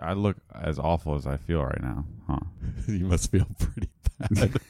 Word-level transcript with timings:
I 0.00 0.12
look 0.14 0.36
as 0.54 0.78
awful 0.78 1.14
as 1.14 1.26
I 1.26 1.36
feel 1.36 1.62
right 1.62 1.82
now, 1.82 2.04
huh? 2.28 2.38
you 2.88 3.04
must 3.06 3.30
feel 3.30 3.46
pretty 3.58 3.90
bad. 4.18 4.54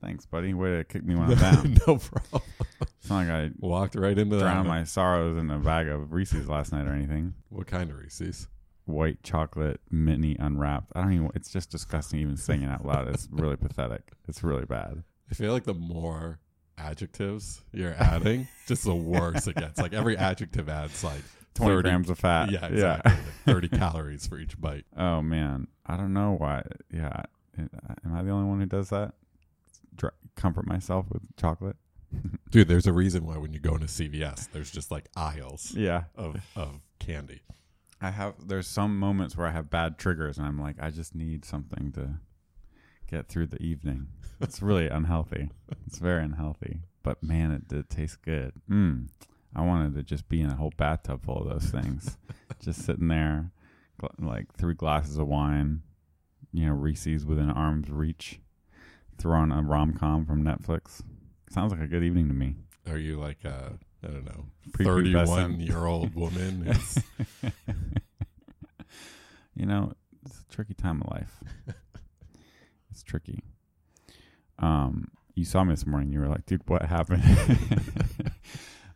Thanks, 0.00 0.26
buddy. 0.26 0.54
Way 0.54 0.76
to 0.76 0.84
kick 0.84 1.04
me 1.04 1.16
when 1.16 1.32
I'm 1.32 1.36
down. 1.38 1.76
no 1.86 1.96
problem. 1.98 2.42
It's 2.80 3.10
not 3.10 3.26
like 3.26 3.28
I 3.28 3.50
Walked 3.58 3.96
right 3.96 4.16
into 4.16 4.36
that. 4.36 4.42
drowned 4.42 4.68
my 4.68 4.84
sorrows 4.84 5.36
in 5.36 5.50
a 5.50 5.58
bag 5.58 5.88
of 5.88 6.12
Reese's 6.12 6.48
last 6.48 6.72
night 6.72 6.86
or 6.86 6.92
anything. 6.92 7.34
What 7.48 7.66
kind 7.66 7.90
of 7.90 7.98
Reese's? 7.98 8.46
White 8.84 9.22
chocolate 9.24 9.80
mini 9.90 10.36
unwrapped. 10.38 10.92
I 10.94 11.02
don't 11.02 11.12
even. 11.12 11.30
It's 11.34 11.50
just 11.50 11.70
disgusting 11.70 12.20
even 12.20 12.36
saying 12.36 12.62
it 12.62 12.68
out 12.70 12.86
loud. 12.86 13.08
It's 13.08 13.28
really 13.30 13.56
pathetic. 13.56 14.12
It's 14.28 14.42
really 14.44 14.64
bad. 14.64 15.02
I 15.30 15.34
feel 15.34 15.52
like 15.52 15.64
the 15.64 15.74
more 15.74 16.38
adjectives 16.78 17.62
you're 17.72 17.94
adding, 17.98 18.46
just 18.68 18.84
the 18.84 18.94
worse 18.94 19.46
it 19.48 19.56
gets. 19.56 19.78
Like 19.80 19.92
every 19.92 20.16
adjective 20.16 20.68
adds 20.68 21.02
like 21.04 21.22
Twenty 21.54 21.74
30 21.74 21.88
grams 21.88 22.10
of 22.10 22.18
fat. 22.18 22.50
Yeah, 22.50 22.66
exactly. 22.66 23.12
Like 23.12 23.20
Thirty 23.46 23.68
calories 23.68 24.26
for 24.26 24.38
each 24.38 24.60
bite. 24.60 24.84
Oh 24.96 25.22
man, 25.22 25.66
I 25.86 25.96
don't 25.96 26.12
know 26.12 26.34
why. 26.38 26.62
Yeah, 26.92 27.22
am 27.58 28.14
I 28.14 28.22
the 28.22 28.30
only 28.30 28.48
one 28.48 28.60
who 28.60 28.66
does 28.66 28.90
that? 28.90 29.14
Dr- 29.96 30.14
comfort 30.36 30.66
myself 30.66 31.06
with 31.10 31.22
chocolate. 31.36 31.76
Dude, 32.50 32.68
there's 32.68 32.86
a 32.86 32.92
reason 32.92 33.26
why 33.26 33.36
when 33.38 33.52
you 33.52 33.58
go 33.60 33.74
into 33.74 33.86
CVS, 33.86 34.50
there's 34.52 34.70
just 34.70 34.90
like 34.90 35.08
aisles 35.16 35.74
Yeah, 35.76 36.04
of 36.16 36.36
of 36.56 36.80
candy. 36.98 37.42
I 38.00 38.10
have. 38.12 38.34
There's 38.46 38.68
some 38.68 38.96
moments 38.98 39.36
where 39.36 39.46
I 39.46 39.50
have 39.50 39.70
bad 39.70 39.98
triggers, 39.98 40.38
and 40.38 40.46
I'm 40.46 40.58
like, 40.60 40.76
I 40.80 40.90
just 40.90 41.14
need 41.16 41.44
something 41.44 41.90
to 41.92 42.20
get 43.10 43.28
through 43.28 43.46
the 43.48 43.60
evening. 43.62 44.08
It's 44.40 44.62
really 44.62 44.86
unhealthy. 44.88 45.50
It's 45.86 45.98
very 45.98 46.22
unhealthy. 46.22 46.82
But 47.02 47.22
man, 47.24 47.50
it 47.50 47.66
did 47.66 47.90
taste 47.90 48.22
good. 48.22 48.52
Mm. 48.70 49.08
I 49.54 49.62
wanted 49.62 49.94
to 49.94 50.02
just 50.02 50.28
be 50.28 50.40
in 50.40 50.50
a 50.50 50.56
whole 50.56 50.72
bathtub 50.76 51.24
full 51.24 51.38
of 51.38 51.48
those 51.48 51.70
things, 51.70 52.16
just 52.62 52.84
sitting 52.84 53.08
there, 53.08 53.50
gl- 54.00 54.10
like 54.18 54.54
three 54.54 54.74
glasses 54.74 55.18
of 55.18 55.26
wine, 55.26 55.82
you 56.52 56.66
know, 56.66 56.72
Reese's 56.72 57.24
within 57.26 57.50
arm's 57.50 57.90
reach, 57.90 58.40
throw 59.18 59.40
on 59.40 59.52
a 59.52 59.62
rom 59.62 59.94
com 59.94 60.26
from 60.26 60.44
Netflix. 60.44 61.02
Sounds 61.50 61.72
like 61.72 61.80
a 61.80 61.86
good 61.86 62.04
evening 62.04 62.28
to 62.28 62.34
me. 62.34 62.56
Are 62.88 62.98
you 62.98 63.18
like 63.18 63.44
a 63.44 63.78
I 64.02 64.06
don't 64.06 64.24
know, 64.24 64.46
31 64.76 65.60
year 65.60 65.84
old 65.86 66.14
woman 66.14 66.62
who's 66.66 66.98
you 69.58 69.66
know, 69.66 69.92
it's 70.24 70.40
a 70.40 70.54
tricky 70.54 70.74
time 70.74 71.02
of 71.02 71.10
life. 71.10 71.42
it's 72.90 73.02
tricky. 73.02 73.42
Um, 74.60 75.08
you 75.34 75.44
saw 75.44 75.64
me 75.64 75.72
this 75.72 75.86
morning. 75.86 76.12
You 76.12 76.20
were 76.20 76.28
like, 76.28 76.46
"Dude, 76.46 76.62
what 76.68 76.82
happened?" 76.82 77.22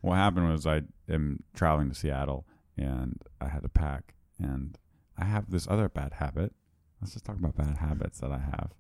What 0.03 0.17
happened 0.17 0.51
was 0.51 0.67
I 0.67 0.83
am 1.09 1.43
traveling 1.55 1.89
to 1.89 1.95
Seattle, 1.95 2.47
and 2.77 3.23
I 3.41 3.49
had 3.49 3.63
to 3.63 3.69
pack, 3.69 4.15
and 4.39 4.77
I 5.17 5.25
have 5.25 5.51
this 5.51 5.67
other 5.69 5.89
bad 5.89 6.15
habit. 6.15 6.53
Let's 7.01 7.15
just 7.15 7.25
talk 7.25 7.37
about 7.37 7.57
bad 7.57 7.79
habits 7.79 8.21
that 8.21 8.31
I 8.31 8.39
have. 8.39 8.73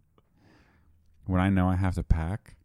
When 1.24 1.40
I 1.40 1.48
know 1.48 1.68
I 1.68 1.76
have 1.76 1.94
to 1.94 2.02
pack, 2.02 2.56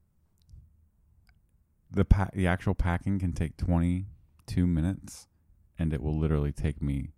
the 1.89 2.03
pa- 2.03 2.29
the 2.33 2.47
actual 2.47 2.75
packing 2.75 3.19
can 3.19 3.31
take 3.31 3.57
twenty 3.57 4.07
two 4.47 4.65
minutes, 4.67 5.27
and 5.77 5.93
it 5.93 6.01
will 6.01 6.17
literally 6.17 6.51
take 6.51 6.81
me 6.81 7.11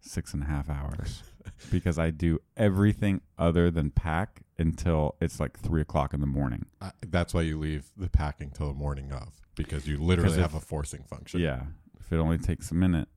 six 0.00 0.32
and 0.34 0.42
a 0.42 0.46
half 0.46 0.68
hours 0.70 1.22
because 1.70 1.98
I 1.98 2.10
do 2.10 2.40
everything 2.56 3.20
other 3.38 3.70
than 3.70 3.90
pack 3.90 4.42
until 4.58 5.16
it's 5.20 5.40
like 5.40 5.58
three 5.58 5.80
o'clock 5.80 6.12
in 6.14 6.20
the 6.20 6.26
morning. 6.26 6.66
I, 6.80 6.92
that's 7.06 7.32
why 7.34 7.42
you 7.42 7.58
leave 7.58 7.90
the 7.96 8.08
packing 8.08 8.50
till 8.50 8.68
the 8.68 8.74
morning 8.74 9.12
of 9.12 9.28
because 9.56 9.86
you 9.86 9.98
literally 9.98 10.34
if- 10.34 10.40
have 10.40 10.54
a 10.54 10.60
forcing 10.60 11.02
function. 11.04 11.40
Yeah. 11.40 11.62
If 11.98 12.12
it 12.12 12.16
only 12.16 12.38
takes 12.38 12.70
a 12.70 12.74
minute. 12.74 13.08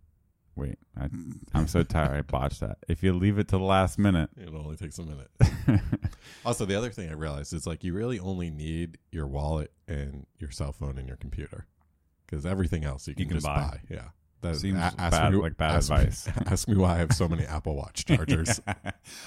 Wait, 0.55 0.77
I, 0.95 1.09
I'm 1.55 1.67
so 1.67 1.81
tired. 1.81 2.11
I 2.15 2.21
botched 2.31 2.59
that. 2.59 2.77
If 2.87 3.01
you 3.01 3.13
leave 3.13 3.39
it 3.39 3.47
to 3.47 3.57
the 3.57 3.63
last 3.63 3.97
minute, 3.97 4.29
It 4.37 4.49
only 4.53 4.75
takes 4.75 4.99
a 4.99 5.03
minute. 5.03 5.31
Also, 6.45 6.65
the 6.65 6.75
other 6.75 6.89
thing 6.89 7.09
I 7.09 7.13
realized 7.13 7.53
is 7.53 7.65
like 7.65 7.83
you 7.83 7.93
really 7.93 8.19
only 8.19 8.49
need 8.51 8.97
your 9.11 9.27
wallet 9.27 9.71
and 9.87 10.25
your 10.39 10.51
cell 10.51 10.71
phone 10.73 10.97
and 10.97 11.07
your 11.07 11.17
computer 11.17 11.65
because 12.25 12.45
everything 12.45 12.83
else 12.83 13.07
you 13.07 13.15
can, 13.15 13.25
can 13.27 13.37
just 13.37 13.45
buy. 13.45 13.55
buy. 13.55 13.79
Yeah. 13.89 14.07
That 14.43 14.55
Seems 14.57 14.77
a- 14.77 14.93
bad- 14.97 15.33
like 15.35 15.57
bad 15.57 15.71
ask 15.77 15.89
me- 15.89 15.95
advice. 15.97 16.27
ask 16.45 16.67
me 16.67 16.75
why 16.75 16.93
I 16.93 16.97
have 16.97 17.11
so 17.13 17.27
many 17.27 17.43
Apple 17.45 17.75
Watch 17.75 18.05
chargers. 18.05 18.59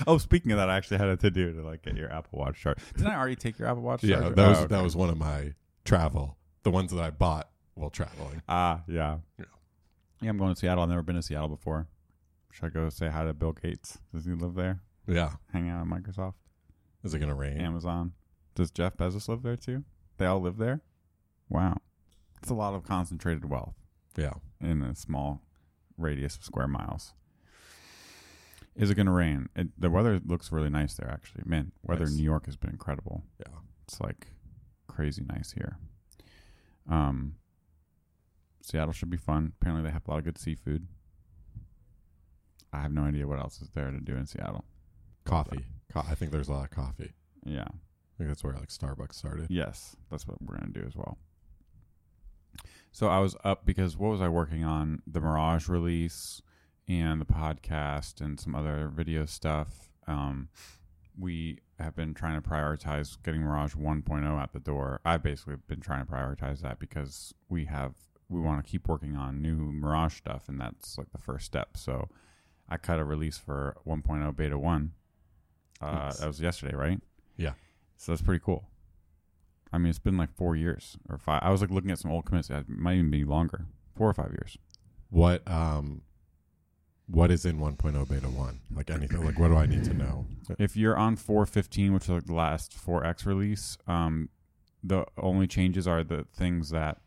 oh, 0.07 0.19
speaking 0.19 0.53
of 0.53 0.59
that, 0.59 0.71
I 0.71 0.77
actually 0.77 0.99
had 0.99 1.09
a 1.09 1.17
to 1.17 1.31
do 1.31 1.53
to 1.53 1.63
like 1.63 1.83
get 1.83 1.97
your 1.97 2.13
Apple 2.13 2.39
Watch 2.39 2.61
charger. 2.61 2.81
Didn't 2.97 3.09
I 3.11 3.17
already 3.17 3.37
take 3.37 3.59
your 3.59 3.69
Apple 3.69 3.83
Watch 3.83 4.05
yeah, 4.05 4.21
charger? 4.21 4.35
that 4.35 4.49
was 4.49 4.59
Oh, 4.59 4.61
okay. 4.63 4.75
that 4.75 4.83
was 4.85 4.95
one 4.97 5.09
of 5.11 5.19
my 5.19 5.55
travel, 5.85 6.37
the 6.63 6.71
ones 6.71 6.93
that 6.93 7.03
I 7.03 7.11
bought 7.11 7.49
while 7.75 7.91
traveling. 7.91 8.43
Ah, 8.49 8.83
yeah. 8.87 9.19
Yeah. 9.39 9.45
Yeah, 10.23 10.31
I'm 10.31 10.39
going 10.39 10.55
to 10.55 10.59
Seattle. 10.59 10.83
I've 10.83 10.89
never 10.89 11.03
been 11.03 11.17
to 11.17 11.23
Seattle 11.23 11.49
before. 11.49 11.89
Should 12.53 12.65
I 12.67 12.69
go 12.71 12.89
say 12.89 13.09
hi 13.09 13.25
to 13.25 13.35
Bill 13.35 13.53
Gates? 13.53 13.99
Does 14.15 14.25
he 14.25 14.33
live 14.33 14.55
there? 14.55 14.81
Yeah. 15.07 15.33
Hang 15.53 15.69
out 15.69 15.83
at 15.83 15.87
Microsoft? 15.87 16.35
Is 17.05 17.13
it 17.15 17.19
gonna 17.19 17.35
rain? 17.35 17.59
Amazon. 17.61 18.13
Does 18.55 18.71
Jeff 18.71 18.97
Bezos 18.97 19.29
live 19.29 19.43
there 19.43 19.57
too? 19.57 19.85
They 20.19 20.27
all 20.27 20.41
live 20.41 20.57
there? 20.57 20.81
Wow. 21.49 21.77
It's 22.43 22.51
a 22.51 22.55
lot 22.55 22.75
of 22.75 22.83
concentrated 22.85 23.45
wealth 23.49 23.75
Yeah. 24.17 24.35
in 24.61 24.83
a 24.83 24.95
small 24.95 25.43
radius 25.99 26.37
of 26.37 26.45
square 26.45 26.69
miles. 26.69 27.13
Is 28.75 28.91
it 28.91 28.95
going 28.95 29.07
to 29.07 29.13
rain? 29.13 29.49
It, 29.57 29.69
the 29.81 29.89
weather 29.91 30.21
looks 30.25 30.53
really 30.53 30.69
nice 30.69 30.95
there, 30.95 31.11
actually. 31.11 31.45
Man, 31.47 31.73
weather 31.83 32.05
Nice. 32.05 32.11
in 32.13 32.17
New 32.19 32.25
York 32.25 32.45
has 32.47 32.57
been 32.57 32.71
incredible. 32.71 33.23
Yeah. 33.41 33.55
It's 33.89 34.01
like 34.01 34.29
crazy 34.87 35.23
nice 35.27 35.53
here. 35.53 35.79
Um, 36.89 37.37
Seattle 38.63 38.93
should 38.93 39.11
be 39.11 39.17
fun. 39.17 39.53
Apparently, 39.61 39.83
they 39.89 39.93
have 39.93 40.03
a 40.07 40.11
lot 40.11 40.19
of 40.19 40.25
good 40.25 40.39
seafood. 40.39 40.87
I 42.73 42.83
have 42.83 42.93
no 42.93 43.03
idea 43.05 43.27
what 43.27 43.39
else 43.39 43.63
is 43.63 43.71
there 43.71 43.91
to 43.91 44.01
do 44.01 44.15
in 44.17 44.27
Seattle. 44.27 44.65
Coffee. 45.25 45.65
Co- 45.93 46.05
I 46.07 46.15
think 46.15 46.31
there's 46.33 46.49
a 46.49 46.53
lot 46.53 46.65
of 46.65 46.71
coffee. 46.71 47.13
Yeah. 47.45 47.65
I 47.69 48.19
think 48.19 48.29
that's 48.29 48.45
where 48.45 48.55
like 48.55 48.69
Starbucks 48.69 49.15
started. 49.15 49.47
Yes, 49.49 49.97
that's 50.11 50.27
what 50.29 50.37
we're 50.43 50.59
going 50.59 50.73
to 50.73 50.81
do 50.81 50.87
as 50.87 50.95
well. 50.97 51.17
So 52.97 53.09
I 53.09 53.19
was 53.19 53.37
up 53.45 53.67
because 53.67 53.99
what 53.99 54.11
was 54.11 54.23
I 54.23 54.29
working 54.29 54.65
on? 54.65 55.03
The 55.07 55.21
Mirage 55.21 55.69
release 55.69 56.41
and 56.89 57.21
the 57.21 57.27
podcast 57.27 58.23
and 58.23 58.41
some 58.41 58.55
other 58.55 58.89
video 58.89 59.27
stuff. 59.27 59.91
Um, 60.07 60.49
we 61.19 61.59
have 61.79 61.95
been 61.95 62.15
trying 62.15 62.41
to 62.41 62.49
prioritize 62.49 63.19
getting 63.23 63.43
Mirage 63.43 63.75
1.0 63.75 64.43
at 64.43 64.55
the 64.55 64.61
door. 64.61 65.03
I've 65.05 65.23
basically 65.23 65.57
been 65.69 65.83
trying 65.83 66.07
to 66.07 66.11
prioritize 66.11 66.63
that 66.63 66.79
because 66.79 67.35
we 67.51 67.67
have 67.67 67.93
we 68.31 68.41
want 68.41 68.65
to 68.65 68.71
keep 68.71 68.89
working 68.89 69.15
on 69.15 69.43
new 69.43 69.57
Mirage 69.57 70.15
stuff, 70.15 70.49
and 70.49 70.59
that's 70.59 70.97
like 70.97 71.13
the 71.13 71.19
first 71.19 71.45
step. 71.45 71.77
So 71.77 72.09
I 72.67 72.79
cut 72.79 72.99
a 72.99 73.05
release 73.05 73.37
for 73.37 73.77
1.0 73.87 74.35
beta 74.35 74.57
one. 74.57 74.93
Uh, 75.83 75.93
Nice. 75.93 76.17
That 76.21 76.29
was 76.29 76.41
yesterday, 76.41 76.75
right? 76.75 77.03
Yeah. 77.37 77.53
So 77.99 78.13
that's 78.13 78.23
pretty 78.23 78.43
cool. 78.43 78.71
I 79.77 79.79
mean, 79.79 79.91
it's 79.91 79.99
been 79.99 80.17
like 80.17 80.35
four 80.35 80.57
years 80.57 80.97
or 81.11 81.19
five. 81.19 81.41
I 81.43 81.51
was 81.51 81.61
like 81.61 81.71
looking 81.71 81.91
at 81.91 81.99
some 81.99 82.11
old 82.11 82.25
commits. 82.25 82.49
It 82.49 82.67
might 82.67 82.95
even 82.95 83.11
be 83.11 83.25
longer, 83.25 83.67
four 83.95 84.09
or 84.09 84.15
five 84.15 84.31
years. 84.31 84.57
What 85.11 85.47
um 85.47 86.01
what 87.09 87.31
is 87.31 87.45
in 87.45 87.59
1.0 87.59 88.09
beta 88.09 88.27
1? 88.27 88.61
Like 88.75 88.91
anything 88.91 89.23
like 89.23 89.39
what 89.39 89.49
do 89.49 89.57
I 89.57 89.67
need 89.67 89.85
to 89.85 89.93
know? 89.93 90.25
If 90.59 90.77
you're 90.79 90.97
on 90.97 91.17
415, 91.17 91.93
which 91.93 92.05
is 92.05 92.09
like 92.09 92.25
the 92.25 92.35
last 92.35 92.75
4X 92.75 93.27
release, 93.27 93.77
um, 93.87 94.31
the 94.83 95.05
only 95.19 95.47
changes 95.47 95.87
are 95.87 96.03
the 96.03 96.27
things 96.35 96.71
that 96.71 96.99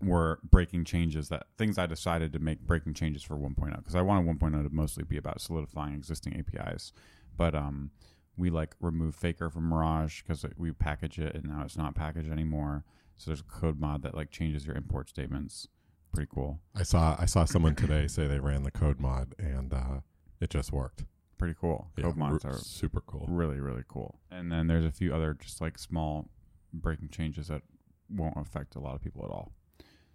were 0.00 0.40
breaking 0.42 0.84
changes 0.84 1.28
that 1.28 1.44
things 1.58 1.76
I 1.76 1.86
decided 1.86 2.32
to 2.32 2.38
make 2.38 2.60
breaking 2.60 2.94
changes 2.94 3.22
for 3.22 3.36
1.0 3.36 3.76
because 3.76 3.94
I 3.94 4.00
wanted 4.00 4.26
1.0 4.40 4.66
to 4.66 4.74
mostly 4.74 5.04
be 5.04 5.18
about 5.18 5.42
solidifying 5.42 5.94
existing 5.94 6.36
APIs, 6.38 6.92
but 7.36 7.54
um, 7.54 7.90
we 8.36 8.50
like 8.50 8.74
remove 8.80 9.14
Faker 9.14 9.50
from 9.50 9.68
Mirage 9.68 10.22
because 10.22 10.44
we 10.56 10.72
package 10.72 11.18
it 11.18 11.34
and 11.34 11.44
now 11.44 11.62
it's 11.64 11.76
not 11.76 11.94
packaged 11.94 12.30
anymore. 12.30 12.84
So 13.16 13.30
there's 13.30 13.40
a 13.40 13.44
code 13.44 13.78
mod 13.78 14.02
that 14.02 14.14
like 14.14 14.30
changes 14.30 14.66
your 14.66 14.74
import 14.76 15.08
statements. 15.08 15.68
Pretty 16.12 16.28
cool. 16.34 16.60
I 16.74 16.82
saw 16.82 17.16
I 17.18 17.26
saw 17.26 17.44
someone 17.44 17.74
today 17.74 18.06
say 18.06 18.26
they 18.26 18.38
ran 18.40 18.62
the 18.62 18.70
code 18.70 19.00
mod 19.00 19.34
and 19.38 19.72
uh 19.72 20.00
it 20.40 20.50
just 20.50 20.72
worked. 20.72 21.04
Pretty 21.38 21.54
cool. 21.60 21.88
Yeah, 21.96 22.04
Code 22.04 22.16
mods 22.16 22.44
r- 22.44 22.52
are 22.52 22.58
super 22.58 23.00
cool. 23.00 23.26
really 23.28 23.60
really 23.60 23.84
cool 23.88 24.18
and 24.30 24.50
then 24.50 24.66
there's 24.66 24.84
a 24.84 24.90
few 24.92 25.14
other 25.14 25.34
just 25.34 25.60
like 25.60 25.78
small 25.78 26.28
breaking 26.72 27.08
changes 27.10 27.48
that 27.48 27.62
won't 28.08 28.36
affect 28.36 28.76
a 28.76 28.80
lot 28.80 28.94
of 28.94 29.02
people 29.02 29.24
at 29.24 29.30
all 29.30 29.52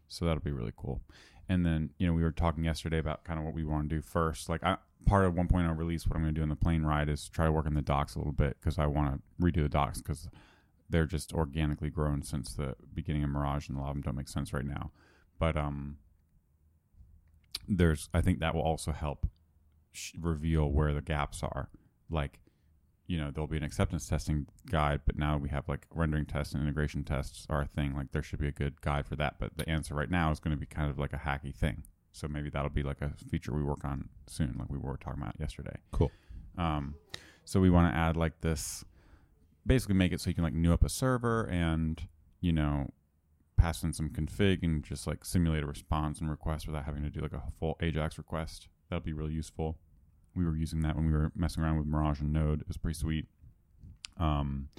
so 0.08 0.26
that'll 0.26 0.42
be 0.44 0.52
really 0.52 0.74
cool 0.78 1.02
and 1.50 1.66
then 1.66 1.92
you 1.98 2.08
know 2.08 2.14
we 2.14 2.24
were 2.24 2.32
talking 2.32 2.64
yesterday 2.64 2.98
about 2.98 3.24
kind 3.24 3.40
of 3.40 3.46
what 3.46 3.54
we 3.54 3.64
want 3.64 3.90
to 3.90 3.96
do 3.96 4.02
first. 4.02 4.50
Like 4.50 4.64
I, 4.64 4.78
part 5.06 5.26
of 5.26 5.36
1.0 5.36 5.78
release 5.78 6.06
what 6.06 6.18
i'm 6.18 6.24
going 6.24 6.34
to 6.34 6.38
do 6.38 6.44
in 6.44 6.50
the 6.50 6.56
plane 6.56 6.84
ride 6.84 7.08
is 7.08 7.30
try 7.30 7.46
to 7.46 7.52
work 7.52 7.66
on 7.66 7.76
the 7.76 7.82
docs 7.82 8.16
a 8.16 8.18
little 8.18 8.34
bit 8.34 8.58
because 8.60 8.78
i 8.78 8.86
want 8.86 9.14
to 9.14 9.46
redo 9.46 9.62
the 9.62 9.70
docs 9.70 10.02
because 10.02 10.28
they're 10.90 11.06
just 11.06 11.34
organically 11.34 11.90
grown 11.90 12.22
since 12.22 12.54
the 12.54 12.76
beginning 12.94 13.24
of 13.24 13.30
mirage 13.30 13.70
and 13.70 13.78
a 13.78 13.82
lot 13.82 13.90
of 13.90 13.96
them 13.96 14.02
don't 14.02 14.16
make 14.16 14.28
sense 14.28 14.54
right 14.54 14.66
now. 14.66 14.92
But 15.40 15.58
um 15.58 15.98
there's 17.68 18.10
i 18.14 18.22
think 18.22 18.40
that 18.40 18.56
will 18.56 18.62
also 18.62 18.94
help 18.94 19.28
sh- 19.92 20.14
reveal 20.20 20.72
where 20.72 20.94
the 20.94 21.02
gaps 21.02 21.44
are. 21.44 21.70
Like 22.10 22.40
you 23.08 23.18
know 23.18 23.32
there'll 23.32 23.48
be 23.48 23.58
an 23.58 23.64
acceptance 23.64 24.08
testing 24.08 24.46
guide 24.70 25.02
but 25.06 25.18
now 25.18 25.38
we 25.38 25.50
have 25.50 25.68
like 25.68 25.86
rendering 25.96 26.26
tests 26.26 26.54
and 26.54 26.62
integration 26.62 27.04
tests 27.04 27.46
are 27.50 27.62
a 27.62 27.66
thing 27.66 27.96
like 27.96 28.12
there 28.12 28.22
should 28.22 28.40
be 28.40 28.48
a 28.48 28.52
good 28.52 28.80
guide 28.82 29.06
for 29.08 29.16
that 29.16 29.36
but 29.40 29.56
the 29.58 29.68
answer 29.70 29.96
right 29.96 30.12
now 30.12 30.30
is 30.32 30.40
going 30.40 30.56
to 30.56 30.60
be 30.60 30.66
kind 30.66 30.90
of 30.90 31.00
like 31.00 31.14
a 31.14 31.18
hacky 31.18 31.56
thing 31.56 31.84
So 32.18 32.28
maybe 32.28 32.50
that'll 32.50 32.70
be 32.70 32.84
like 32.84 33.02
a 33.02 33.12
feature 33.30 33.54
we 33.54 33.62
work 33.64 33.86
on 33.86 34.10
soon, 34.26 34.56
like 34.58 34.70
we 34.70 34.80
were 34.80 34.98
talking 34.98 35.22
about 35.22 35.40
yesterday. 35.40 35.76
Cool. 35.92 36.12
Um, 36.58 36.96
so 37.46 37.60
we 37.60 37.70
want 37.70 37.94
to 37.94 37.98
add 37.98 38.18
like 38.18 38.42
this, 38.42 38.84
basically 39.66 39.94
make 39.96 40.12
it 40.12 40.20
so 40.20 40.30
you 40.30 40.34
can 40.34 40.44
like 40.44 40.54
new 40.54 40.74
up 40.74 40.84
a 40.84 40.90
server 40.90 41.44
and 41.48 42.08
you 42.42 42.52
know 42.52 42.90
pass 43.56 43.84
in 43.84 43.94
some 43.94 44.10
config 44.10 44.64
and 44.64 44.84
just 44.84 45.06
like 45.06 45.24
simulate 45.24 45.64
a 45.64 45.68
response 45.68 46.20
and 46.20 46.30
request 46.30 46.66
without 46.68 46.86
having 46.86 47.04
to 47.04 47.10
do 47.10 47.20
like 47.20 47.34
a 47.34 47.44
full 47.60 47.78
Ajax 47.82 48.18
request. 48.18 48.68
That'll 48.90 49.06
be 49.06 49.14
really 49.14 49.34
useful. 49.34 49.78
We 50.38 50.46
were 50.46 50.56
using 50.56 50.82
that 50.82 50.96
when 50.96 51.08
we 51.08 51.14
were 51.14 51.32
messing 51.36 51.64
around 51.64 51.80
with 51.80 51.88
Mirage 51.88 52.22
and 52.22 52.32
Node. 52.32 52.62
It 52.62 52.68
was 52.68 52.78
pretty 52.78 52.98
sweet. 52.98 53.26
Um, 54.18 54.70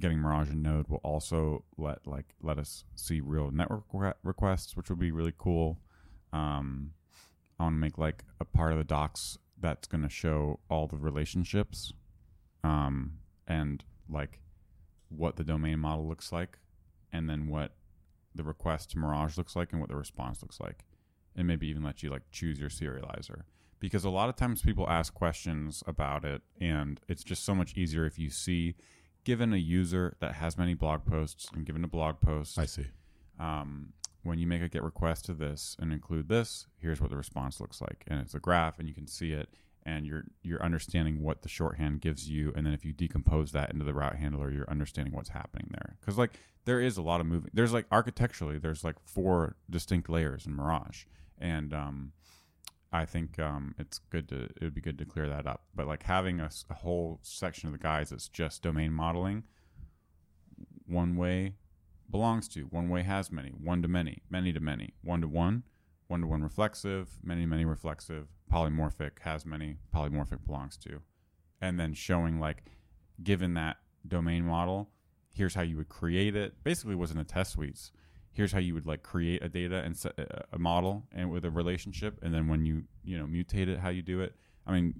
getting 0.00 0.18
Mirage 0.18 0.48
and 0.48 0.62
Node 0.62 0.88
will 0.88 1.00
also 1.04 1.64
let 1.76 2.06
like 2.06 2.34
let 2.42 2.58
us 2.58 2.84
see 2.96 3.20
real 3.20 3.50
network 3.50 3.84
re- 3.92 4.14
requests, 4.24 4.76
which 4.76 4.88
will 4.88 4.96
be 4.96 5.12
really 5.12 5.34
cool. 5.36 5.78
Um, 6.32 6.92
I 7.58 7.64
want 7.64 7.74
to 7.74 7.78
make 7.78 7.98
like 7.98 8.24
a 8.40 8.46
part 8.46 8.72
of 8.72 8.78
the 8.78 8.84
docs 8.84 9.36
that's 9.60 9.86
going 9.86 10.02
to 10.02 10.08
show 10.08 10.60
all 10.70 10.86
the 10.86 10.96
relationships, 10.96 11.92
um, 12.64 13.18
and 13.46 13.84
like 14.08 14.40
what 15.10 15.36
the 15.36 15.44
domain 15.44 15.80
model 15.80 16.08
looks 16.08 16.32
like, 16.32 16.58
and 17.12 17.28
then 17.28 17.46
what 17.46 17.72
the 18.34 18.42
request 18.42 18.92
to 18.92 18.98
Mirage 18.98 19.36
looks 19.36 19.54
like, 19.54 19.72
and 19.72 19.80
what 19.80 19.90
the 19.90 19.96
response 19.96 20.40
looks 20.40 20.60
like, 20.60 20.86
and 21.36 21.46
maybe 21.46 21.68
even 21.68 21.82
let 21.82 22.02
you 22.02 22.08
like 22.08 22.22
choose 22.30 22.58
your 22.58 22.70
serializer. 22.70 23.42
Because 23.80 24.04
a 24.04 24.10
lot 24.10 24.28
of 24.28 24.36
times 24.36 24.62
people 24.62 24.88
ask 24.88 25.12
questions 25.14 25.82
about 25.86 26.24
it, 26.24 26.42
and 26.60 27.00
it's 27.08 27.24
just 27.24 27.44
so 27.44 27.54
much 27.54 27.74
easier 27.76 28.04
if 28.06 28.18
you 28.18 28.30
see 28.30 28.74
given 29.24 29.52
a 29.52 29.56
user 29.56 30.16
that 30.20 30.34
has 30.34 30.56
many 30.56 30.74
blog 30.74 31.04
posts 31.04 31.48
and 31.54 31.66
given 31.66 31.82
a 31.84 31.88
blog 31.88 32.20
post, 32.20 32.58
I 32.58 32.66
see. 32.66 32.86
um, 33.38 33.92
when 34.22 34.38
you 34.38 34.46
make 34.46 34.62
a 34.62 34.68
get 34.68 34.82
request 34.82 35.24
to 35.26 35.32
this 35.32 35.76
and 35.80 35.92
include 35.92 36.28
this, 36.28 36.66
here's 36.78 37.00
what 37.00 37.10
the 37.10 37.16
response 37.16 37.60
looks 37.60 37.80
like, 37.80 38.04
and 38.06 38.20
it's 38.20 38.34
a 38.34 38.38
graph, 38.38 38.78
and 38.78 38.86
you 38.88 38.94
can 38.94 39.06
see 39.06 39.32
it, 39.32 39.48
and 39.84 40.06
you're 40.06 40.24
you're 40.42 40.62
understanding 40.62 41.22
what 41.22 41.40
the 41.42 41.48
shorthand 41.48 42.02
gives 42.02 42.28
you, 42.28 42.52
and 42.54 42.66
then 42.66 42.74
if 42.74 42.84
you 42.84 42.92
decompose 42.92 43.52
that 43.52 43.72
into 43.72 43.84
the 43.84 43.94
route 43.94 44.16
handler, 44.16 44.50
you're 44.50 44.68
understanding 44.70 45.14
what's 45.14 45.30
happening 45.30 45.68
there. 45.70 45.96
Because 46.00 46.18
like 46.18 46.32
there 46.66 46.80
is 46.80 46.98
a 46.98 47.02
lot 47.02 47.20
of 47.20 47.26
moving. 47.26 47.50
There's 47.54 47.72
like 47.72 47.86
architecturally, 47.90 48.58
there's 48.58 48.84
like 48.84 48.96
four 49.04 49.56
distinct 49.70 50.10
layers 50.10 50.46
in 50.46 50.54
Mirage, 50.54 51.04
and 51.38 51.72
um, 51.72 52.12
I 52.92 53.04
think 53.04 53.38
um, 53.38 53.74
it's 53.78 53.98
good 53.98 54.28
to 54.30 54.44
it 54.44 54.62
would 54.62 54.74
be 54.74 54.80
good 54.80 54.98
to 54.98 55.04
clear 55.04 55.28
that 55.28 55.46
up. 55.46 55.64
But 55.74 55.86
like 55.86 56.02
having 56.02 56.40
a 56.40 56.50
whole 56.72 57.20
section 57.22 57.68
of 57.68 57.72
the 57.72 57.78
guys 57.78 58.10
that's 58.10 58.28
just 58.28 58.62
domain 58.62 58.92
modeling, 58.92 59.44
one 60.86 61.16
way 61.16 61.54
belongs 62.10 62.48
to, 62.48 62.62
one 62.62 62.88
way 62.88 63.02
has 63.02 63.30
many, 63.30 63.50
one 63.50 63.82
to 63.82 63.88
many, 63.88 64.22
many 64.28 64.52
to 64.52 64.60
many, 64.60 64.94
one 65.02 65.20
to 65.20 65.28
one, 65.28 65.62
one 66.08 66.22
to 66.22 66.26
one 66.26 66.42
reflexive, 66.42 67.18
many 67.22 67.46
many 67.46 67.64
reflexive, 67.64 68.26
polymorphic 68.52 69.20
has 69.20 69.46
many, 69.46 69.76
polymorphic 69.94 70.44
belongs 70.44 70.76
to, 70.78 71.00
and 71.60 71.78
then 71.78 71.94
showing 71.94 72.40
like 72.40 72.64
given 73.22 73.54
that 73.54 73.76
domain 74.06 74.44
model, 74.44 74.90
here's 75.32 75.54
how 75.54 75.62
you 75.62 75.76
would 75.76 75.88
create 75.88 76.34
it. 76.34 76.64
Basically, 76.64 76.96
was 76.96 77.12
in 77.12 77.18
the 77.18 77.24
test 77.24 77.52
suites 77.52 77.92
here's 78.32 78.52
how 78.52 78.58
you 78.58 78.74
would 78.74 78.86
like 78.86 79.02
create 79.02 79.42
a 79.42 79.48
data 79.48 79.82
and 79.84 79.96
set 79.96 80.12
a, 80.18 80.44
a 80.52 80.58
model 80.58 81.04
and 81.12 81.30
with 81.30 81.44
a 81.44 81.50
relationship 81.50 82.18
and 82.22 82.32
then 82.34 82.48
when 82.48 82.64
you 82.64 82.84
you 83.04 83.18
know 83.18 83.24
mutate 83.24 83.68
it 83.68 83.78
how 83.78 83.88
you 83.88 84.02
do 84.02 84.20
it. 84.20 84.34
I 84.66 84.72
mean 84.72 84.94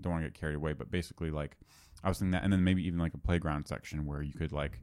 don't 0.00 0.12
want 0.12 0.24
to 0.24 0.30
get 0.30 0.38
carried 0.38 0.54
away 0.54 0.72
but 0.72 0.90
basically 0.90 1.30
like 1.30 1.56
i 2.04 2.08
was 2.08 2.18
thinking 2.18 2.30
that 2.30 2.44
and 2.44 2.52
then 2.52 2.62
maybe 2.62 2.86
even 2.86 2.98
like 2.98 3.12
a 3.12 3.18
playground 3.18 3.66
section 3.66 4.06
where 4.06 4.22
you 4.22 4.32
could 4.32 4.52
like 4.52 4.78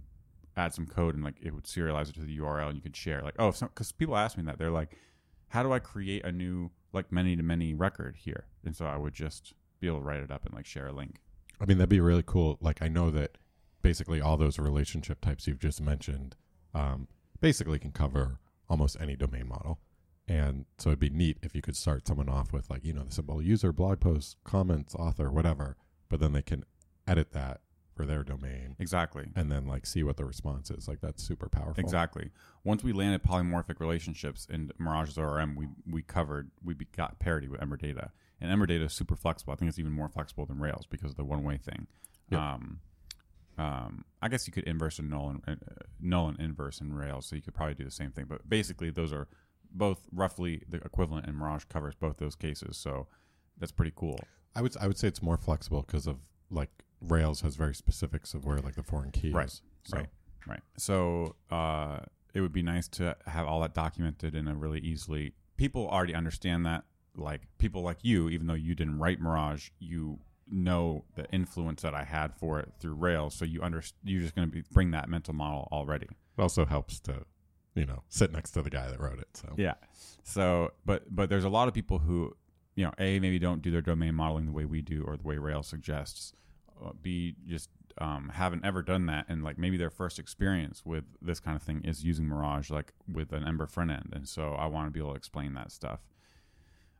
add 0.57 0.73
some 0.73 0.85
code 0.85 1.15
and 1.15 1.23
like 1.23 1.35
it 1.41 1.53
would 1.55 1.63
serialize 1.63 2.09
it 2.09 2.13
to 2.13 2.21
the 2.21 2.37
url 2.39 2.67
and 2.67 2.75
you 2.75 2.81
could 2.81 2.95
share. 2.95 3.21
Like 3.21 3.35
oh 3.39 3.51
because 3.51 3.91
people 3.91 4.17
ask 4.17 4.37
me 4.37 4.43
that 4.43 4.57
they're 4.57 4.71
like 4.71 4.97
how 5.49 5.63
do 5.63 5.71
i 5.71 5.79
create 5.79 6.25
a 6.25 6.31
new 6.31 6.71
like 6.93 7.11
many 7.11 7.35
to 7.35 7.43
many 7.43 7.73
record 7.73 8.17
here? 8.17 8.45
And 8.65 8.75
so 8.75 8.85
i 8.85 8.97
would 8.97 9.13
just 9.13 9.53
be 9.79 9.87
able 9.87 9.99
to 9.99 10.05
write 10.05 10.21
it 10.21 10.31
up 10.31 10.45
and 10.45 10.53
like 10.53 10.65
share 10.65 10.87
a 10.87 10.91
link. 10.91 11.21
I 11.59 11.65
mean, 11.65 11.77
that'd 11.77 11.89
be 11.89 11.99
really 11.99 12.23
cool. 12.25 12.57
Like, 12.61 12.81
I 12.81 12.87
know 12.87 13.09
that 13.11 13.37
basically 13.81 14.21
all 14.21 14.37
those 14.37 14.59
relationship 14.59 15.21
types 15.21 15.47
you've 15.47 15.59
just 15.59 15.81
mentioned 15.81 16.35
um, 16.73 17.07
basically 17.39 17.79
can 17.79 17.91
cover 17.91 18.39
almost 18.69 18.97
any 18.99 19.15
domain 19.15 19.47
model. 19.47 19.79
And 20.27 20.65
so 20.77 20.89
it'd 20.89 20.99
be 20.99 21.09
neat 21.09 21.37
if 21.41 21.55
you 21.55 21.61
could 21.61 21.77
start 21.77 22.05
someone 22.05 22.27
off 22.27 22.51
with, 22.51 22.69
like, 22.69 22.83
you 22.83 22.91
know, 22.91 23.03
the 23.03 23.13
simple 23.13 23.41
user, 23.41 23.71
blog 23.71 24.01
post, 24.01 24.35
comments, 24.43 24.93
author, 24.93 25.31
whatever, 25.31 25.77
but 26.09 26.19
then 26.19 26.33
they 26.33 26.41
can 26.41 26.65
edit 27.07 27.31
that 27.31 27.61
for 27.95 28.05
their 28.05 28.23
domain 28.23 28.75
exactly 28.77 29.25
and 29.35 29.51
then, 29.51 29.65
like, 29.65 29.85
see 29.85 30.03
what 30.03 30.17
the 30.17 30.25
response 30.25 30.69
is. 30.69 30.87
Like, 30.87 30.99
that's 31.01 31.23
super 31.23 31.47
powerful. 31.47 31.81
Exactly. 31.81 32.31
Once 32.63 32.83
we 32.83 32.91
landed 32.91 33.23
polymorphic 33.23 33.79
relationships 33.79 34.45
in 34.49 34.69
Mirage's 34.77 35.17
ORM, 35.17 35.55
we 35.55 35.67
we 35.89 36.01
covered 36.01 36.51
we 36.63 36.75
got 36.95 37.19
parity 37.19 37.47
with 37.47 37.61
Ember 37.61 37.77
Data, 37.77 38.11
and 38.41 38.51
Ember 38.51 38.65
Data 38.65 38.83
is 38.83 38.93
super 38.93 39.15
flexible. 39.15 39.53
I 39.53 39.55
think 39.55 39.69
it's 39.69 39.79
even 39.79 39.93
more 39.93 40.09
flexible 40.09 40.45
than 40.45 40.59
Rails 40.59 40.85
because 40.85 41.11
of 41.11 41.17
the 41.17 41.23
one 41.23 41.43
way 41.43 41.57
thing. 41.57 41.87
Yep. 42.29 42.39
Um, 42.39 42.79
um, 43.57 44.05
I 44.21 44.27
guess 44.27 44.47
you 44.47 44.53
could 44.53 44.65
inverse 44.65 44.99
and 44.99 45.09
null 45.09 45.29
and 45.29 45.41
uh, 45.47 45.71
null 45.99 46.29
and 46.29 46.39
inverse 46.39 46.79
in 46.81 46.93
Rails, 46.93 47.25
so 47.25 47.35
you 47.35 47.41
could 47.41 47.53
probably 47.53 47.75
do 47.75 47.83
the 47.83 47.91
same 47.91 48.11
thing. 48.11 48.25
But 48.27 48.47
basically, 48.47 48.89
those 48.91 49.11
are 49.11 49.27
both 49.71 50.01
roughly 50.11 50.63
the 50.69 50.77
equivalent, 50.77 51.25
and 51.25 51.35
Mirage 51.35 51.65
covers 51.65 51.95
both 51.95 52.17
those 52.17 52.35
cases. 52.35 52.77
So 52.77 53.07
that's 53.57 53.71
pretty 53.71 53.93
cool. 53.95 54.19
I 54.55 54.61
would, 54.61 54.75
I 54.79 54.87
would 54.87 54.97
say 54.97 55.07
it's 55.07 55.21
more 55.21 55.37
flexible 55.37 55.83
because 55.85 56.07
of, 56.07 56.17
like, 56.49 56.69
Rails 57.01 57.41
has 57.41 57.55
very 57.55 57.75
specifics 57.75 58.33
of 58.33 58.45
where, 58.45 58.59
like, 58.59 58.75
the 58.75 58.83
foreign 58.83 59.11
keys. 59.11 59.33
Right. 59.33 59.61
So, 59.83 59.97
Right. 59.97 60.07
Right. 60.47 60.61
So 60.77 61.35
uh, 61.51 61.99
it 62.33 62.41
would 62.41 62.53
be 62.53 62.61
nice 62.61 62.87
to 62.89 63.15
have 63.25 63.47
all 63.47 63.59
that 63.61 63.73
documented 63.73 64.33
in 64.33 64.47
a 64.47 64.55
really 64.55 64.79
easily. 64.79 65.33
People 65.57 65.87
already 65.89 66.15
understand 66.15 66.65
that. 66.65 66.85
Like 67.19 67.41
people 67.57 67.81
like 67.81 67.97
you, 68.03 68.29
even 68.29 68.45
though 68.47 68.53
you 68.53 68.75
didn't 68.75 68.99
write 68.99 69.19
Mirage, 69.19 69.71
you 69.79 70.19
know 70.51 71.03
the 71.15 71.29
influence 71.31 71.81
that 71.81 71.93
I 71.93 72.03
had 72.03 72.33
for 72.33 72.59
it 72.59 72.73
through 72.79 72.95
Rails. 72.95 73.35
So 73.35 73.45
you 73.45 73.61
under 73.61 73.81
you're 74.03 74.21
just 74.21 74.35
going 74.35 74.47
to 74.47 74.51
be 74.51 74.63
bring 74.71 74.91
that 74.91 75.09
mental 75.09 75.33
model 75.33 75.67
already. 75.71 76.05
It 76.05 76.41
also 76.41 76.65
helps 76.65 76.99
to, 77.01 77.25
you 77.75 77.85
know, 77.85 78.03
sit 78.09 78.31
next 78.31 78.51
to 78.51 78.61
the 78.61 78.69
guy 78.69 78.89
that 78.89 78.99
wrote 78.99 79.19
it. 79.19 79.27
So 79.33 79.53
Yeah. 79.57 79.75
So, 80.23 80.71
but 80.85 81.03
but 81.13 81.29
there's 81.29 81.45
a 81.45 81.49
lot 81.49 81.67
of 81.67 81.73
people 81.73 81.99
who, 81.99 82.35
you 82.75 82.85
know, 82.85 82.91
a 82.99 83.19
maybe 83.19 83.39
don't 83.39 83.61
do 83.61 83.71
their 83.71 83.81
domain 83.81 84.15
modeling 84.15 84.45
the 84.45 84.51
way 84.51 84.65
we 84.65 84.81
do 84.81 85.03
or 85.05 85.17
the 85.17 85.23
way 85.23 85.37
Rails 85.37 85.67
suggests. 85.67 86.33
Uh, 86.83 86.91
B 87.01 87.35
just 87.47 87.69
um, 87.99 88.29
haven't 88.33 88.63
ever 88.63 88.83
done 88.83 89.07
that, 89.07 89.25
and 89.29 89.43
like 89.43 89.57
maybe 89.57 89.77
their 89.77 89.89
first 89.89 90.19
experience 90.19 90.83
with 90.85 91.03
this 91.21 91.39
kind 91.39 91.55
of 91.55 91.63
thing 91.63 91.81
is 91.83 92.03
using 92.03 92.27
Mirage, 92.27 92.69
like 92.69 92.93
with 93.11 93.33
an 93.33 93.47
Ember 93.47 93.65
front 93.65 93.91
end, 93.91 94.09
and 94.13 94.27
so 94.27 94.53
I 94.53 94.67
want 94.67 94.87
to 94.87 94.91
be 94.91 94.99
able 94.99 95.11
to 95.11 95.17
explain 95.17 95.53
that 95.55 95.71
stuff. 95.71 95.99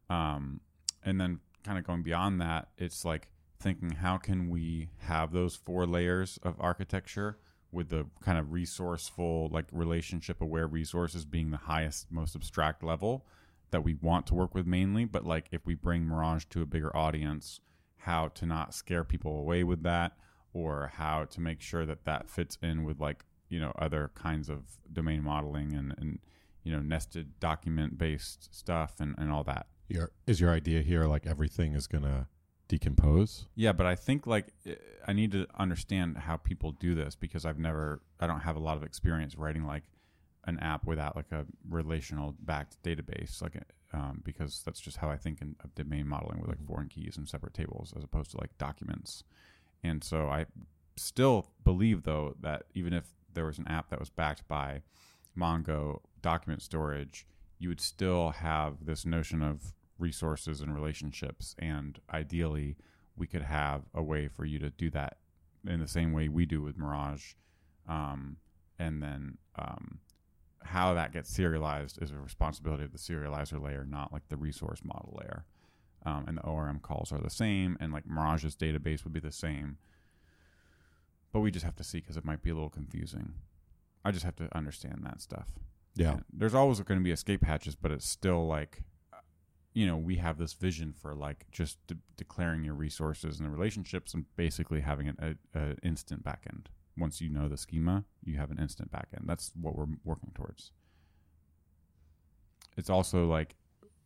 Um, 0.10 0.62
and 1.04 1.22
then 1.22 1.40
kind 1.64 1.78
of 1.78 1.86
going 1.86 2.02
beyond 2.02 2.42
that, 2.42 2.70
it's 2.78 3.06
like 3.06 3.28
thinking 3.60 3.92
how 3.92 4.18
can 4.18 4.50
we 4.50 4.90
have 5.00 5.32
those 5.32 5.56
four 5.56 5.86
layers 5.86 6.40
of 6.44 6.56
architecture 6.60 7.38
with 7.72 7.90
the 7.90 8.06
kind 8.22 8.38
of 8.38 8.52
resourceful 8.52 9.50
like 9.52 9.66
relationship 9.72 10.42
aware 10.42 10.68
resources 10.68 11.26
being 11.26 11.52
the 11.52 11.58
highest 11.58 12.12
most 12.12 12.36
abstract 12.36 12.84
level 12.84 13.26
that 13.72 13.84
we 13.84 13.94
want 13.96 14.28
to 14.28 14.36
work 14.36 14.54
with 14.54 14.66
mainly? 14.66 15.06
But 15.06 15.26
like 15.26 15.48
if 15.52 15.66
we 15.66 15.76
bring 15.76 16.06
mirage 16.06 16.46
to 16.46 16.62
a 16.62 16.66
bigger 16.66 16.96
audience 16.96 17.60
how 17.98 18.30
to 18.30 18.46
not 18.46 18.74
scare 18.74 19.04
people 19.04 19.38
away 19.38 19.64
with 19.64 19.84
that 19.84 20.14
or 20.54 20.92
how 20.96 21.26
to 21.26 21.42
make 21.42 21.62
sure 21.62 21.86
that 21.86 22.06
that 22.06 22.30
fits 22.30 22.58
in 22.62 22.84
with 22.84 23.00
like 23.00 23.26
you 23.50 23.60
know 23.60 23.74
other 23.78 24.12
kinds 24.16 24.50
of 24.50 24.78
domain 24.92 25.24
modeling 25.24 25.74
and 25.74 25.94
and 25.98 26.20
you 26.64 26.72
know 26.72 26.80
nested 26.80 27.40
document 27.40 27.98
based 27.98 28.54
stuff 28.56 28.96
and 29.00 29.16
and 29.18 29.32
all 29.32 29.44
that? 29.44 29.68
Your 29.90 30.12
is 30.26 30.40
your 30.40 30.52
idea 30.52 30.82
here 30.82 31.06
like 31.06 31.26
everything 31.26 31.74
is 31.74 31.88
gonna 31.88 32.28
decompose? 32.68 33.48
Yeah, 33.56 33.72
but 33.72 33.86
I 33.86 33.96
think 33.96 34.28
like 34.28 34.48
I 35.08 35.14
need 35.14 35.32
to 35.32 35.48
understand 35.58 36.18
how 36.18 36.38
people 36.38 36.72
do 36.72 36.96
this 36.96 37.16
because 37.16 37.46
I've 37.46 37.60
never, 37.60 38.02
I 38.20 38.28
don't 38.28 38.42
have 38.42 38.56
a 38.56 38.60
lot 38.60 38.78
of 38.78 38.84
experience 38.84 39.38
writing 39.38 39.66
like 39.66 39.84
an 40.46 40.60
app 40.60 40.86
without 40.86 41.16
like 41.16 41.32
a 41.32 41.46
relational 41.70 42.36
backed 42.40 42.82
database, 42.84 43.42
like 43.42 43.58
um, 43.94 44.22
because 44.24 44.62
that's 44.66 44.80
just 44.80 44.98
how 44.98 45.10
I 45.10 45.18
think 45.18 45.42
in, 45.42 45.56
of 45.64 45.74
domain 45.76 46.08
modeling 46.08 46.40
with 46.40 46.50
like 46.50 46.66
foreign 46.66 46.90
keys 46.90 47.16
and 47.18 47.28
separate 47.28 47.54
tables 47.54 47.94
as 47.96 48.04
opposed 48.04 48.32
to 48.32 48.38
like 48.38 48.58
documents. 48.58 49.24
And 49.84 50.04
so 50.04 50.28
I 50.28 50.46
still 50.96 51.48
believe 51.64 52.04
though 52.04 52.36
that 52.42 52.64
even 52.74 52.94
if 52.94 53.06
there 53.34 53.46
was 53.46 53.60
an 53.60 53.68
app 53.68 53.90
that 53.90 54.00
was 54.00 54.10
backed 54.10 54.48
by 54.48 54.82
Mongo 55.38 56.00
document 56.22 56.62
storage, 56.62 57.26
you 57.60 57.70
would 57.70 57.82
still 57.82 58.32
have 58.32 58.86
this 58.86 59.06
notion 59.06 59.42
of 59.42 59.74
resources 60.00 60.62
and 60.62 60.74
relationships 60.74 61.56
and 61.60 62.00
ideally 62.14 62.78
we 63.18 63.28
could 63.28 63.42
have 63.42 63.82
a 63.94 64.04
way 64.04 64.28
for 64.28 64.46
you 64.46 64.60
to 64.60 64.70
do 64.70 64.90
that 64.92 65.18
in 65.68 65.80
the 65.80 65.88
same 65.88 66.14
way 66.14 66.30
we 66.30 66.46
do 66.46 66.62
with 66.62 66.78
mirage. 66.78 67.34
Um, 67.90 68.38
and 68.80 69.02
then 69.02 69.38
um, 69.58 70.00
how 70.64 70.94
that 70.94 71.12
gets 71.12 71.30
serialized 71.30 72.02
is 72.02 72.12
a 72.12 72.18
responsibility 72.18 72.84
of 72.84 72.92
the 72.92 72.98
serializer 72.98 73.62
layer 73.62 73.86
not 73.86 74.14
like 74.14 74.30
the 74.30 74.38
resource 74.38 74.82
model 74.84 75.18
layer. 75.20 75.46
Um, 76.06 76.26
and 76.28 76.38
the 76.38 76.44
orm 76.44 76.80
calls 76.80 77.12
are 77.12 77.20
the 77.20 77.30
same 77.30 77.76
and 77.82 77.92
like 77.92 78.06
mirage's 78.06 78.56
database 78.56 79.04
would 79.04 79.14
be 79.14 79.20
the 79.20 79.32
same. 79.32 79.78
But 81.34 81.42
we 81.42 81.52
just 81.52 81.66
have 81.66 81.76
to 81.78 81.84
see 81.84 82.00
because 82.00 82.18
it 82.18 82.26
might 82.26 82.44
be 82.44 82.52
a 82.52 82.54
little 82.54 82.70
confusing. 82.70 83.34
I 84.06 84.12
just 84.12 84.24
have 84.24 84.36
to 84.38 84.56
understand 84.56 85.02
that 85.04 85.22
stuff. 85.22 85.50
Yeah. 85.96 86.14
And 86.14 86.26
there's 86.32 86.54
always 86.54 86.80
going 86.82 87.00
to 87.00 87.04
be 87.04 87.12
escape 87.12 87.44
hatches, 87.44 87.76
but 87.76 87.92
it's 87.92 88.08
still 88.08 88.48
like, 88.48 88.84
you 89.78 89.86
know, 89.86 89.96
we 89.96 90.16
have 90.16 90.40
this 90.40 90.54
vision 90.54 90.92
for 90.92 91.14
like 91.14 91.46
just 91.52 91.78
de- 91.86 91.98
declaring 92.16 92.64
your 92.64 92.74
resources 92.74 93.38
and 93.38 93.46
the 93.46 93.52
relationships 93.56 94.12
and 94.16 94.26
basically 94.36 94.82
having 94.82 95.08
an 95.08 95.38
a, 95.54 95.60
a 95.60 95.76
instant 95.84 96.24
backend. 96.24 96.66
Once 96.98 97.22
you 97.22 97.30
know 97.30 97.48
the 97.48 97.58
schema, 97.58 98.04
you 98.24 98.38
have 98.38 98.50
an 98.50 98.58
instant 98.58 98.92
backend. 98.92 99.28
That's 99.28 99.52
what 99.54 99.76
we're 99.76 99.86
working 100.04 100.32
towards. 100.34 100.72
It's 102.76 102.90
also 102.90 103.28
like, 103.28 103.54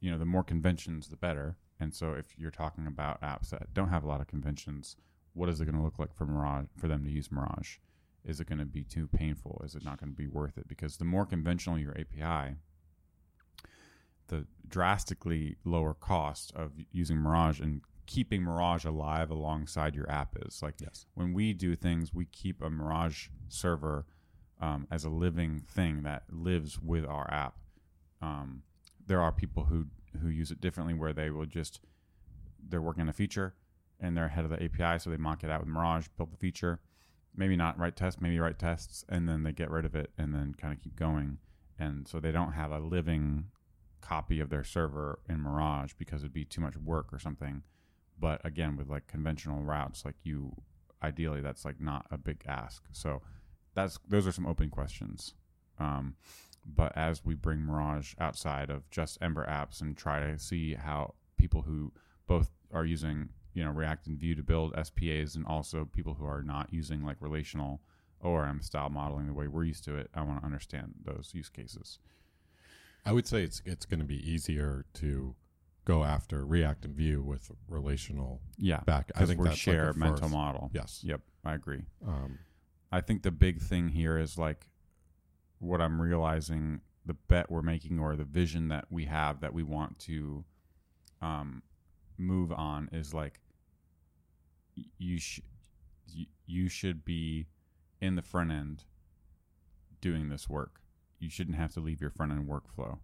you 0.01 0.11
know, 0.11 0.17
the 0.17 0.25
more 0.25 0.43
conventions, 0.43 1.07
the 1.07 1.15
better. 1.15 1.55
And 1.79 1.93
so 1.93 2.15
if 2.15 2.37
you're 2.37 2.51
talking 2.51 2.85
about 2.85 3.21
apps 3.21 3.51
that 3.51 3.73
don't 3.73 3.87
have 3.87 4.03
a 4.03 4.07
lot 4.09 4.19
of 4.19 4.27
conventions, 4.27 4.97
what 5.31 5.47
is 5.47 5.61
it 5.61 5.65
going 5.65 5.77
to 5.77 5.83
look 5.83 5.99
like 5.99 6.13
for 6.13 6.25
Mirage 6.25 6.65
for 6.75 6.89
them 6.89 7.05
to 7.05 7.09
use 7.09 7.31
Mirage? 7.31 7.77
Is 8.25 8.41
it 8.41 8.49
going 8.49 8.59
to 8.59 8.65
be 8.65 8.83
too 8.83 9.07
painful? 9.07 9.61
Is 9.63 9.75
it 9.75 9.85
not 9.85 10.01
going 10.01 10.11
to 10.11 10.17
be 10.17 10.27
worth 10.27 10.57
it? 10.57 10.67
Because 10.67 10.97
the 10.97 11.05
more 11.05 11.25
conventional 11.25 11.79
your 11.79 11.95
API, 11.97 12.57
the 14.31 14.47
drastically 14.67 15.57
lower 15.65 15.93
cost 15.93 16.51
of 16.55 16.71
using 16.91 17.17
Mirage 17.17 17.59
and 17.59 17.81
keeping 18.07 18.41
Mirage 18.41 18.85
alive 18.85 19.29
alongside 19.29 19.93
your 19.93 20.09
app 20.09 20.35
is. 20.45 20.63
Like 20.63 20.75
Yes. 20.81 21.05
when 21.13 21.33
we 21.33 21.53
do 21.53 21.75
things, 21.75 22.13
we 22.13 22.25
keep 22.25 22.61
a 22.61 22.69
Mirage 22.69 23.27
server 23.49 24.05
um, 24.59 24.87
as 24.89 25.03
a 25.03 25.09
living 25.09 25.59
thing 25.67 26.03
that 26.03 26.23
lives 26.31 26.79
with 26.79 27.05
our 27.05 27.29
app. 27.31 27.57
Um, 28.21 28.63
there 29.05 29.21
are 29.21 29.31
people 29.31 29.65
who 29.65 29.87
who 30.21 30.29
use 30.29 30.51
it 30.51 30.59
differently, 30.59 30.93
where 30.93 31.13
they 31.13 31.29
will 31.29 31.45
just 31.45 31.79
they're 32.67 32.81
working 32.81 33.01
on 33.01 33.09
a 33.09 33.13
feature 33.13 33.53
and 33.99 34.15
they're 34.15 34.25
ahead 34.25 34.45
of 34.45 34.51
the 34.51 34.63
API, 34.63 34.99
so 34.99 35.09
they 35.09 35.17
mock 35.17 35.43
it 35.43 35.49
out 35.51 35.59
with 35.61 35.69
Mirage, 35.69 36.07
build 36.17 36.31
the 36.31 36.37
feature, 36.37 36.79
maybe 37.35 37.55
not 37.55 37.77
write 37.77 37.95
tests, 37.95 38.19
maybe 38.21 38.39
write 38.39 38.59
tests, 38.59 39.05
and 39.09 39.27
then 39.27 39.43
they 39.43 39.51
get 39.51 39.69
rid 39.69 39.85
of 39.85 39.95
it 39.95 40.11
and 40.17 40.33
then 40.33 40.53
kind 40.53 40.73
of 40.73 40.81
keep 40.81 40.95
going. 40.95 41.37
And 41.79 42.07
so 42.07 42.19
they 42.19 42.31
don't 42.31 42.53
have 42.53 42.71
a 42.71 42.79
living 42.79 43.45
copy 44.01 44.39
of 44.39 44.49
their 44.49 44.63
server 44.63 45.19
in 45.29 45.39
Mirage 45.39 45.93
because 45.97 46.21
it'd 46.21 46.33
be 46.33 46.45
too 46.45 46.61
much 46.61 46.77
work 46.77 47.13
or 47.13 47.19
something. 47.19 47.63
But 48.19 48.41
again, 48.45 48.77
with 48.77 48.89
like 48.89 49.07
conventional 49.07 49.63
routes, 49.63 50.05
like 50.05 50.15
you, 50.23 50.55
ideally, 51.01 51.41
that's 51.41 51.65
like 51.65 51.79
not 51.79 52.05
a 52.11 52.17
big 52.17 52.43
ask. 52.47 52.83
So 52.91 53.21
that's 53.73 53.99
those 54.07 54.27
are 54.27 54.31
some 54.31 54.45
open 54.45 54.69
questions. 54.69 55.33
Um, 55.79 56.15
but 56.65 56.95
as 56.95 57.25
we 57.25 57.33
bring 57.33 57.59
Mirage 57.59 58.13
outside 58.19 58.69
of 58.69 58.89
just 58.91 59.17
Ember 59.21 59.45
apps 59.45 59.81
and 59.81 59.97
try 59.97 60.19
to 60.19 60.37
see 60.37 60.75
how 60.75 61.15
people 61.37 61.63
who 61.63 61.91
both 62.27 62.51
are 62.71 62.85
using 62.85 63.29
you 63.53 63.63
know 63.63 63.71
React 63.71 64.07
and 64.07 64.19
Vue 64.19 64.35
to 64.35 64.43
build 64.43 64.73
SPAs 64.75 65.35
and 65.35 65.45
also 65.45 65.85
people 65.85 66.13
who 66.13 66.25
are 66.25 66.43
not 66.43 66.71
using 66.71 67.03
like 67.03 67.17
relational 67.19 67.81
ORM 68.21 68.61
style 68.61 68.89
modeling 68.89 69.27
the 69.27 69.33
way 69.33 69.47
we're 69.47 69.63
used 69.63 69.83
to 69.85 69.95
it, 69.95 70.09
I 70.13 70.21
want 70.21 70.39
to 70.39 70.45
understand 70.45 70.93
those 71.03 71.31
use 71.33 71.49
cases. 71.49 71.99
I 73.05 73.11
would 73.13 73.27
say 73.27 73.43
it's 73.43 73.61
it's 73.65 73.85
going 73.85 73.99
to 73.99 74.05
be 74.05 74.29
easier 74.29 74.85
to 74.95 75.35
go 75.85 76.03
after 76.03 76.45
React 76.45 76.85
and 76.85 76.95
Vue 76.95 77.21
with 77.23 77.51
relational 77.67 78.39
Yeah, 78.57 78.81
back. 78.81 79.11
I 79.15 79.25
think 79.25 79.39
we 79.39 79.47
that's 79.47 79.57
share 79.59 79.87
like 79.87 79.95
mental 79.97 80.17
first. 80.23 80.31
model. 80.33 80.69
Yes. 80.73 81.01
Yep, 81.03 81.21
I 81.43 81.55
agree. 81.55 81.81
Um, 82.07 82.39
I 82.91 83.01
think 83.01 83.23
the 83.23 83.31
big 83.31 83.59
thing 83.61 83.89
here 83.89 84.17
is 84.17 84.37
like 84.37 84.67
what 85.59 85.81
I'm 85.81 85.99
realizing 86.01 86.81
the 87.05 87.15
bet 87.15 87.49
we're 87.49 87.63
making 87.63 87.99
or 87.99 88.15
the 88.15 88.23
vision 88.23 88.67
that 88.67 88.85
we 88.91 89.05
have 89.05 89.41
that 89.41 89.53
we 89.53 89.63
want 89.63 89.97
to 89.99 90.43
um, 91.21 91.63
move 92.17 92.51
on 92.51 92.89
is 92.91 93.13
like 93.13 93.39
you 94.99 95.17
sh- 95.19 95.41
you 96.45 96.67
should 96.69 97.03
be 97.05 97.47
in 97.99 98.15
the 98.15 98.21
front 98.21 98.51
end 98.51 98.83
doing 99.99 100.29
this 100.29 100.47
work. 100.49 100.81
You 101.21 101.29
shouldn't 101.29 101.55
have 101.55 101.71
to 101.75 101.79
leave 101.79 102.01
your 102.01 102.09
front 102.09 102.31
end 102.33 102.49
workflow 102.49 102.97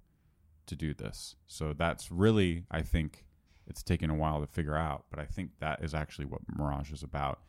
to 0.65 0.75
do 0.75 0.93
this. 0.93 1.35
So 1.47 1.71
that's 1.73 2.11
really 2.11 2.65
I 2.69 2.81
think 2.81 3.23
it's 3.67 3.83
taken 3.83 4.09
a 4.09 4.15
while 4.15 4.41
to 4.41 4.47
figure 4.47 4.75
out, 4.75 5.05
but 5.09 5.19
I 5.19 5.25
think 5.25 5.51
that 5.59 5.83
is 5.83 5.93
actually 5.93 6.25
what 6.25 6.41
Mirage 6.53 6.91
is 6.91 7.03
about 7.03 7.39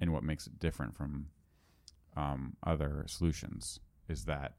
and 0.00 0.12
what 0.12 0.22
makes 0.22 0.46
it 0.46 0.58
different 0.58 0.96
from 0.96 1.26
um, 2.16 2.56
other 2.64 3.04
solutions 3.08 3.80
is 4.08 4.24
that 4.26 4.54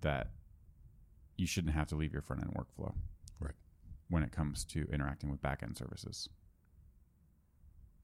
that 0.00 0.30
you 1.36 1.46
shouldn't 1.46 1.74
have 1.74 1.88
to 1.88 1.96
leave 1.96 2.12
your 2.12 2.22
front 2.22 2.42
end 2.42 2.52
workflow 2.54 2.92
Right. 3.40 3.54
when 4.10 4.22
it 4.22 4.32
comes 4.32 4.64
to 4.66 4.86
interacting 4.92 5.30
with 5.30 5.40
back 5.40 5.62
end 5.62 5.76
services 5.76 6.28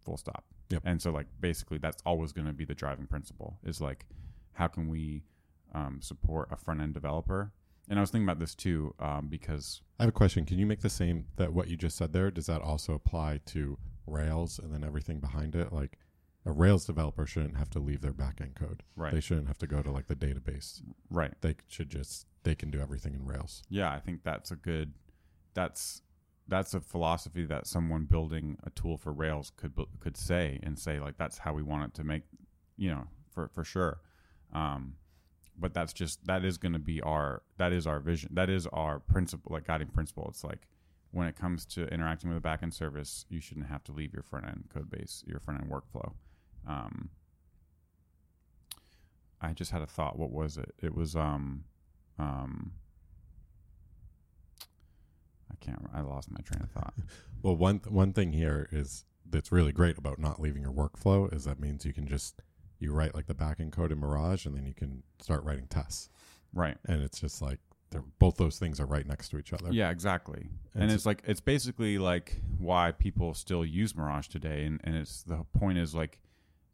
full 0.04 0.16
stop 0.16 0.45
Yep. 0.71 0.83
and 0.85 1.02
so 1.02 1.11
like 1.11 1.26
basically 1.40 1.78
that's 1.78 2.02
always 2.07 2.33
going 2.33 2.47
to 2.47 2.52
be 2.52 2.64
the 2.64 2.75
driving 2.75 3.07
principle 3.07 3.59
is 3.64 3.81
like 3.81 4.07
how 4.54 4.66
can 4.69 4.88
we 4.88 5.25
um, 5.75 6.00
support 6.00 6.49
a 6.50 6.57
front 6.57 6.81
end 6.81 6.95
developer 6.95 7.52
and 7.88 7.99
i 7.99 8.02
was 8.02 8.11
thinking 8.11 8.26
about 8.26 8.38
this 8.38 8.54
too 8.54 8.95
um, 9.00 9.28
because 9.28 9.83
I 9.99 10.02
have 10.02 10.09
a 10.09 10.12
question. 10.12 10.45
Can 10.45 10.59
you 10.59 10.66
make 10.66 10.81
the 10.81 10.90
same 10.90 11.26
that 11.37 11.52
what 11.52 11.69
you 11.69 11.76
just 11.76 11.97
said 11.97 12.12
there? 12.12 12.31
Does 12.31 12.47
that 12.47 12.61
also 12.61 12.95
apply 12.95 13.40
to 13.47 13.78
Rails 14.07 14.59
and 14.59 14.75
then 14.75 14.83
everything 14.83 15.21
behind 15.21 15.54
it? 15.54 15.73
Like 15.73 15.99
a 16.45 16.52
Rails 16.52 16.85
developer 16.85 17.26
shouldn't 17.26 17.57
have 17.57 17.71
to 17.71 17.78
leave 17.78 18.00
their 18.00 18.12
backend 18.12 18.57
code. 18.57 18.83
right 18.97 19.12
They 19.14 19.21
shouldn't 19.21 19.47
have 19.47 19.59
to 19.59 19.66
go 19.66 19.83
to 19.83 19.90
like 19.90 20.09
the 20.09 20.16
database. 20.16 20.83
right 21.11 21.33
They 21.43 21.54
should 21.69 21.90
just 21.90 22.26
they 22.43 22.54
can 22.57 22.71
do 22.71 22.81
everything 22.81 23.14
in 23.14 23.25
Rails. 23.25 23.62
Yeah, 23.69 23.93
I 23.93 24.00
think 24.00 24.25
that's 24.25 24.50
a 24.50 24.57
good. 24.57 24.95
That's 25.54 26.02
that's 26.49 26.75
a 26.75 26.81
philosophy 26.81 27.45
that 27.47 27.66
someone 27.66 28.04
building 28.04 28.59
a 28.64 28.71
tool 28.71 28.97
for 28.97 29.12
Rails 29.12 29.52
could 29.57 29.75
could 30.00 30.16
say 30.16 30.59
and 30.64 30.76
say 30.76 30.99
like 30.99 31.16
that's 31.16 31.38
how 31.38 31.54
we 31.54 31.62
want 31.62 31.85
it 31.85 31.95
to 31.95 32.04
make, 32.04 32.25
you 32.76 32.90
know, 32.90 33.04
for 33.31 33.49
for 33.49 33.62
sure. 33.62 34.00
Um, 34.52 34.95
but 35.59 35.75
that's 35.75 35.93
just 35.93 36.27
that 36.27 36.45
is 36.45 36.59
going 36.59 36.73
to 36.73 36.79
be 36.79 37.01
our 37.03 37.43
that 37.59 37.73
is 37.73 37.87
our 37.87 38.01
vision 38.01 38.31
that 38.33 38.51
is 38.51 38.67
our 38.69 38.99
principle 38.99 39.53
like 39.53 39.67
guiding 39.67 39.89
principle. 39.89 40.27
It's 40.29 40.45
like 40.45 40.67
when 41.13 41.27
it 41.29 41.37
comes 41.37 41.65
to 41.65 41.87
interacting 41.89 42.29
with 42.29 42.45
a 42.45 42.47
backend 42.47 42.75
service, 42.75 43.25
you 43.29 43.41
shouldn't 43.41 43.67
have 43.67 43.85
to 43.85 43.93
leave 43.93 44.13
your 44.13 44.23
front 44.23 44.47
end 44.47 44.65
code 44.73 44.91
base, 44.91 45.23
your 45.27 45.39
front 45.39 45.61
end 45.61 45.71
workflow. 45.71 46.13
Um, 46.69 47.11
I 49.41 49.53
just 49.53 49.71
had 49.71 49.83
a 49.83 49.87
thought. 49.87 50.19
What 50.19 50.31
was 50.31 50.57
it? 50.57 50.75
It 50.83 50.95
was 50.95 51.15
um, 51.15 51.65
um, 52.19 52.73
I 55.51 55.55
can't. 55.61 55.79
I 55.95 56.01
lost 56.01 56.31
my 56.31 56.41
train 56.41 56.63
of 56.63 56.71
thought. 56.71 56.95
Well, 57.43 57.57
one 57.57 57.83
one 57.91 58.15
thing 58.15 58.33
here 58.33 58.71
is 58.73 59.05
that's 59.29 59.53
really 59.53 59.71
great 59.71 59.99
about 59.99 60.19
not 60.19 60.41
leaving 60.41 60.63
your 60.63 60.73
workflow 60.73 61.31
is 61.31 61.45
that 61.45 61.61
means 61.61 61.85
you 61.85 61.93
can 61.93 62.07
just 62.07 62.41
you 62.78 62.93
write 62.93 63.14
like 63.14 63.26
the 63.26 63.35
backend 63.35 63.73
code 63.73 63.93
in 63.93 63.99
Mirage 63.99 64.47
and 64.47 64.57
then 64.57 64.66
you 64.66 64.75
can 64.75 65.02
start 65.21 65.45
writing 65.45 65.66
tests. 65.69 66.09
right. 66.52 66.76
And 66.87 67.02
it's 67.02 67.21
just 67.21 67.40
like 67.43 67.59
they're 67.90 68.04
both 68.19 68.37
those 68.37 68.59
things 68.59 68.81
are 68.81 68.87
right 68.87 69.07
next 69.07 69.28
to 69.31 69.38
each 69.38 69.52
other. 69.52 69.73
Yeah. 69.73 69.90
Exactly. 69.90 70.49
And, 70.75 70.85
And 70.85 70.93
it's 70.93 71.07
like 71.07 71.23
it's 71.26 71.40
basically 71.40 71.99
like 71.99 72.40
why 72.59 72.93
people 72.93 73.35
still 73.35 73.64
use 73.64 73.95
Mirage 73.95 74.26
today, 74.28 74.64
and 74.64 74.81
and 74.85 74.97
it's 74.97 75.23
the 75.23 75.45
point 75.57 75.78
is 75.78 75.95
like 75.95 76.19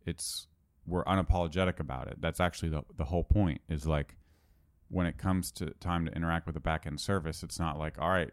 it's 0.07 0.47
we're 0.87 1.05
unapologetic 1.05 1.79
about 1.79 2.09
it. 2.09 2.21
That's 2.21 2.41
actually 2.41 2.71
the 2.71 2.83
the 2.97 3.05
whole 3.05 3.25
point 3.25 3.61
is 3.69 3.87
like 3.87 4.17
when 4.89 5.07
it 5.07 5.19
comes 5.19 5.53
to 5.53 5.71
time 5.79 6.07
to 6.07 6.13
interact 6.13 6.47
with 6.47 6.57
a 6.57 6.61
backend 6.61 6.99
service, 7.01 7.43
it's 7.43 7.59
not 7.61 7.79
like 7.79 7.99
all 8.01 8.09
right, 8.11 8.31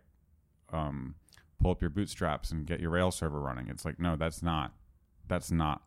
um, 0.71 1.15
pull 1.61 1.71
up 1.71 1.81
your 1.81 1.89
bootstraps 1.89 2.51
and 2.51 2.65
get 2.65 2.79
your 2.79 2.89
Rails 2.91 3.15
server 3.15 3.39
running. 3.39 3.67
It's 3.67 3.83
like 3.85 3.99
no, 3.99 4.15
that's 4.15 4.41
not 4.41 4.73
that's 5.27 5.51
not. 5.51 5.81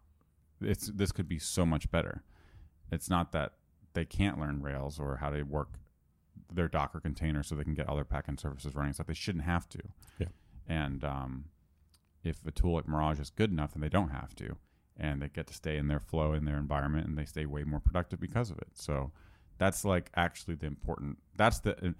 It's 0.60 0.86
this 0.88 1.12
could 1.12 1.28
be 1.28 1.38
so 1.38 1.64
much 1.64 1.90
better. 1.90 2.22
It's 2.90 3.08
not 3.08 3.32
that 3.32 3.52
they 3.92 4.04
can't 4.04 4.38
learn 4.38 4.62
Rails 4.62 4.98
or 4.98 5.16
how 5.16 5.30
to 5.30 5.42
work 5.42 5.78
their 6.52 6.68
Docker 6.68 7.00
container 7.00 7.42
so 7.42 7.54
they 7.54 7.64
can 7.64 7.74
get 7.74 7.88
other 7.88 8.04
backend 8.04 8.40
services 8.40 8.74
running. 8.74 8.90
It's 8.90 8.98
like 8.98 9.08
they 9.08 9.14
shouldn't 9.14 9.44
have 9.44 9.68
to. 9.70 9.80
Yeah. 10.18 10.28
And 10.68 11.04
um, 11.04 11.44
if 12.22 12.46
a 12.46 12.50
tool 12.50 12.74
like 12.74 12.88
Mirage 12.88 13.20
is 13.20 13.30
good 13.30 13.50
enough, 13.50 13.72
then 13.72 13.80
they 13.80 13.88
don't 13.88 14.10
have 14.10 14.34
to, 14.36 14.56
and 14.96 15.22
they 15.22 15.28
get 15.28 15.46
to 15.48 15.54
stay 15.54 15.76
in 15.76 15.88
their 15.88 16.00
flow 16.00 16.32
in 16.32 16.44
their 16.44 16.58
environment, 16.58 17.06
and 17.06 17.16
they 17.16 17.24
stay 17.24 17.46
way 17.46 17.64
more 17.64 17.80
productive 17.80 18.20
because 18.20 18.50
of 18.50 18.58
it. 18.58 18.68
So 18.74 19.12
that's 19.58 19.84
like 19.84 20.10
actually 20.14 20.54
the 20.54 20.66
important. 20.66 21.18
That's 21.36 21.60
the 21.60 21.94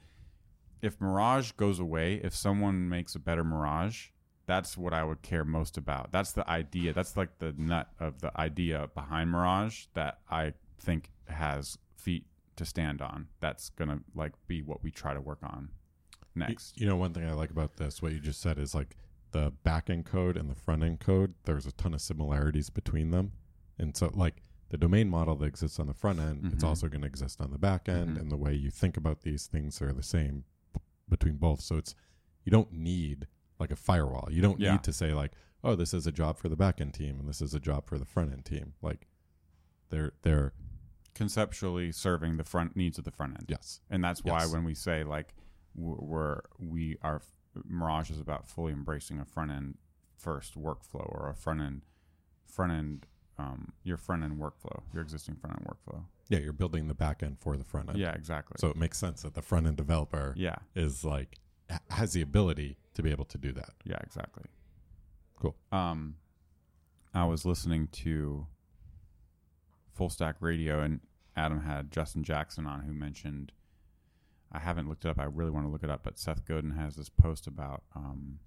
if 0.82 1.00
Mirage 1.00 1.52
goes 1.52 1.78
away, 1.78 2.20
if 2.22 2.34
someone 2.34 2.88
makes 2.88 3.14
a 3.14 3.18
better 3.18 3.44
Mirage, 3.44 4.08
that's 4.50 4.76
what 4.76 4.92
I 4.92 5.04
would 5.04 5.22
care 5.22 5.44
most 5.44 5.76
about. 5.78 6.10
That's 6.10 6.32
the 6.32 6.48
idea. 6.50 6.92
That's 6.92 7.16
like 7.16 7.38
the 7.38 7.54
nut 7.56 7.88
of 8.00 8.20
the 8.20 8.32
idea 8.40 8.88
behind 8.94 9.30
Mirage 9.30 9.86
that 9.94 10.18
I 10.28 10.54
think 10.80 11.10
has 11.28 11.78
feet 11.94 12.26
to 12.56 12.64
stand 12.64 13.00
on. 13.00 13.28
That's 13.38 13.70
gonna 13.70 14.00
like 14.14 14.32
be 14.48 14.60
what 14.60 14.82
we 14.82 14.90
try 14.90 15.14
to 15.14 15.20
work 15.20 15.38
on 15.44 15.68
next. 16.34 16.80
You 16.80 16.86
know, 16.88 16.96
one 16.96 17.12
thing 17.14 17.24
I 17.28 17.32
like 17.32 17.50
about 17.50 17.76
this, 17.76 18.02
what 18.02 18.12
you 18.12 18.18
just 18.18 18.40
said, 18.40 18.58
is 18.58 18.74
like 18.74 18.96
the 19.30 19.52
back 19.62 19.88
end 19.88 20.04
code 20.06 20.36
and 20.36 20.50
the 20.50 20.54
front 20.56 20.82
end 20.82 20.98
code. 20.98 21.34
There's 21.44 21.66
a 21.66 21.72
ton 21.72 21.94
of 21.94 22.00
similarities 22.00 22.70
between 22.70 23.10
them, 23.12 23.32
and 23.78 23.96
so 23.96 24.10
like 24.12 24.42
the 24.70 24.76
domain 24.78 25.08
model 25.08 25.36
that 25.36 25.46
exists 25.46 25.78
on 25.78 25.86
the 25.86 25.94
front 25.94 26.18
end, 26.18 26.50
it's 26.52 26.64
Mhm. 26.64 26.68
also 26.68 26.88
going 26.88 27.00
to 27.02 27.06
exist 27.06 27.40
on 27.40 27.50
the 27.52 27.58
back 27.58 27.88
end, 27.88 28.16
Mhm. 28.16 28.20
and 28.20 28.30
the 28.32 28.36
way 28.36 28.54
you 28.54 28.70
think 28.70 28.96
about 28.96 29.22
these 29.22 29.46
things 29.46 29.80
are 29.82 29.92
the 29.92 30.02
same 30.02 30.44
b- 30.72 30.80
between 31.08 31.36
both. 31.36 31.60
So 31.60 31.76
it's 31.76 31.94
you 32.44 32.50
don't 32.50 32.72
need 32.72 33.26
like 33.60 33.70
a 33.70 33.76
firewall. 33.76 34.28
You 34.30 34.42
don't 34.42 34.58
Yeah. 34.60 34.72
need 34.72 34.82
to 34.84 34.92
say 34.92 35.12
like, 35.14 35.32
oh, 35.62 35.74
this 35.76 35.92
is 35.94 36.06
a 36.06 36.12
job 36.12 36.38
for 36.38 36.48
the 36.48 36.56
back 36.56 36.80
end 36.80 36.94
team 36.94 37.20
and 37.20 37.28
this 37.28 37.40
is 37.42 37.54
a 37.54 37.60
job 37.60 37.86
for 37.86 37.98
the 37.98 38.04
front 38.06 38.32
end 38.32 38.44
team. 38.44 38.72
Like 38.82 39.06
they're 39.90 40.12
they're 40.22 40.52
conceptually 41.14 41.92
serving 41.92 42.36
the 42.36 42.44
front 42.44 42.76
needs 42.76 42.98
of 42.98 43.04
the 43.04 43.10
front 43.10 43.34
end. 43.34 43.46
Yes. 43.48 43.80
and 43.90 44.02
that's 44.02 44.24
why 44.24 44.40
Yes. 44.40 44.52
when 44.52 44.64
we 44.64 44.74
say 44.74 45.04
like 45.04 45.34
we're 45.74 46.40
we 46.58 46.96
are 47.02 47.20
Mirage 47.66 48.10
is 48.10 48.20
about 48.20 48.48
fully 48.48 48.72
embracing 48.72 49.18
a 49.18 49.24
front 49.24 49.50
end 49.50 49.76
first 50.16 50.54
workflow 50.58 51.06
or 51.08 51.28
a 51.28 51.34
front 51.34 51.60
end 51.60 51.82
front 52.46 52.72
end 52.72 53.06
um, 53.38 53.72
your 53.84 53.96
front 53.96 54.22
end 54.22 54.38
workflow, 54.38 54.82
your 54.92 55.02
existing 55.02 55.34
front 55.34 55.56
end 55.56 55.66
workflow. 55.66 56.02
Yeah, 56.28 56.40
you're 56.40 56.52
building 56.52 56.88
the 56.88 56.94
back 56.94 57.22
end 57.22 57.38
for 57.40 57.56
the 57.56 57.64
front 57.64 57.88
end. 57.88 57.98
Yeah, 57.98 58.12
exactly. 58.12 58.56
So 58.58 58.68
it 58.68 58.76
makes 58.76 58.98
sense 58.98 59.22
that 59.22 59.32
the 59.32 59.40
front 59.40 59.66
end 59.66 59.78
developer 59.78 60.34
yeah, 60.36 60.56
is 60.74 61.04
like 61.04 61.38
has 61.90 62.12
the 62.12 62.20
ability 62.20 62.76
to 63.00 63.08
be 63.08 63.10
able 63.10 63.24
to 63.24 63.38
do 63.38 63.52
that. 63.52 63.70
yeah, 63.84 63.98
exactly. 64.02 64.44
Cool. 65.40 65.56
Um, 65.72 66.16
I 67.14 67.24
was 67.24 67.44
listening 67.44 67.88
to 67.88 68.46
Full 69.94 70.10
Stack 70.10 70.36
Radio, 70.40 70.80
and 70.80 71.00
Adam 71.36 71.62
had 71.62 71.90
Justin 71.90 72.22
Jackson 72.22 72.66
on, 72.66 72.82
who 72.82 72.92
mentioned. 72.92 73.52
I 74.52 74.58
haven't 74.58 74.88
looked 74.88 75.04
it 75.04 75.08
up. 75.08 75.18
I 75.18 75.24
really 75.24 75.50
want 75.50 75.64
to 75.66 75.70
look 75.70 75.84
it 75.84 75.90
up, 75.90 76.02
but 76.02 76.18
Seth 76.18 76.44
Godin 76.44 76.72
has 76.72 76.96
this 76.96 77.08
post 77.08 77.46
about 77.46 77.84
um, 77.94 78.40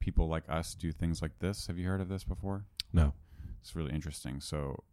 people 0.00 0.26
like 0.26 0.44
us 0.48 0.74
do 0.74 0.90
things 0.90 1.20
like 1.20 1.38
this. 1.38 1.66
Have 1.66 1.78
you 1.78 1.86
heard 1.86 2.00
of 2.00 2.08
this 2.08 2.24
before? 2.24 2.64
No. 2.92 3.12
It's 3.60 3.76
really 3.76 3.92
interesting. 3.92 4.40
So, 4.40 4.84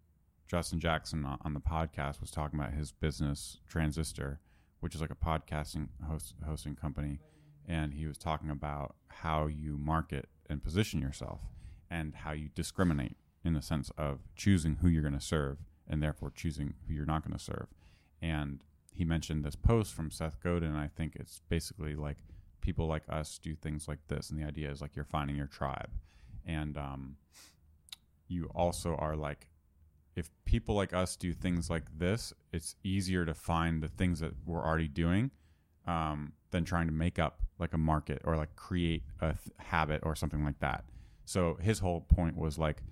Justin 0.48 0.80
Jackson 0.80 1.26
on 1.26 1.54
the 1.54 1.62
podcast 1.62 2.20
was 2.20 2.32
talking 2.32 2.60
about 2.60 2.74
his 2.74 2.92
business 2.92 3.60
Transistor, 3.66 4.42
which 4.82 4.94
is 4.94 5.00
like 5.00 5.10
a 5.10 5.16
podcasting 5.16 5.88
host, 6.08 6.36
hosting 6.46 6.76
company, 6.76 7.20
and 7.68 7.94
he 7.94 8.06
was 8.06 8.18
talking 8.18 8.50
about 8.50 8.96
how 9.08 9.48
you 9.48 9.78
market 9.78 10.30
and 10.50 10.64
position 10.64 11.02
yourself, 11.02 11.42
and 11.90 12.16
how 12.16 12.32
you 12.32 12.50
discriminate 12.54 13.18
in 13.44 13.54
the 13.54 13.62
sense 13.62 13.92
of 13.98 14.20
choosing 14.36 14.78
who 14.82 14.88
you're 14.88 15.02
going 15.02 15.14
to 15.14 15.22
serve, 15.22 15.58
and 15.88 16.02
therefore 16.02 16.32
choosing 16.34 16.74
who 16.88 16.94
you're 16.94 17.06
not 17.06 17.24
going 17.24 17.38
to 17.38 17.44
serve. 17.44 17.68
And 18.22 18.62
he 18.94 19.06
mentioned 19.06 19.44
this 19.44 19.56
post 19.56 19.94
from 19.94 20.12
Seth 20.12 20.42
Godin. 20.42 20.70
And 20.70 20.78
I 20.78 20.88
think 20.88 21.16
it's 21.16 21.42
basically 21.50 21.96
like 21.96 22.18
people 22.62 22.88
like 22.88 23.04
us 23.10 23.38
do 23.38 23.56
things 23.56 23.88
like 23.88 24.00
this, 24.08 24.30
and 24.30 24.40
the 24.40 24.48
idea 24.48 24.72
is 24.72 24.82
like 24.82 24.96
you're 24.96 25.06
finding 25.06 25.36
your 25.36 25.48
tribe, 25.48 25.90
and 26.46 26.78
um, 26.78 27.18
you 28.28 28.50
also 28.56 28.96
are 28.96 29.16
like 29.16 29.48
if 30.16 30.30
people 30.46 30.76
like 30.76 30.94
us 30.94 31.16
do 31.16 31.34
things 31.34 31.70
like 31.70 31.84
this 31.98 32.34
it's 32.52 32.76
easier 32.84 33.26
to 33.26 33.34
find 33.34 33.82
the 33.82 33.88
things 33.88 34.20
that 34.20 34.34
we're 34.46 34.64
already 34.64 34.88
doing 34.88 35.32
um, 35.88 36.34
than 36.52 36.64
trying 36.64 36.88
to 36.88 36.94
make 36.94 37.20
up 37.20 37.43
like 37.60 37.74
a 37.74 37.78
market 37.78 38.22
or 38.24 38.36
like 38.36 38.56
create 38.56 39.04
a 39.22 39.28
th- 39.28 39.40
habit 39.58 40.02
or 40.04 40.16
something 40.16 40.44
like 40.44 40.60
that 40.60 40.84
so 41.26 41.58
his 41.62 41.80
whole 41.80 42.02
point 42.02 42.36
was 42.38 42.58
like 42.58 42.84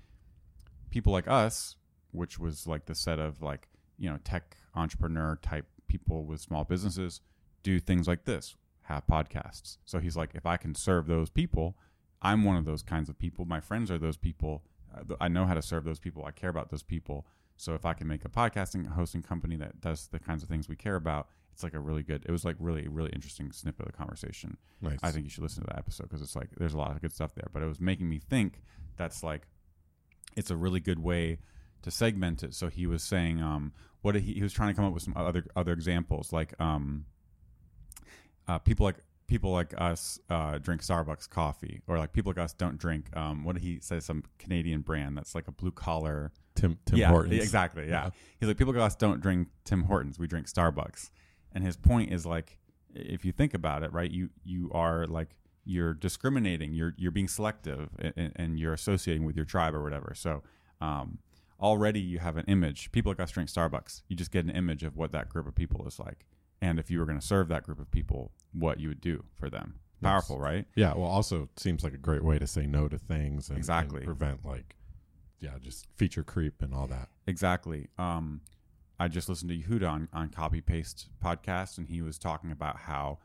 people 0.89 1.11
like 1.11 1.27
us 1.27 1.75
which 2.11 2.39
was 2.39 2.67
like 2.67 2.85
the 2.85 2.95
set 2.95 3.19
of 3.19 3.41
like 3.41 3.67
you 3.97 4.09
know 4.09 4.17
tech 4.23 4.57
entrepreneur 4.75 5.37
type 5.41 5.65
people 5.87 6.23
with 6.25 6.39
small 6.39 6.63
businesses 6.63 7.21
do 7.63 7.79
things 7.79 8.07
like 8.07 8.25
this 8.25 8.55
have 8.83 9.05
podcasts 9.07 9.77
so 9.85 9.99
he's 9.99 10.17
like 10.17 10.31
if 10.33 10.45
i 10.45 10.57
can 10.57 10.73
serve 10.73 11.07
those 11.07 11.29
people 11.29 11.75
i'm 12.21 12.43
one 12.43 12.55
of 12.55 12.65
those 12.65 12.83
kinds 12.83 13.09
of 13.09 13.17
people 13.17 13.45
my 13.45 13.59
friends 13.59 13.91
are 13.91 13.97
those 13.97 14.17
people 14.17 14.63
uh, 14.95 15.15
I 15.19 15.27
know 15.27 15.45
how 15.45 15.53
to 15.53 15.61
serve 15.61 15.83
those 15.83 15.99
people. 15.99 16.25
I 16.25 16.31
care 16.31 16.49
about 16.49 16.69
those 16.69 16.83
people. 16.83 17.25
So 17.57 17.73
if 17.73 17.85
I 17.85 17.93
can 17.93 18.07
make 18.07 18.25
a 18.25 18.29
podcasting 18.29 18.87
hosting 18.87 19.21
company 19.21 19.55
that 19.57 19.81
does 19.81 20.07
the 20.07 20.19
kinds 20.19 20.43
of 20.43 20.49
things 20.49 20.67
we 20.67 20.75
care 20.75 20.95
about, 20.95 21.27
it's 21.53 21.63
like 21.63 21.73
a 21.73 21.79
really 21.79 22.03
good. 22.03 22.25
It 22.27 22.31
was 22.31 22.45
like 22.45 22.55
really 22.59 22.87
really 22.87 23.11
interesting 23.11 23.51
snippet 23.51 23.85
of 23.85 23.91
the 23.91 23.97
conversation. 23.97 24.57
Nice. 24.81 24.99
I 25.03 25.11
think 25.11 25.25
you 25.25 25.29
should 25.29 25.43
listen 25.43 25.63
to 25.63 25.67
that 25.67 25.79
episode 25.79 26.03
because 26.03 26.21
it's 26.21 26.35
like 26.35 26.49
there's 26.57 26.73
a 26.73 26.77
lot 26.77 26.91
of 26.91 27.01
good 27.01 27.13
stuff 27.13 27.33
there. 27.35 27.47
But 27.53 27.63
it 27.63 27.67
was 27.67 27.79
making 27.79 28.09
me 28.09 28.19
think 28.19 28.61
that's 28.97 29.23
like 29.23 29.47
it's 30.35 30.51
a 30.51 30.55
really 30.55 30.79
good 30.79 30.99
way 30.99 31.39
to 31.81 31.91
segment 31.91 32.43
it. 32.43 32.53
So 32.53 32.67
he 32.67 32.85
was 32.85 33.03
saying, 33.03 33.41
um, 33.41 33.73
what 34.01 34.13
did 34.13 34.23
he, 34.23 34.33
he 34.33 34.43
was 34.43 34.53
trying 34.53 34.69
to 34.69 34.75
come 34.75 34.85
up 34.85 34.93
with 34.93 35.03
some 35.03 35.13
other 35.15 35.45
other 35.55 35.73
examples 35.73 36.31
like 36.31 36.59
um, 36.59 37.05
uh, 38.47 38.59
people 38.59 38.85
like 38.85 38.97
people 39.27 39.51
like 39.51 39.73
us 39.77 40.19
uh, 40.29 40.57
drink 40.57 40.81
Starbucks 40.81 41.29
coffee, 41.29 41.81
or 41.87 41.97
like 41.97 42.11
people 42.11 42.31
like 42.31 42.43
us 42.43 42.53
don't 42.53 42.77
drink. 42.77 43.05
Um, 43.15 43.43
what 43.43 43.53
did 43.53 43.63
he 43.63 43.79
say? 43.79 43.99
Some 43.99 44.23
Canadian 44.39 44.81
brand 44.81 45.17
that's 45.17 45.33
like 45.35 45.47
a 45.47 45.51
blue 45.51 45.71
collar. 45.71 46.31
Tim 46.55 46.77
Tim 46.85 46.99
yeah, 46.99 47.09
Hortons. 47.09 47.41
exactly. 47.41 47.85
Yeah. 47.85 48.05
Yeah. 48.05 48.09
he's 48.39 48.47
like 48.47 48.57
people 48.57 48.73
like 48.73 48.83
us 48.83 48.95
don't 48.95 49.21
drink 49.21 49.47
Tim 49.63 49.83
Hortons. 49.83 50.19
We 50.19 50.27
drink 50.27 50.47
Starbucks. 50.47 51.09
And 51.53 51.63
his 51.63 51.77
point 51.77 52.11
is 52.13 52.25
like, 52.25 52.57
if 52.93 53.23
you 53.25 53.31
think 53.31 53.53
about 53.53 53.83
it, 53.83 53.91
right, 53.93 54.11
you 54.11 54.29
you 54.43 54.69
are 54.73 55.05
like 55.07 55.37
you're 55.65 55.93
discriminating. 55.93 56.73
You're 56.73 56.93
you're 56.97 57.11
being 57.11 57.27
selective, 57.27 57.89
and, 57.99 58.31
and 58.35 58.59
you're 58.59 58.73
associating 58.73 59.25
with 59.25 59.35
your 59.35 59.45
tribe 59.45 59.73
or 59.75 59.83
whatever. 59.83 60.13
So. 60.15 60.43
Um, 60.79 61.19
Already, 61.59 61.99
you 61.99 62.17
have 62.17 62.37
an 62.37 62.45
image. 62.47 62.91
People 62.91 63.11
like 63.11 63.19
us 63.19 63.29
drink 63.29 63.47
Starbucks. 63.47 64.01
You 64.07 64.15
just 64.15 64.31
get 64.31 64.45
an 64.45 64.49
image 64.49 64.81
of 64.81 64.97
what 64.97 65.11
that 65.11 65.29
group 65.29 65.47
of 65.47 65.53
people 65.53 65.87
is 65.87 65.99
like, 65.99 66.25
and 66.59 66.79
if 66.79 66.89
you 66.89 66.97
were 66.97 67.05
going 67.05 67.19
to 67.19 67.25
serve 67.25 67.49
that 67.49 67.61
group 67.61 67.79
of 67.79 67.91
people, 67.91 68.31
what 68.51 68.79
you 68.79 68.87
would 68.87 68.99
do 68.99 69.25
for 69.35 69.47
them. 69.47 69.75
Yes. 70.01 70.09
Powerful, 70.09 70.39
right? 70.39 70.65
Yeah, 70.75 70.95
well, 70.95 71.05
also 71.05 71.49
seems 71.57 71.83
like 71.83 71.93
a 71.93 71.99
great 71.99 72.23
way 72.23 72.39
to 72.39 72.47
say 72.47 72.65
no 72.65 72.87
to 72.87 72.97
things 72.97 73.49
and, 73.49 73.57
and 73.57 73.57
Exactly. 73.59 74.01
prevent 74.03 74.43
like, 74.43 74.75
yeah, 75.39 75.51
just 75.61 75.85
feature 75.97 76.23
creep 76.23 76.63
and 76.63 76.73
all 76.73 76.87
that. 76.87 77.09
Exactly. 77.27 77.89
Um, 77.99 78.41
I 79.01 79.07
just 79.07 79.27
listened 79.27 79.49
to 79.49 79.57
Yehuda 79.57 79.89
on, 79.89 80.07
on 80.13 80.29
Copy 80.29 80.61
Paste 80.61 81.09
podcast, 81.25 81.79
and 81.79 81.87
he 81.87 82.03
was 82.03 82.19
talking 82.19 82.51
about 82.51 82.81
how 82.81 83.17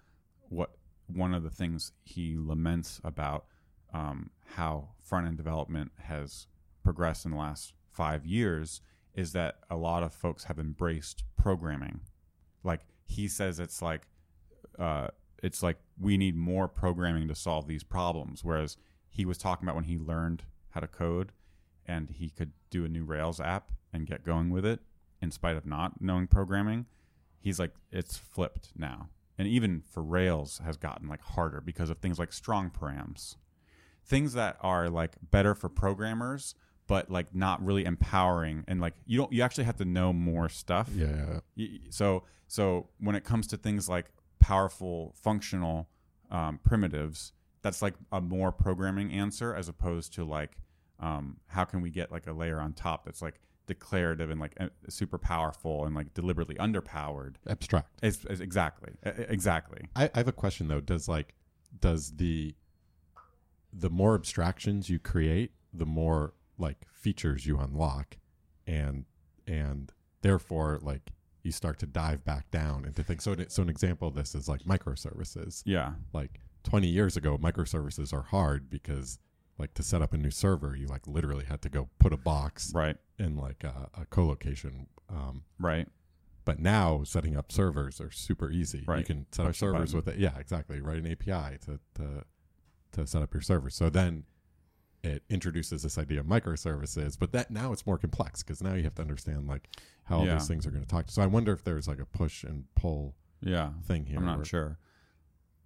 what 0.48 0.70
one 1.06 1.34
of 1.34 1.42
the 1.42 1.50
things 1.50 1.92
he 2.02 2.34
laments 2.34 2.98
about 3.04 3.44
um, 3.92 4.30
how 4.54 4.88
front 5.02 5.26
end 5.26 5.36
development 5.36 5.92
has 6.04 6.46
progressed 6.82 7.26
in 7.26 7.32
the 7.32 7.36
last 7.36 7.74
five 7.90 8.24
years 8.24 8.80
is 9.14 9.34
that 9.34 9.56
a 9.68 9.76
lot 9.76 10.02
of 10.02 10.14
folks 10.14 10.44
have 10.44 10.58
embraced 10.58 11.24
programming. 11.36 12.00
Like 12.64 12.80
he 13.04 13.28
says, 13.28 13.60
it's 13.60 13.82
like 13.82 14.06
uh, 14.78 15.08
it's 15.42 15.62
like 15.62 15.76
we 16.00 16.16
need 16.16 16.36
more 16.36 16.68
programming 16.68 17.28
to 17.28 17.34
solve 17.34 17.66
these 17.66 17.84
problems. 17.84 18.42
Whereas 18.42 18.78
he 19.10 19.26
was 19.26 19.36
talking 19.36 19.68
about 19.68 19.76
when 19.76 19.84
he 19.84 19.98
learned 19.98 20.44
how 20.70 20.80
to 20.80 20.88
code 20.88 21.32
and 21.84 22.08
he 22.08 22.30
could 22.30 22.52
do 22.70 22.86
a 22.86 22.88
new 22.88 23.04
Rails 23.04 23.40
app 23.40 23.72
and 23.92 24.06
get 24.06 24.24
going 24.24 24.48
with 24.48 24.64
it 24.64 24.80
in 25.26 25.32
spite 25.32 25.56
of 25.56 25.66
not 25.66 26.00
knowing 26.00 26.28
programming. 26.28 26.86
He's 27.40 27.58
like, 27.58 27.72
it's 27.90 28.16
flipped 28.16 28.70
now. 28.76 29.08
And 29.36 29.46
even 29.48 29.82
for 29.92 30.02
Rails 30.02 30.60
has 30.64 30.76
gotten 30.76 31.08
like 31.08 31.20
harder 31.20 31.60
because 31.60 31.90
of 31.90 31.98
things 31.98 32.18
like 32.18 32.32
strong 32.32 32.70
params. 32.70 33.36
Things 34.04 34.34
that 34.34 34.56
are 34.60 34.88
like 34.88 35.12
better 35.30 35.54
for 35.54 35.68
programmers, 35.68 36.54
but 36.86 37.10
like 37.10 37.34
not 37.34 37.64
really 37.64 37.84
empowering 37.84 38.64
and 38.68 38.80
like 38.80 38.94
you 39.04 39.18
don't 39.18 39.32
you 39.32 39.42
actually 39.42 39.64
have 39.64 39.76
to 39.76 39.84
know 39.84 40.12
more 40.12 40.48
stuff. 40.48 40.88
Yeah, 40.94 41.06
yeah, 41.08 41.26
yeah. 41.28 41.40
Y- 41.56 41.80
so 41.90 42.22
so 42.46 42.88
when 43.00 43.16
it 43.16 43.24
comes 43.24 43.48
to 43.48 43.56
things 43.56 43.88
like 43.88 44.06
powerful 44.38 45.12
functional 45.20 45.88
um, 46.30 46.60
primitives 46.62 47.32
that's 47.62 47.82
like 47.82 47.94
a 48.12 48.20
more 48.20 48.52
programming 48.52 49.12
answer 49.12 49.52
as 49.54 49.68
opposed 49.68 50.14
to 50.14 50.24
like 50.24 50.52
um, 51.00 51.38
how 51.48 51.64
can 51.64 51.80
we 51.80 51.90
get 51.90 52.12
like 52.12 52.28
a 52.28 52.32
layer 52.32 52.60
on 52.60 52.72
top 52.72 53.04
that's 53.04 53.20
like 53.20 53.40
declarative 53.66 54.31
and 54.31 54.40
like 54.40 54.55
uh, 54.61 54.68
super 54.88 55.18
powerful 55.18 55.85
and 55.85 55.94
like 55.94 56.14
deliberately 56.14 56.55
underpowered 56.57 57.35
abstract. 57.48 57.88
it's, 58.02 58.24
it's 58.31 58.40
exactly 58.40 58.92
E- 59.05 59.11
exactly 59.29 59.88
I, 59.96 60.05
I 60.14 60.18
have 60.18 60.29
a 60.29 60.33
question 60.33 60.68
though. 60.68 60.81
Does 60.81 61.09
like 61.09 61.35
does 61.81 62.12
the 62.16 62.55
the 63.72 63.90
more 63.90 64.14
abstractions 64.14 64.88
you 64.88 64.98
create, 64.98 65.52
the 65.72 65.85
more 65.87 66.33
like 66.59 66.87
features 66.92 67.44
you 67.46 67.59
unlock, 67.59 68.16
and 68.66 69.05
and 69.46 69.92
therefore 70.22 70.79
like 70.83 71.11
you 71.42 71.52
start 71.52 71.79
to 71.79 71.87
dive 71.87 72.24
back 72.24 72.50
down 72.50 72.85
into 72.85 73.02
things. 73.02 73.22
So 73.24 73.35
so 73.48 73.62
an 73.62 73.68
example 73.68 74.09
of 74.09 74.14
this 74.14 74.35
is 74.35 74.48
like 74.48 74.62
microservices. 74.62 75.62
yeah 75.64 75.92
Like 76.12 76.40
20 76.64 76.88
years 76.88 77.16
ago, 77.16 77.38
microservices 77.38 78.12
are 78.12 78.22
hard 78.22 78.68
because 78.70 79.18
like 79.58 79.74
to 79.74 79.82
set 79.82 80.02
up 80.02 80.12
a 80.12 80.18
new 80.18 80.30
server, 80.30 80.76
you 80.76 80.86
like 80.86 81.06
literally 81.06 81.44
had 81.44 81.62
to 81.62 81.68
go 81.68 81.88
put 81.98 82.12
a 82.12 82.16
box 82.16 82.72
right 82.74 82.96
in 83.18 83.36
like 83.36 83.64
a, 83.64 83.88
a 83.98 84.04
co-location. 84.06 84.88
Um, 85.08 85.44
right 85.58 85.88
but 86.46 86.60
now 86.60 87.02
setting 87.02 87.36
up 87.36 87.52
servers 87.52 88.00
are 88.00 88.10
super 88.10 88.50
easy. 88.50 88.84
Right. 88.86 89.00
You 89.00 89.04
can 89.04 89.26
set 89.32 89.44
Push 89.46 89.56
up 89.56 89.56
servers 89.56 89.94
with 89.94 90.08
it. 90.08 90.16
Yeah, 90.16 90.38
exactly. 90.38 90.80
Write 90.80 90.98
an 90.98 91.10
API 91.10 91.58
to, 91.66 91.78
to 91.96 92.24
to 92.92 93.06
set 93.06 93.20
up 93.20 93.34
your 93.34 93.42
server. 93.42 93.68
So 93.68 93.90
then 93.90 94.24
it 95.02 95.24
introduces 95.28 95.82
this 95.82 95.98
idea 95.98 96.20
of 96.20 96.26
microservices, 96.26 97.18
but 97.18 97.32
that 97.32 97.50
now 97.50 97.72
it's 97.72 97.84
more 97.84 97.98
complex 97.98 98.42
because 98.42 98.62
now 98.62 98.74
you 98.74 98.84
have 98.84 98.94
to 98.94 99.02
understand 99.02 99.48
like 99.48 99.68
how 100.04 100.18
all 100.18 100.24
these 100.24 100.48
things 100.48 100.66
are 100.66 100.70
going 100.70 100.84
to 100.84 100.88
talk. 100.88 101.06
So 101.08 101.20
I 101.20 101.26
wonder 101.26 101.52
if 101.52 101.64
there's 101.64 101.88
like 101.88 101.98
a 101.98 102.06
push 102.06 102.44
and 102.44 102.64
pull 102.76 103.14
yeah 103.40 103.70
thing 103.84 104.06
here. 104.06 104.18
I'm 104.18 104.24
not 104.24 104.46
sure. 104.46 104.78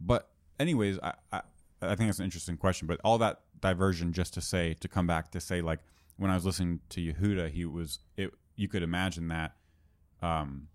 But 0.00 0.30
anyways, 0.58 0.98
I, 1.02 1.12
I 1.30 1.42
I 1.82 1.94
think 1.94 2.08
that's 2.08 2.20
an 2.20 2.24
interesting 2.24 2.56
question. 2.56 2.88
But 2.88 3.00
all 3.04 3.18
that 3.18 3.40
diversion 3.60 4.12
just 4.12 4.34
to 4.34 4.40
say 4.40 4.74
to 4.80 4.88
come 4.88 5.06
back 5.06 5.30
to 5.32 5.40
say 5.40 5.60
like 5.60 5.80
when 6.16 6.30
I 6.30 6.34
was 6.34 6.44
listening 6.44 6.80
to 6.90 7.00
Yehuda, 7.00 7.50
he 7.50 7.64
was 7.64 7.98
it. 8.16 8.32
You 8.56 8.68
could 8.68 8.82
imagine 8.82 9.28
that 9.28 9.56
um, 10.20 10.68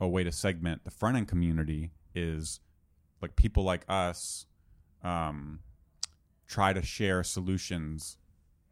a 0.00 0.06
way 0.06 0.24
to 0.24 0.32
segment 0.32 0.84
the 0.84 0.90
front 0.90 1.16
end 1.16 1.28
community 1.28 1.90
is 2.14 2.60
like 3.22 3.34
people 3.36 3.62
like 3.64 3.84
us 3.88 4.46
um, 5.02 5.60
try 6.46 6.72
to 6.72 6.82
share 6.82 7.22
solutions. 7.24 8.18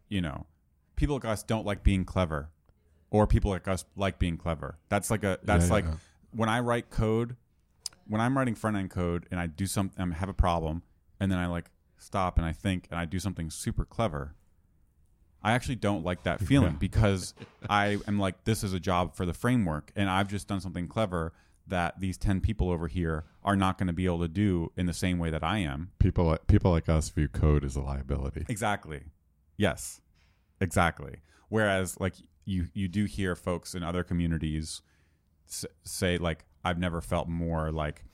You 0.08 0.20
know, 0.20 0.46
people 0.96 1.16
like 1.16 1.24
us 1.24 1.42
don't 1.42 1.64
like 1.66 1.82
being 1.82 2.04
clever. 2.04 2.50
or 3.10 3.26
people 3.26 3.50
like 3.50 3.66
us 3.68 3.84
like 3.96 4.18
being 4.18 4.36
clever. 4.36 4.78
That's 4.88 5.10
like 5.10 5.24
a 5.24 5.38
that's 5.42 5.64
Yeah, 5.64 5.68
yeah, 5.68 5.72
like 5.72 5.84
yeah. 5.86 5.94
when 6.32 6.48
I 6.48 6.60
write 6.60 6.90
code, 6.90 7.36
when 8.06 8.20
I'm 8.20 8.36
writing 8.36 8.54
front 8.54 8.76
end 8.76 8.90
code 8.90 9.26
and 9.30 9.40
I 9.40 9.46
do 9.46 9.66
something, 9.66 10.12
I 10.12 10.14
have 10.16 10.28
a 10.28 10.34
problem, 10.34 10.82
and 11.20 11.30
then 11.30 11.38
I 11.38 11.46
like 11.46 11.70
stop 11.98 12.36
and 12.38 12.46
I 12.46 12.52
think 12.52 12.86
and 12.90 12.98
I 12.98 13.04
do 13.04 13.18
something 13.18 13.50
super 13.50 13.84
clever. 13.84 14.34
I 15.42 15.52
actually 15.52 15.76
don't 15.76 16.04
like 16.04 16.24
that 16.24 16.40
feeling 16.50 16.72
Yeah. 16.72 16.78
because 16.78 17.34
I 17.70 17.98
am 18.08 18.18
like, 18.18 18.44
this 18.44 18.64
is 18.64 18.72
a 18.72 18.80
job 18.80 19.14
for 19.14 19.24
the 19.26 19.34
framework, 19.34 19.92
and 19.94 20.08
I've 20.10 20.28
just 20.28 20.48
done 20.48 20.60
something 20.60 20.88
clever 20.88 21.32
that 21.68 21.98
these 22.00 22.16
ten 22.16 22.40
people 22.40 22.70
over 22.70 22.86
here 22.88 23.24
are 23.44 23.56
not 23.56 23.76
going 23.78 23.86
to 23.88 23.92
be 23.92 24.06
able 24.06 24.20
to 24.20 24.28
do 24.28 24.70
in 24.76 24.86
the 24.86 24.92
same 24.94 25.18
way 25.18 25.30
that 25.30 25.42
I 25.44 25.58
am. 25.58 25.90
people 25.98 26.24
like 26.26 26.46
people 26.46 26.70
like 26.70 26.88
us 26.88 27.08
view 27.10 27.28
code 27.28 27.64
as 27.64 27.76
a 27.76 27.80
liability. 27.80 28.44
Exactly. 28.48 29.02
Yes. 29.56 30.00
Exactly. 30.60 31.16
Whereas 31.48 31.98
like 32.00 32.14
you 32.44 32.68
you 32.72 32.88
do 32.88 33.04
hear 33.04 33.34
folks 33.36 33.74
in 33.74 33.82
other 33.82 34.02
communities 34.04 34.80
s- 35.48 35.66
say 35.84 36.18
like 36.18 36.44
I've 36.64 36.78
never 36.78 37.00
felt 37.00 37.28
more 37.28 37.70
like 37.72 38.04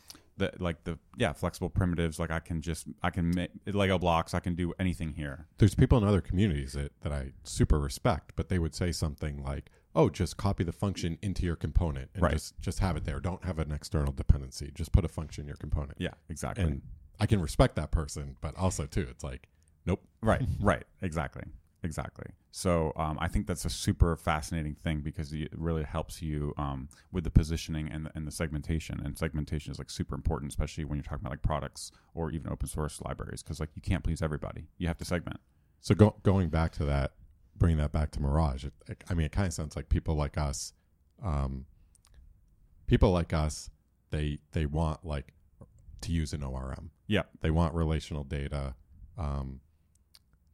the 0.43 0.53
like 0.59 0.85
the 0.85 0.99
yeah 1.17 1.33
flexible 1.33 1.71
primitives 1.71 2.19
like 2.19 2.31
I 2.31 2.41
can 2.41 2.61
just 2.61 2.87
I 3.03 3.11
can 3.11 3.31
make 3.31 3.51
Lego 3.67 3.99
blocks 3.99 4.35
I 4.35 4.41
can 4.41 4.55
do 4.55 4.73
anything 4.79 5.13
here. 5.15 5.47
There's 5.59 5.75
people 5.75 5.99
in 5.99 6.05
other 6.05 6.21
communities 6.21 6.73
that, 6.73 6.93
that 7.03 7.13
I 7.13 7.33
super 7.45 7.79
respect, 7.79 8.33
but 8.37 8.49
they 8.49 8.59
would 8.59 8.75
say 8.75 8.93
something 8.93 9.43
like, 9.43 9.71
"Oh, 9.95 10.09
just 10.11 10.37
copy 10.37 10.65
the 10.65 10.73
function 10.73 11.19
into 11.23 11.45
your 11.45 11.57
component 11.57 12.11
and 12.15 12.23
Right. 12.23 12.33
just 12.33 12.59
just 12.61 12.81
have 12.81 12.97
it 12.97 13.05
there. 13.05 13.21
Don't 13.21 13.45
have 13.45 13.59
an 13.59 13.73
external 13.73 14.13
dependency. 14.13 14.71
Just 14.75 14.93
put 14.93 15.05
a 15.05 15.09
function 15.09 15.43
in 15.43 15.47
your 15.49 15.57
component." 15.57 15.99
Yeah, 16.01 16.15
exactly. 16.29 16.65
And 16.65 16.83
I 17.21 17.27
can 17.27 17.41
respect 17.41 17.77
that 17.77 17.91
person, 17.91 18.37
but 18.41 18.57
also 18.57 18.87
too, 18.87 19.07
it's 19.09 19.23
like, 19.23 19.49
nope. 19.87 20.03
right, 20.23 20.43
right, 20.61 20.85
exactly, 21.03 21.45
exactly. 21.83 22.27
So 22.51 22.93
um, 22.97 23.19
I 23.21 23.29
think 23.29 23.47
that's 23.47 23.65
a 23.65 23.71
super 23.71 24.17
fascinating 24.17 24.75
thing 24.75 25.01
because 25.01 25.33
it 25.33 25.49
really 25.57 25.85
helps 25.85 26.23
you 26.23 26.55
um, 26.57 26.89
with 27.11 27.25
the 27.25 27.31
positioning 27.31 27.89
and 27.91 28.07
the, 28.07 28.11
and 28.15 28.27
the 28.27 28.31
segmentation. 28.31 29.01
And 29.05 29.17
segmentation 29.17 29.73
is 29.73 29.79
like 29.79 29.91
super 29.91 30.15
important, 30.15 30.53
especially 30.53 30.85
when 30.85 30.97
you're 30.99 31.05
talking 31.05 31.21
about 31.23 31.31
like 31.33 31.43
products 31.43 31.91
or 32.15 32.31
even 32.31 32.51
open 32.53 32.69
source 32.69 33.01
libraries, 33.05 33.43
because 33.43 33.61
like 33.61 33.71
you 33.75 33.83
can't 33.83 34.05
please 34.05 34.23
everybody. 34.23 34.67
You 34.79 34.87
have 34.89 34.99
to 34.99 35.05
segment. 35.05 35.41
So 35.81 35.95
go, 35.95 36.17
going 36.23 36.49
back 36.49 36.73
to 36.73 36.85
that, 36.85 37.13
bringing 37.57 37.79
that 37.79 37.93
back 37.93 38.11
to 38.13 38.21
Mirage, 38.21 38.65
it, 38.65 38.73
it- 38.89 39.05
I 39.11 39.15
mean, 39.15 39.27
it 39.27 39.33
kind 39.33 39.47
of 39.47 39.53
sounds 39.53 39.77
like 39.77 39.89
people 39.89 40.15
like 40.15 40.37
us, 40.39 40.73
um, 41.25 41.67
people 42.87 43.11
like 43.13 43.33
us, 43.33 43.71
they 44.11 44.39
they 44.53 44.67
want 44.67 45.05
like 45.05 45.33
to 46.03 46.13
use 46.13 46.33
an 46.33 46.43
ORM. 46.43 46.91
Yeah. 47.07 47.23
They 47.41 47.51
want 47.51 47.75
relational 47.75 48.25
data. 48.25 48.75
Um, 49.17 49.61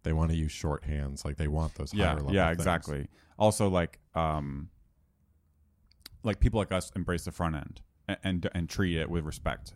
they 0.03 0.13
want 0.13 0.31
to 0.31 0.37
use 0.37 0.53
shorthands. 0.53 1.25
Like 1.25 1.37
they 1.37 1.49
want 1.49 1.75
those. 1.75 1.93
yeah 1.95 2.07
higher 2.09 2.17
level 2.17 2.35
yeah 2.35 2.47
things. 2.49 2.59
exactly 2.59 3.09
also 3.39 3.69
like 3.69 3.99
um 4.15 4.69
like 6.23 6.41
people 6.41 6.59
like 6.59 6.73
us 6.73 6.91
embrace 6.97 7.25
the 7.25 7.33
front 7.33 7.55
end 7.57 7.81
and 8.09 8.19
and, 8.25 8.51
and 8.55 8.69
treat 8.69 8.97
it 8.97 9.09
with 9.11 9.25
respect 9.25 9.75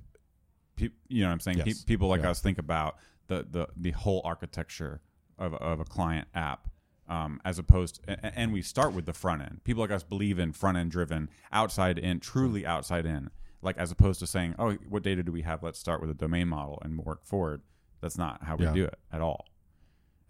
Pe- 0.76 0.88
you 1.08 1.22
know 1.22 1.28
what 1.28 1.32
i'm 1.34 1.40
saying 1.40 1.58
Pe- 1.60 1.72
people 1.86 2.08
like 2.08 2.22
Yeah. 2.22 2.30
us 2.30 2.40
think 2.40 2.58
about 2.58 2.96
the 3.28 3.46
the 3.48 3.68
the 3.76 3.90
whole 3.92 4.20
architecture 4.24 5.00
of, 5.38 5.54
of 5.54 5.80
a 5.80 5.84
client 5.84 6.28
app 6.34 6.68
um, 7.08 7.40
as 7.44 7.58
opposed 7.58 8.00
and, 8.08 8.20
and 8.34 8.52
we 8.52 8.62
start 8.62 8.92
with 8.94 9.06
the 9.06 9.12
front 9.12 9.42
end 9.42 9.60
people 9.64 9.82
like 9.82 9.90
us 9.90 10.02
believe 10.02 10.38
in 10.38 10.52
front 10.52 10.76
end 10.78 10.90
driven 10.90 11.28
outside 11.52 11.98
in 11.98 12.20
truly 12.20 12.64
outside 12.66 13.06
in 13.06 13.30
like 13.60 13.76
as 13.78 13.90
opposed 13.90 14.18
to 14.20 14.26
saying 14.26 14.54
oh 14.58 14.72
what 14.88 15.02
data 15.02 15.22
do 15.22 15.30
we 15.32 15.42
have 15.42 15.62
let's 15.62 15.78
start 15.78 16.00
with 16.00 16.10
a 16.10 16.14
domain 16.14 16.48
model 16.48 16.78
and 16.82 16.98
work 17.04 17.24
forward 17.24 17.60
that's 18.00 18.18
not 18.18 18.42
how 18.44 18.56
we 18.56 18.64
Yeah. 18.64 18.72
do 18.72 18.84
it 18.84 18.98
at 19.12 19.20
all 19.20 19.46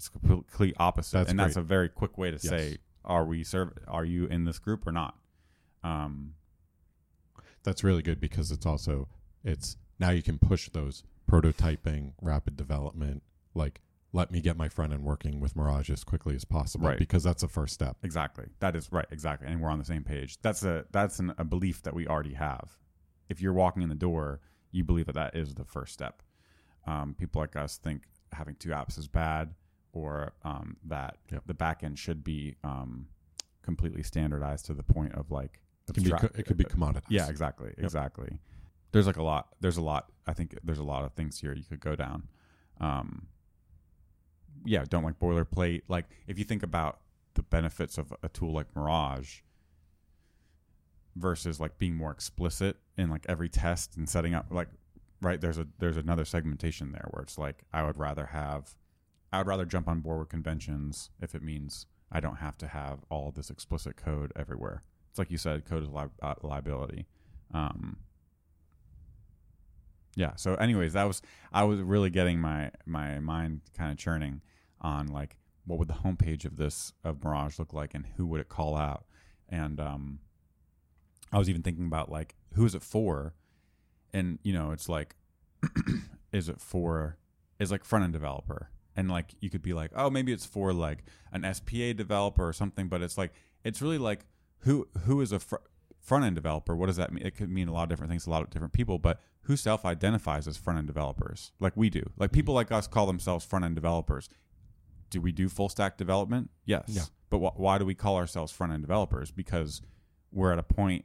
it's 0.03 0.09
complete 0.27 0.75
opposite. 0.79 1.13
That's 1.13 1.31
and 1.31 1.39
that's 1.39 1.57
a 1.57 1.63
very 1.63 1.89
quick 1.89 2.19
way 2.19 2.31
to 2.31 2.37
Yes. 2.37 2.49
say 2.49 2.79
are 3.05 3.25
we 3.25 3.45
serve 3.45 3.73
are 3.89 4.05
you 4.05 4.27
in 4.27 4.45
this 4.45 4.59
group 4.59 4.87
or 4.87 4.93
not? 4.93 5.17
Um 5.85 6.35
That's 7.63 7.85
really 7.85 8.03
good 8.03 8.21
because 8.21 8.51
it's 8.51 8.67
also 8.67 9.09
it's 9.45 9.77
now 9.99 10.11
you 10.11 10.23
can 10.23 10.39
push 10.39 10.69
those 10.71 11.05
prototyping, 11.31 12.13
rapid 12.21 12.57
development, 12.57 13.23
like 13.55 13.81
let 14.13 14.31
me 14.31 14.41
get 14.41 14.57
my 14.59 14.69
front 14.69 14.93
end 14.93 15.05
working 15.05 15.41
with 15.41 15.57
Mirage 15.57 15.89
as 15.89 16.05
quickly 16.05 16.35
as 16.35 16.45
possible 16.45 16.89
Right. 16.89 16.99
because 16.99 17.23
that's 17.23 17.41
the 17.43 17.49
first 17.49 17.73
step. 17.73 17.97
exactly. 18.03 18.47
That 18.61 18.75
is 18.77 18.91
right 18.93 19.07
exactly. 19.11 19.47
And 19.49 19.61
we're 19.61 19.71
on 19.71 19.79
the 19.79 19.85
same 19.85 20.05
page. 20.05 20.39
That's 20.43 20.65
a 20.65 20.85
that's 20.91 21.19
an, 21.21 21.33
a 21.39 21.45
belief 21.45 21.83
that 21.83 21.95
we 21.95 22.07
already 22.09 22.35
have. 22.35 22.79
If 23.29 23.41
you're 23.41 23.53
walking 23.55 23.83
in 23.83 23.89
the 23.89 23.95
door 23.95 24.41
you 24.73 24.83
believe 24.85 25.07
that 25.07 25.15
that 25.15 25.37
is 25.37 25.55
the 25.55 25.65
first 25.65 25.93
step. 25.93 26.23
Um, 26.87 27.15
people 27.19 27.41
like 27.43 27.55
us 27.57 27.77
think 27.77 28.03
having 28.33 28.55
two 28.57 28.71
apps 28.71 28.99
is 28.99 29.07
bad 29.07 29.55
or 29.93 30.33
um, 30.45 30.77
that 30.85 31.19
Yep. 31.31 31.43
the 31.47 31.55
back 31.55 31.83
end 31.85 31.99
should 31.99 32.25
be 32.25 32.57
um, 32.65 33.07
completely 33.63 34.03
standardized 34.03 34.67
to 34.67 34.75
the 34.75 34.83
point 34.83 35.15
of 35.15 35.31
like 35.31 35.61
It 35.89 35.95
can 35.95 36.05
be 36.05 36.11
co- 36.11 36.31
it 36.35 36.47
could 36.47 36.57
be 36.57 36.65
commoditized. 36.65 37.03
Yeah, 37.11 37.29
exactly, 37.29 37.73
exactly. 37.79 38.39
There's 38.93 39.07
like 39.07 39.17
a 39.17 39.23
lot. 39.23 39.49
There's 39.61 39.77
a 39.79 39.83
lot. 39.83 40.11
I 40.27 40.33
think 40.35 40.57
there's 40.63 40.79
a 40.79 40.83
lot 40.85 41.05
of 41.05 41.13
things 41.13 41.41
here 41.41 41.55
you 41.55 41.65
could 41.65 41.81
go 41.81 41.97
down. 41.97 42.29
Um, 42.81 43.27
yeah, 44.65 44.85
don't 44.89 45.03
like 45.05 45.19
boilerplate. 45.19 45.83
Like 45.89 46.07
if 46.27 46.39
you 46.39 46.45
think 46.45 46.63
about 46.63 47.01
the 47.35 47.43
benefits 47.43 47.97
of 47.99 48.13
a 48.23 48.29
tool 48.29 48.53
like 48.53 48.75
Mirage 48.77 49.41
versus 51.17 51.61
like 51.61 51.79
being 51.79 51.95
more 51.97 52.11
explicit 52.11 52.77
in 52.97 53.11
like 53.11 53.25
every 53.29 53.49
test 53.49 53.97
and 53.97 54.09
setting 54.09 54.35
up 54.35 54.47
like 54.51 54.69
right 55.21 55.41
there's 55.41 55.59
a 55.59 55.67
there's 55.79 55.97
another 55.99 56.25
segmentation 56.25 56.93
there 56.93 57.07
where 57.11 57.23
it's 57.23 57.37
like 57.39 57.65
I 57.73 57.83
would 57.85 57.99
rather 57.99 58.27
have 58.27 58.71
I 59.33 59.39
would 59.39 59.47
rather 59.47 59.65
jump 59.65 59.89
on 59.89 60.01
board 60.01 60.19
with 60.21 60.29
conventions 60.29 61.11
if 61.21 61.35
it 61.35 61.43
means 61.43 61.87
I 62.11 62.21
don't 62.21 62.37
have 62.37 62.59
to 62.59 62.67
have 62.67 63.01
all 63.09 63.31
this 63.31 63.51
explicit 63.51 63.97
code 63.97 64.33
everywhere. 64.37 64.83
It's 65.11 65.19
like 65.19 65.31
you 65.31 65.39
said, 65.39 65.65
code 65.65 65.83
is 65.83 65.89
li- 65.89 66.05
uh, 66.23 66.35
liability. 66.43 67.07
Um, 67.53 67.99
yeah. 70.15 70.37
So, 70.37 70.55
anyways, 70.55 70.93
that 70.93 71.05
was 71.05 71.23
I 71.53 71.65
was 71.65 71.81
really 71.81 72.11
getting 72.11 72.39
my 72.39 72.71
my 72.85 73.19
mind 73.19 73.63
kind 73.77 73.91
of 73.91 73.99
churning 73.99 74.43
on 74.81 75.07
like 75.07 75.37
what 75.65 75.79
would 75.79 75.89
the 75.89 75.95
homepage 75.95 76.45
of 76.45 76.57
this 76.57 76.93
of 77.05 77.23
Mirage 77.25 77.59
look 77.59 77.73
like 77.73 77.95
and 77.95 78.07
who 78.17 78.27
would 78.27 78.41
it 78.41 78.49
call 78.49 78.77
out, 78.77 79.05
and 79.49 79.81
um, 79.81 80.19
I 81.33 81.39
was 81.39 81.49
even 81.49 81.63
thinking 81.63 81.87
about 81.87 82.11
like 82.11 82.35
who 82.55 82.67
is 82.67 82.75
it 82.75 82.83
for, 82.83 83.35
and 84.13 84.39
you 84.43 84.53
know, 84.53 84.73
it's 84.73 84.89
like, 84.89 85.17
is 86.33 86.49
it 86.49 86.61
for 86.61 87.17
is 87.59 87.71
like 87.71 87.85
front 87.85 88.05
end 88.05 88.13
developer, 88.13 88.71
and 88.97 89.11
like 89.11 89.35
you 89.41 89.51
could 89.51 89.63
be 89.63 89.73
like, 89.73 89.91
oh, 89.95 90.11
maybe 90.11 90.33
it's 90.33 90.47
for 90.47 90.73
like 90.73 91.05
an 91.33 91.47
SPA 91.53 91.93
developer 91.95 92.47
or 92.47 92.53
something, 92.53 92.89
but 92.89 93.03
it's 93.03 93.17
like 93.17 93.33
it's 93.65 93.81
really 93.81 93.99
like 93.99 94.27
who 94.61 94.89
who 95.05 95.21
is 95.21 95.33
a 95.33 95.39
fr- 95.39 95.57
front 96.01 96.25
end 96.25 96.35
developer? 96.35 96.77
What 96.77 96.87
does 96.87 96.97
that 96.97 97.13
mean? 97.13 97.25
It 97.25 97.37
could 97.37 97.51
mean 97.51 97.69
a 97.69 97.73
lot 97.73 97.85
of 97.85 97.89
different 97.89 98.11
things, 98.11 98.25
to 98.25 98.31
a 98.31 98.33
lot 98.33 98.43
of 98.43 98.51
different 98.51 98.73
people, 98.73 98.99
but 98.99 99.21
who 99.43 99.57
self 99.57 99.85
identifies 99.85 100.47
as 100.47 100.57
front 100.57 100.79
end 100.79 100.87
developers? 100.87 101.53
Like 101.61 101.77
we 101.77 101.91
do. 101.91 102.03
Like 102.17 102.31
mm-hmm. 102.31 102.35
people 102.35 102.55
like 102.55 102.71
us 102.73 102.87
call 102.87 103.07
themselves 103.07 103.45
front 103.45 103.65
end 103.65 103.75
developers. 103.75 104.29
Do 105.11 105.21
we 105.21 105.33
do 105.33 105.49
full 105.49 105.69
stack 105.69 105.97
development? 105.97 106.51
Yes. 106.65 106.85
Yeah. 106.89 107.03
But 107.31 107.39
wh- 107.39 107.59
why 107.59 107.79
do 107.79 107.85
we 107.85 107.95
call 107.95 108.17
ourselves 108.17 108.53
front 108.53 108.73
end 108.73 108.83
developers? 108.83 109.31
Because 109.31 109.83
we're 110.33 110.53
at 110.53 110.59
a 110.59 110.63
point 110.63 111.05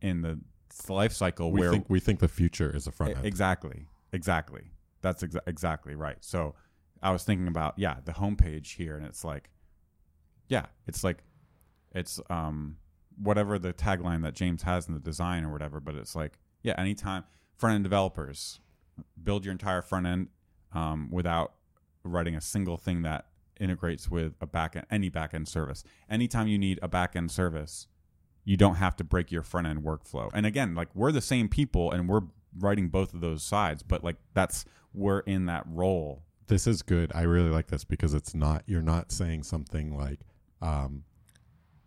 in 0.00 0.22
the 0.22 0.40
life 0.88 1.12
cycle 1.12 1.50
We 1.50 1.60
where 1.60 1.70
think 1.70 1.86
we 1.88 2.00
think 2.00 2.20
the 2.20 2.28
future 2.28 2.74
is 2.74 2.86
a 2.86 2.92
front 2.92 3.16
end. 3.16 3.26
Exactly. 3.26 3.86
Exactly. 4.12 4.70
That's 5.00 5.22
exa- 5.22 5.46
exactly 5.46 5.94
right. 5.94 6.16
So 6.20 6.54
I 7.02 7.10
was 7.10 7.24
thinking 7.24 7.48
about 7.48 7.74
yeah, 7.76 7.96
the 8.04 8.12
homepage 8.12 8.76
here 8.76 8.96
and 8.96 9.06
it's 9.06 9.24
like 9.24 9.50
yeah, 10.48 10.66
it's 10.86 11.04
like 11.04 11.18
it's 11.92 12.20
um 12.30 12.76
whatever 13.20 13.58
the 13.58 13.72
tagline 13.72 14.22
that 14.22 14.34
James 14.34 14.62
has 14.62 14.88
in 14.88 14.94
the 14.94 15.00
design 15.00 15.44
or 15.44 15.52
whatever, 15.52 15.80
but 15.80 15.94
it's 15.94 16.14
like 16.14 16.38
yeah, 16.62 16.74
anytime 16.78 17.24
front 17.56 17.74
end 17.74 17.84
developers 17.84 18.60
build 19.22 19.44
your 19.44 19.52
entire 19.52 19.82
front 19.82 20.06
end 20.06 20.28
um, 20.72 21.08
without 21.10 21.54
writing 22.04 22.34
a 22.34 22.40
single 22.40 22.76
thing 22.76 23.02
that 23.02 23.26
integrates 23.60 24.10
with 24.10 24.34
a 24.40 24.46
backend 24.46 24.84
any 24.90 25.10
backend 25.10 25.48
service. 25.48 25.82
Anytime 26.08 26.48
you 26.48 26.58
need 26.58 26.78
a 26.82 26.88
backend 26.88 27.30
service, 27.30 27.86
you 28.44 28.56
don't 28.56 28.76
have 28.76 28.96
to 28.96 29.04
break 29.04 29.30
your 29.30 29.42
front 29.42 29.66
end 29.66 29.82
workflow. 29.82 30.30
And 30.32 30.46
again, 30.46 30.74
like 30.74 30.88
we're 30.94 31.12
the 31.12 31.20
same 31.20 31.48
people 31.48 31.90
and 31.90 32.08
we're 32.08 32.22
writing 32.58 32.88
both 32.88 33.12
of 33.12 33.20
those 33.20 33.42
sides, 33.42 33.82
but 33.82 34.04
like 34.04 34.16
that's 34.34 34.64
we're 34.92 35.20
in 35.20 35.46
that 35.46 35.64
role. 35.66 36.24
This 36.48 36.66
is 36.66 36.82
good. 36.82 37.12
I 37.14 37.22
really 37.22 37.50
like 37.50 37.68
this 37.68 37.84
because 37.84 38.14
it's 38.14 38.34
not 38.34 38.62
you're 38.66 38.82
not 38.82 39.12
saying 39.12 39.44
something 39.44 39.96
like 39.96 40.20
um, 40.60 41.04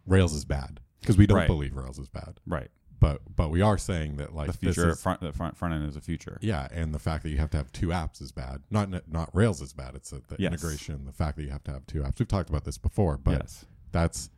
Rails 0.08 0.34
is 0.34 0.46
bad 0.46 0.80
because 1.02 1.18
we 1.18 1.28
don't 1.28 1.38
Right. 1.40 1.48
believe 1.48 1.76
Rails 1.76 2.00
is 2.00 2.10
bad, 2.10 2.40
Right. 2.48 2.70
but 3.00 3.22
but 3.36 3.50
we 3.50 3.62
are 3.62 3.78
saying 3.78 4.18
that 4.18 4.34
like 4.34 4.48
the 4.48 4.54
future 4.58 4.90
is- 4.92 5.02
front 5.02 5.22
the 5.22 5.32
front 5.34 5.58
front 5.58 5.74
end 5.74 5.86
is 5.86 5.96
a 5.96 6.02
future. 6.02 6.38
yeah, 6.42 6.68
and 6.72 6.94
the 6.94 7.00
fact 7.00 7.24
that 7.24 7.30
you 7.30 7.38
have 7.38 7.50
to 7.52 7.58
have 7.58 7.72
two 7.72 7.88
apps 7.88 8.22
is 8.22 8.32
bad. 8.32 8.62
Not 8.70 8.90
not 9.12 9.36
Rails 9.36 9.62
is 9.62 9.74
bad. 9.74 9.96
It's 9.96 10.10
the 10.12 10.22
the 10.28 10.36
Yes. 10.40 10.54
integration, 10.54 11.06
the 11.06 11.12
fact 11.14 11.38
that 11.38 11.44
you 11.44 11.50
have 11.50 11.64
to 11.66 11.72
have 11.72 11.86
two 11.86 12.02
apps. 12.02 12.20
We've 12.20 12.28
talked 12.28 12.50
about 12.50 12.64
this 12.64 12.78
before, 12.78 13.18
but 13.18 13.32
yes. 13.42 13.66
that's 13.92 14.30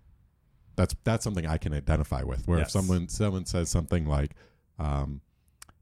that's 0.75 0.95
that's 1.03 1.23
something 1.23 1.45
I 1.45 1.57
can 1.57 1.73
identify 1.73 2.23
with. 2.23 2.47
Where 2.47 2.59
if 2.59 2.71
someone 2.71 3.07
someone 3.07 3.45
says 3.45 3.69
something 3.69 4.05
like, 4.07 4.35
um, 4.79 5.21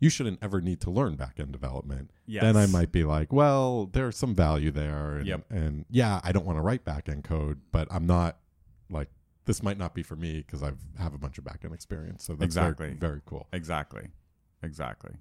"You 0.01 0.09
shouldn't 0.09 0.39
ever 0.41 0.59
need 0.59 0.81
to 0.81 0.91
learn 0.91 1.15
backend 1.15 1.53
development," 1.53 2.11
Yes. 2.25 2.41
then 2.41 2.57
I 2.57 2.65
might 2.65 2.91
be 2.91 3.05
like, 3.05 3.31
"Well, 3.31 3.85
there's 3.85 4.17
some 4.17 4.35
value 4.35 4.71
there," 4.71 5.17
and, 5.19 5.25
Yep. 5.27 5.51
and 5.51 5.85
yeah, 5.89 6.19
I 6.23 6.33
don't 6.33 6.45
want 6.45 6.57
to 6.57 6.61
write 6.61 6.83
backend 6.83 7.23
code, 7.23 7.61
but 7.71 7.87
I'm 7.89 8.05
not 8.05 8.39
like 8.89 9.09
this 9.45 9.63
might 9.63 9.77
not 9.77 9.93
be 9.95 10.03
for 10.03 10.15
me 10.17 10.37
because 10.39 10.61
I've 10.61 10.79
a 10.99 11.09
bunch 11.17 11.37
of 11.37 11.43
backend 11.45 11.73
experience. 11.73 12.23
So 12.25 12.33
that's 12.33 12.43
Exactly. 12.45 12.87
very, 12.87 12.97
very 12.97 13.21
cool. 13.25 13.47
Exactly. 13.53 14.09
Exactly. 14.61 15.13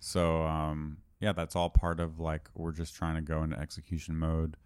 So 0.00 0.42
um 0.46 0.98
yeah, 1.20 1.32
that's 1.32 1.54
all 1.54 1.68
part 1.70 2.00
of 2.00 2.18
like 2.18 2.48
we're 2.54 2.72
just 2.72 2.94
trying 2.94 3.14
to 3.16 3.20
go 3.22 3.42
into 3.42 3.58
execution 3.58 4.16
mode 4.18 4.56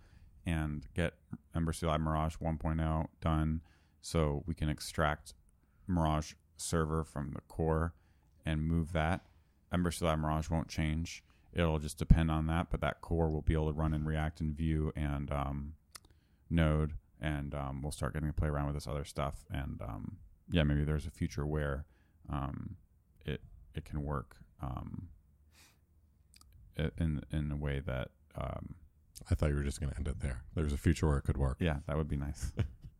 and 0.46 0.86
get 0.94 1.14
Ember 1.54 1.72
CLI 1.72 1.98
Mirage 1.98 2.36
1.0 2.36 3.08
done 3.20 3.60
so 4.00 4.42
we 4.46 4.54
can 4.54 4.68
extract 4.68 5.34
Mirage 5.88 6.34
server 6.56 7.02
from 7.04 7.32
the 7.32 7.40
core 7.42 7.94
and 8.44 8.66
move 8.66 8.92
that. 8.92 9.22
Ember 9.72 9.90
CLI 9.90 10.16
Mirage 10.16 10.50
won't 10.50 10.68
change. 10.68 11.22
It'll 11.52 11.78
just 11.78 11.98
depend 11.98 12.30
on 12.30 12.46
that, 12.48 12.68
but 12.70 12.80
that 12.80 13.00
core 13.00 13.30
will 13.30 13.42
be 13.42 13.54
able 13.54 13.68
to 13.68 13.72
run 13.72 13.94
in 13.94 14.04
React 14.04 14.40
and 14.40 14.56
Vue 14.56 14.92
and 14.96 15.30
um, 15.30 15.74
Node, 16.50 16.94
and 17.20 17.54
um, 17.54 17.80
we'll 17.82 17.92
start 17.92 18.12
getting 18.12 18.28
to 18.28 18.34
play 18.34 18.48
around 18.48 18.66
with 18.66 18.74
this 18.74 18.88
other 18.88 19.04
stuff. 19.04 19.44
And 19.50 19.80
um, 19.80 20.16
yeah, 20.50 20.64
maybe 20.64 20.84
there's 20.84 21.06
a 21.06 21.10
future 21.10 21.46
where 21.46 21.86
um, 22.30 22.76
it 23.24 23.40
it 23.74 23.84
can 23.84 24.02
work 24.02 24.36
um, 24.60 25.08
in 26.76 27.22
in 27.32 27.52
a 27.52 27.56
way 27.56 27.80
that 27.86 28.10
um, 28.36 28.74
I 29.30 29.34
thought 29.34 29.50
you 29.50 29.56
were 29.56 29.62
just 29.62 29.80
going 29.80 29.90
to 29.90 29.96
end 29.96 30.08
it 30.08 30.20
there. 30.20 30.42
There's 30.54 30.72
a 30.72 30.78
future 30.78 31.06
where 31.06 31.18
it 31.18 31.22
could 31.22 31.36
work. 31.36 31.58
yeah, 31.60 31.78
that 31.86 31.96
would 31.96 32.08
be 32.08 32.16
nice. 32.16 32.52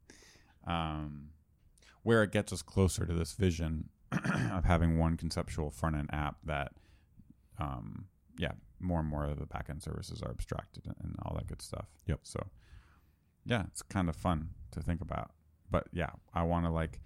um, 0.67 1.31
where 2.03 2.23
it 2.23 2.33
gets 2.33 2.53
us 2.53 2.63
closer 2.63 3.05
to 3.05 3.13
this 3.13 3.33
vision 3.33 3.89
of 4.53 4.65
having 4.65 4.99
one 4.99 5.17
conceptual 5.17 5.71
front 5.71 5.97
end 5.97 6.11
app 6.13 6.37
that, 6.45 6.73
um, 7.59 8.07
yeah, 8.39 8.53
more 8.81 9.01
and 9.01 9.09
more 9.09 9.25
of 9.25 9.39
the 9.39 9.47
backend 9.47 9.83
services 9.83 10.23
are 10.23 10.31
abstracted 10.31 10.87
and, 10.87 10.97
and 11.03 11.17
all 11.23 11.35
that 11.35 11.47
good 11.47 11.63
stuff. 11.63 11.87
Yep. 12.07 12.21
So, 12.23 12.47
yeah, 13.45 13.65
it's 13.69 13.83
kind 13.83 14.09
of 14.09 14.17
fun 14.17 14.51
to 14.73 14.81
think 14.81 15.01
about. 15.01 15.31
But 15.71 15.87
yeah, 15.93 16.11
I 16.33 16.43
want 16.43 16.67
to 16.67 16.71
like. 16.71 17.01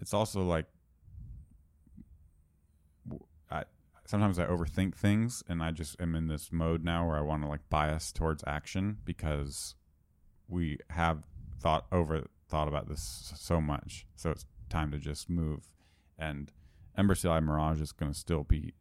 It's 0.00 0.14
also 0.14 0.42
like. 0.42 0.66
I 3.50 3.64
sometimes 4.04 4.38
I 4.38 4.46
overthink 4.46 4.94
things, 4.94 5.42
and 5.48 5.62
I 5.62 5.70
just 5.70 6.00
am 6.00 6.14
in 6.14 6.28
this 6.28 6.50
mode 6.52 6.84
now 6.84 7.06
where 7.06 7.16
I 7.16 7.20
want 7.20 7.42
to 7.42 7.48
like 7.48 7.68
bias 7.68 8.12
towards 8.12 8.42
action 8.46 8.98
because 9.04 9.74
we 10.48 10.78
have 10.90 11.24
thought 11.60 11.86
over 11.92 12.24
thought 12.48 12.68
about 12.68 12.88
this 12.88 13.32
so 13.36 13.60
much. 13.60 14.06
So 14.14 14.30
it's 14.30 14.46
time 14.68 14.90
to 14.92 14.98
just 14.98 15.28
move. 15.28 15.72
And 16.18 16.52
Ember 16.96 17.14
CLI 17.14 17.40
Mirage 17.40 17.80
is 17.80 17.92
going 17.92 18.12
to 18.12 18.18
still 18.18 18.44
be 18.44 18.74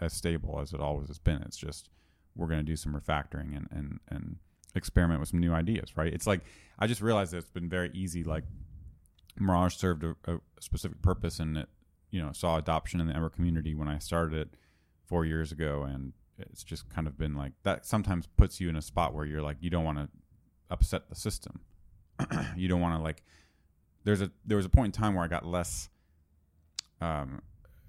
as 0.00 0.12
stable 0.12 0.60
as 0.60 0.72
it 0.72 0.80
always 0.80 1.08
has 1.08 1.18
been. 1.18 1.42
It's 1.42 1.56
just 1.56 1.88
we're 2.34 2.48
going 2.48 2.60
to 2.60 2.64
do 2.64 2.76
some 2.76 2.92
refactoring 2.92 3.56
and, 3.56 3.68
and, 3.70 4.00
and 4.08 4.36
experiment 4.74 5.20
with 5.20 5.30
some 5.30 5.40
new 5.40 5.52
ideas, 5.52 5.96
right? 5.96 6.12
It's 6.12 6.26
like 6.26 6.42
I 6.78 6.86
just 6.86 7.00
realized 7.00 7.32
that 7.32 7.38
it's 7.38 7.50
been 7.50 7.68
very 7.68 7.90
easy. 7.94 8.24
Like 8.24 8.44
Mirage 9.38 9.76
served 9.76 10.04
a, 10.04 10.14
a 10.26 10.38
specific 10.60 11.00
purpose 11.02 11.38
and 11.38 11.56
it, 11.58 11.68
you 12.10 12.22
know, 12.22 12.32
saw 12.32 12.56
adoption 12.56 13.00
in 13.00 13.06
the 13.06 13.14
Ember 13.14 13.30
community 13.30 13.74
when 13.74 13.88
I 13.88 13.98
started 13.98 14.38
it 14.38 14.48
four 15.06 15.24
years 15.24 15.52
ago. 15.52 15.82
And 15.82 16.12
it's 16.38 16.62
just 16.62 16.88
kind 16.90 17.06
of 17.06 17.16
been 17.16 17.34
like 17.34 17.52
that 17.62 17.86
sometimes 17.86 18.26
puts 18.36 18.60
you 18.60 18.68
in 18.68 18.76
a 18.76 18.82
spot 18.82 19.14
where 19.14 19.24
you're 19.24 19.42
like, 19.42 19.56
you 19.60 19.70
don't 19.70 19.84
want 19.84 19.98
to 19.98 20.08
upset 20.70 21.08
the 21.08 21.16
system. 21.16 21.60
you 22.56 22.68
don't 22.68 22.80
want 22.80 22.98
to 22.98 23.02
like, 23.02 23.22
there's 24.06 24.22
a, 24.22 24.30
there 24.44 24.56
was 24.56 24.64
a 24.64 24.70
point 24.70 24.96
in 24.96 25.02
time 25.02 25.14
where 25.14 25.24
I 25.24 25.28
got 25.28 25.44
less 25.44 25.90
um, 27.00 27.42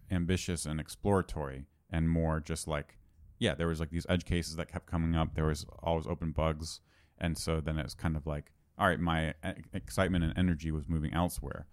ambitious 0.09 0.65
and 0.65 0.79
exploratory 0.79 1.67
and 1.91 2.09
more 2.09 2.41
just 2.41 2.67
like 2.67 2.97
yeah 3.39 3.53
there 3.53 3.67
was 3.67 3.79
like 3.79 3.91
these 3.91 4.05
edge 4.09 4.25
cases 4.25 4.55
that 4.55 4.69
kept 4.69 4.87
coming 4.87 5.15
up. 5.15 5.35
There 5.35 5.45
was 5.45 5.65
always 5.83 6.07
open 6.07 6.31
bugs. 6.31 6.81
And 7.19 7.37
so 7.37 7.61
then 7.61 7.77
it 7.77 7.83
was 7.83 7.93
kind 7.93 8.17
of 8.17 8.25
like 8.25 8.51
all 8.79 8.87
right 8.87 8.99
my 8.99 9.35
excitement 9.73 10.23
and 10.23 10.33
energy 10.35 10.71
was 10.71 10.89
moving 10.89 11.13
elsewhere. 11.13 11.67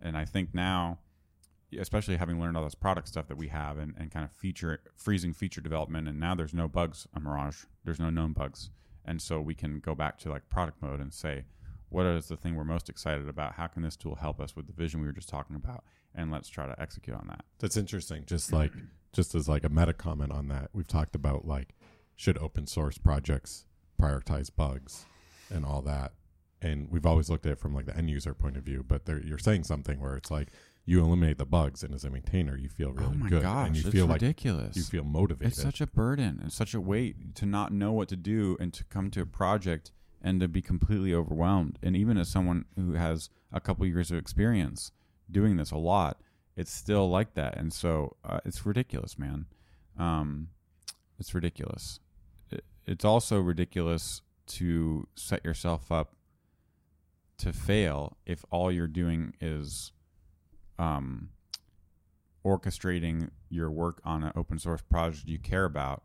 And 0.00 0.16
i 0.16 0.24
think 0.24 0.54
now 0.54 1.00
especially 1.78 2.16
having 2.16 2.40
learned 2.40 2.56
all 2.56 2.64
this 2.64 2.76
product 2.76 3.08
stuff 3.08 3.26
that 3.26 3.36
we 3.36 3.48
have 3.48 3.76
and, 3.76 3.94
and 3.98 4.10
kind 4.10 4.24
of 4.24 4.30
feature 4.30 4.80
freezing 4.94 5.34
feature 5.34 5.60
development 5.60 6.08
and 6.08 6.18
now 6.18 6.34
there's 6.34 6.54
no 6.54 6.66
bugs 6.66 7.06
mirage 7.20 7.64
there's 7.84 8.00
no 8.00 8.10
known 8.10 8.32
bugs. 8.32 8.70
And 9.04 9.20
so 9.20 9.40
we 9.40 9.54
can 9.54 9.80
go 9.80 9.94
back 9.94 10.18
to 10.20 10.30
like 10.30 10.48
product 10.48 10.80
mode 10.80 11.00
and 11.00 11.12
say 11.12 11.44
what 11.90 12.06
is 12.06 12.28
the 12.28 12.36
thing 12.36 12.54
we're 12.54 12.64
most 12.64 12.88
excited 12.88 13.28
about 13.28 13.54
how 13.54 13.66
can 13.66 13.82
this 13.82 13.96
tool 13.96 14.16
help 14.16 14.40
us 14.40 14.54
with 14.54 14.66
the 14.66 14.72
vision 14.72 15.00
we 15.00 15.06
were 15.06 15.12
just 15.12 15.28
talking 15.28 15.56
about 15.56 15.84
and 16.14 16.30
let's 16.30 16.48
try 16.48 16.66
to 16.66 16.80
execute 16.80 17.16
on 17.16 17.26
that 17.28 17.44
That's 17.58 17.76
interesting. 17.76 18.24
Just 18.26 18.52
like 18.52 18.72
just 19.12 19.34
as 19.34 19.48
like 19.48 19.64
a 19.64 19.68
meta 19.68 19.92
comment 19.92 20.32
on 20.32 20.48
that, 20.48 20.70
we've 20.72 20.86
talked 20.88 21.14
about 21.14 21.46
like 21.46 21.74
should 22.16 22.38
open 22.38 22.66
source 22.66 22.98
projects 22.98 23.64
prioritize 24.00 24.50
bugs 24.54 25.06
and 25.50 25.64
all 25.64 25.82
that, 25.82 26.12
and 26.62 26.90
we've 26.90 27.06
always 27.06 27.28
looked 27.30 27.46
at 27.46 27.52
it 27.52 27.58
from 27.58 27.74
like 27.74 27.86
the 27.86 27.96
end 27.96 28.10
user 28.10 28.34
point 28.34 28.56
of 28.56 28.62
view. 28.64 28.84
But 28.86 29.06
there, 29.06 29.20
you're 29.24 29.38
saying 29.38 29.64
something 29.64 30.00
where 30.00 30.16
it's 30.16 30.30
like 30.30 30.48
you 30.84 31.00
eliminate 31.00 31.38
the 31.38 31.46
bugs, 31.46 31.82
and 31.82 31.94
as 31.94 32.04
a 32.04 32.10
maintainer, 32.10 32.56
you 32.56 32.68
feel 32.68 32.92
really 32.92 33.10
oh 33.10 33.14
my 33.14 33.28
good, 33.28 33.42
gosh 33.42 33.66
and 33.66 33.76
you 33.76 33.82
it's 33.82 33.90
feel 33.90 34.06
like 34.06 34.20
ridiculous 34.20 34.76
you 34.76 34.82
feel 34.82 35.04
motivated. 35.04 35.52
It's 35.52 35.62
such 35.62 35.80
a 35.80 35.86
burden 35.86 36.38
and 36.40 36.52
such 36.52 36.74
a 36.74 36.80
weight 36.80 37.34
to 37.36 37.46
not 37.46 37.72
know 37.72 37.92
what 37.92 38.08
to 38.08 38.16
do 38.16 38.56
and 38.60 38.72
to 38.74 38.84
come 38.84 39.10
to 39.12 39.22
a 39.22 39.26
project 39.26 39.92
and 40.22 40.40
to 40.40 40.48
be 40.48 40.62
completely 40.62 41.14
overwhelmed. 41.14 41.78
And 41.82 41.96
even 41.96 42.18
as 42.18 42.28
someone 42.28 42.64
who 42.76 42.92
has 42.92 43.30
a 43.52 43.60
couple 43.60 43.86
years 43.86 44.10
of 44.10 44.18
experience 44.18 44.92
doing 45.30 45.56
this 45.56 45.70
a 45.70 45.76
lot, 45.76 46.20
it's 46.56 46.72
still 46.72 47.08
like 47.08 47.34
that. 47.34 47.56
And 47.56 47.72
so 47.72 48.16
uh, 48.24 48.40
it's 48.44 48.66
ridiculous, 48.66 49.18
man. 49.18 49.46
Um, 49.98 50.48
it's 51.18 51.34
ridiculous. 51.34 52.00
It, 52.50 52.64
it's 52.86 53.04
also 53.04 53.40
ridiculous 53.40 54.22
to 54.46 55.06
set 55.14 55.44
yourself 55.44 55.92
up 55.92 56.14
to 57.38 57.52
fail 57.52 58.16
if 58.26 58.44
all 58.50 58.72
you're 58.72 58.86
doing 58.88 59.34
is 59.40 59.92
um, 60.78 61.30
orchestrating 62.44 63.30
your 63.48 63.70
work 63.70 64.00
on 64.04 64.24
an 64.24 64.32
open 64.34 64.58
source 64.58 64.82
project 64.82 65.28
you 65.28 65.38
care 65.38 65.64
about 65.64 66.02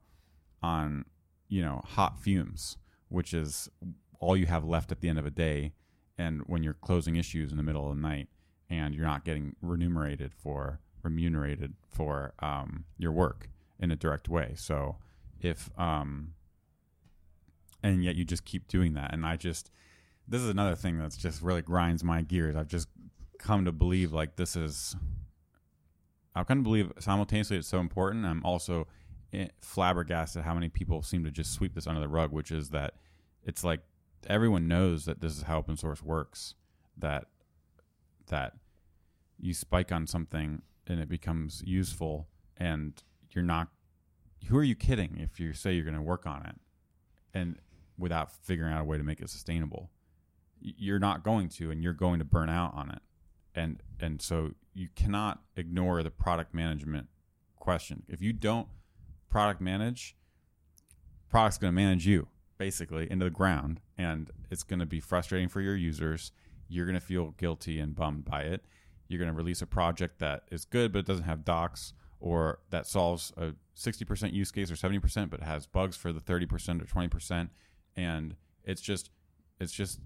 on 0.61 1.05
you 1.47 1.61
know 1.61 1.81
hot 1.85 2.19
fumes 2.19 2.77
which 3.09 3.33
is 3.33 3.69
all 4.23 4.37
you 4.37 4.45
have 4.45 4.63
left 4.63 4.91
at 4.91 5.01
the 5.01 5.09
end 5.09 5.19
of 5.19 5.25
a 5.25 5.31
day 5.31 5.73
and 6.17 6.41
when 6.47 6.63
you're 6.63 6.73
closing 6.73 7.15
issues 7.15 7.51
in 7.51 7.57
the 7.57 7.63
middle 7.63 7.89
of 7.89 7.95
the 7.95 8.01
night 8.01 8.27
and 8.69 8.95
you're 8.95 9.05
not 9.05 9.25
getting 9.25 9.55
remunerated 9.61 10.33
for 10.33 10.79
remunerated 11.03 11.73
for 11.89 12.33
um, 12.39 12.85
your 12.97 13.11
work 13.11 13.49
in 13.79 13.91
a 13.91 13.95
direct 13.95 14.29
way. 14.29 14.53
So 14.55 14.97
if 15.41 15.69
um 15.77 16.33
and 17.83 18.01
yet 18.03 18.15
you 18.15 18.23
just 18.23 18.45
keep 18.45 18.67
doing 18.67 18.93
that. 18.93 19.13
And 19.13 19.25
i 19.25 19.35
just 19.35 19.69
this 20.25 20.41
is 20.41 20.49
another 20.49 20.75
thing 20.75 20.97
that's 20.97 21.17
just 21.17 21.41
really 21.41 21.61
grinds 21.61 22.03
my 22.03 22.21
gears. 22.21 22.55
I've 22.55 22.69
just 22.69 22.87
come 23.37 23.65
to 23.65 23.71
believe 23.73 24.13
like 24.13 24.37
this 24.37 24.55
is 24.55 24.95
I've 26.35 26.47
come 26.47 26.63
believe 26.63 26.91
simultaneously 26.99 27.57
it's 27.57 27.67
so 27.67 27.79
important. 27.79 28.25
I'm 28.25 28.43
also 28.45 28.87
eh, 29.33 29.47
flabbergasted 29.61 30.43
how 30.43 30.53
many 30.53 30.69
people 30.69 31.01
seem 31.01 31.23
to 31.25 31.31
just 31.31 31.53
sweep 31.53 31.75
this 31.75 31.87
under 31.87 31.99
the 31.99 32.07
rug, 32.07 32.31
which 32.31 32.51
is 32.51 32.69
that 32.69 32.95
it's 33.43 33.63
like 33.63 33.81
everyone 34.27 34.67
knows 34.67 35.05
that 35.05 35.21
this 35.21 35.37
is 35.37 35.43
how 35.43 35.59
open 35.59 35.77
source 35.77 36.01
works. 36.01 36.55
That 36.97 37.25
that 38.27 38.53
you 39.39 39.53
spike 39.53 39.91
on 39.91 40.07
something 40.07 40.61
and 40.87 40.99
it 40.99 41.09
becomes 41.09 41.63
useful, 41.65 42.27
and 42.57 43.01
you're 43.31 43.43
not. 43.43 43.69
Who 44.47 44.57
are 44.57 44.63
you 44.63 44.75
kidding 44.75 45.17
if 45.19 45.39
you 45.39 45.53
say 45.53 45.73
you're 45.73 45.85
going 45.85 45.95
to 45.95 46.01
work 46.01 46.25
on 46.25 46.45
it, 46.45 46.55
and 47.33 47.57
without 47.97 48.31
figuring 48.31 48.73
out 48.73 48.81
a 48.81 48.85
way 48.85 48.97
to 48.97 49.03
make 49.03 49.21
it 49.21 49.29
sustainable? 49.29 49.89
You're 50.59 50.99
not 50.99 51.23
going 51.23 51.49
to, 51.49 51.71
and 51.71 51.83
you're 51.83 51.93
going 51.93 52.19
to 52.19 52.25
burn 52.25 52.49
out 52.49 52.73
on 52.73 52.89
it 52.89 53.01
and 53.55 53.81
and 53.99 54.21
so 54.21 54.51
you 54.73 54.89
cannot 54.95 55.41
ignore 55.55 56.01
the 56.03 56.09
product 56.09 56.53
management 56.53 57.07
question. 57.57 58.03
If 58.07 58.21
you 58.21 58.33
don't 58.33 58.67
product 59.29 59.61
manage, 59.61 60.15
product's 61.29 61.57
going 61.57 61.73
to 61.73 61.75
manage 61.75 62.07
you 62.07 62.27
basically 62.57 63.09
into 63.11 63.25
the 63.25 63.31
ground, 63.31 63.81
and 63.97 64.31
it's 64.51 64.63
going 64.63 64.79
to 64.79 64.85
be 64.85 64.99
frustrating 64.99 65.47
for 65.49 65.61
your 65.61 65.75
users. 65.75 66.31
You're 66.67 66.85
going 66.85 66.99
to 66.99 67.05
feel 67.05 67.31
guilty 67.31 67.79
and 67.79 67.95
bummed 67.95 68.25
by 68.25 68.41
it. 68.43 68.65
You're 69.07 69.19
going 69.19 69.31
to 69.31 69.35
release 69.37 69.61
a 69.61 69.67
project 69.67 70.19
that 70.19 70.43
is 70.51 70.65
good 70.65 70.91
but 70.91 70.99
it 70.99 71.05
doesn't 71.05 71.25
have 71.25 71.43
docs, 71.45 71.93
or 72.19 72.59
that 72.69 72.85
solves 72.87 73.31
a 73.37 73.53
60% 73.75 74.33
use 74.33 74.51
case 74.51 74.71
or 74.71 74.75
70% 74.75 75.29
but 75.29 75.41
has 75.41 75.65
bugs 75.65 75.97
for 75.97 76.13
the 76.13 76.21
30% 76.21 76.81
or 76.81 76.85
20%, 76.85 77.49
and 77.95 78.35
it's 78.63 78.81
just 78.81 79.09
it's 79.59 79.73
just 79.73 79.99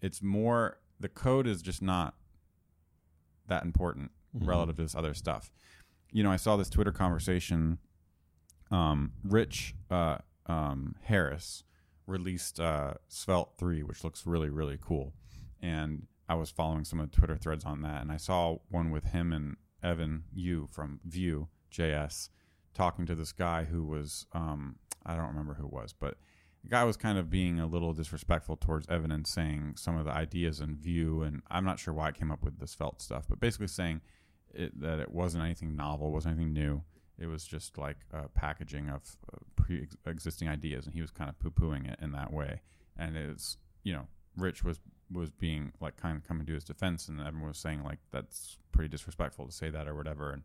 it's 0.00 0.22
more 0.22 0.78
the 1.00 1.08
code 1.08 1.46
is 1.46 1.62
just 1.62 1.80
not 1.82 2.14
that 3.46 3.62
important 3.64 4.10
Mhm. 4.36 4.46
relative 4.46 4.76
to 4.76 4.82
this 4.82 4.94
other 4.94 5.14
stuff. 5.14 5.50
You 6.12 6.22
know, 6.22 6.30
I 6.30 6.36
saw 6.36 6.56
this 6.56 6.68
Twitter 6.68 6.92
conversation. 6.92 7.78
Um, 8.70 9.12
Rich 9.22 9.74
uh, 9.90 10.18
um, 10.46 10.94
Harris 11.02 11.64
released 12.06 12.60
uh, 12.60 12.94
Svelte 13.08 13.52
3, 13.58 13.82
which 13.82 14.04
looks 14.04 14.26
really, 14.26 14.50
really 14.50 14.78
cool. 14.80 15.14
And 15.60 16.06
I 16.28 16.34
was 16.34 16.50
following 16.50 16.84
some 16.84 17.00
of 17.00 17.10
the 17.10 17.16
Twitter 17.16 17.36
threads 17.36 17.64
on 17.64 17.82
that, 17.82 18.02
and 18.02 18.12
I 18.12 18.16
saw 18.16 18.58
one 18.70 18.90
with 18.90 19.04
him 19.04 19.32
and 19.32 19.56
Evan 19.82 20.24
You 20.32 20.68
from 20.70 21.00
Vue 21.04 21.48
JS 21.70 22.30
talking 22.72 23.06
to 23.06 23.14
this 23.14 23.32
guy 23.32 23.64
who 23.64 23.84
was, 23.84 24.26
um, 24.32 24.76
I 25.04 25.16
don't 25.16 25.28
remember 25.28 25.54
who 25.54 25.66
it 25.66 25.72
was, 25.72 25.92
but 25.92 26.16
the 26.62 26.70
guy 26.70 26.84
was 26.84 26.96
kind 26.96 27.18
of 27.18 27.30
being 27.30 27.60
a 27.60 27.66
little 27.66 27.92
disrespectful 27.92 28.56
towards 28.56 28.88
Evan 28.88 29.12
and 29.12 29.26
saying 29.26 29.74
some 29.76 29.98
of 29.98 30.06
the 30.06 30.12
ideas 30.12 30.60
in 30.60 30.76
Vue, 30.76 31.22
and 31.22 31.42
I'm 31.50 31.64
not 31.64 31.78
sure 31.78 31.92
why 31.92 32.08
I 32.08 32.12
came 32.12 32.30
up 32.30 32.42
with 32.42 32.58
this 32.58 32.72
Svelte 32.72 33.02
stuff, 33.02 33.26
but 33.28 33.38
basically 33.38 33.68
saying 33.68 34.00
it, 34.54 34.78
that 34.80 34.98
it 34.98 35.10
wasn't 35.10 35.44
anything 35.44 35.76
novel, 35.76 36.10
wasn't 36.10 36.36
anything 36.36 36.54
new. 36.54 36.82
It 37.18 37.26
was 37.26 37.44
just 37.44 37.78
like 37.78 37.98
a 38.12 38.28
packaging 38.28 38.88
of 38.88 39.16
uh, 39.32 39.38
pre-existing 39.56 40.48
ideas, 40.48 40.86
and 40.86 40.94
he 40.94 41.00
was 41.00 41.10
kind 41.10 41.30
of 41.30 41.38
poo-pooing 41.38 41.90
it 41.90 41.98
in 42.02 42.12
that 42.12 42.32
way. 42.32 42.60
And 42.96 43.16
it's 43.16 43.56
you 43.82 43.92
know, 43.92 44.06
Rich 44.36 44.64
was 44.64 44.80
was 45.12 45.30
being 45.30 45.72
like 45.80 45.96
kind 45.96 46.16
of 46.16 46.26
coming 46.26 46.46
to 46.46 46.54
his 46.54 46.64
defense, 46.64 47.08
and 47.08 47.20
everyone 47.20 47.48
was 47.48 47.58
saying 47.58 47.82
like 47.84 47.98
that's 48.10 48.58
pretty 48.72 48.88
disrespectful 48.88 49.46
to 49.46 49.52
say 49.52 49.70
that 49.70 49.86
or 49.86 49.94
whatever. 49.94 50.32
And 50.32 50.42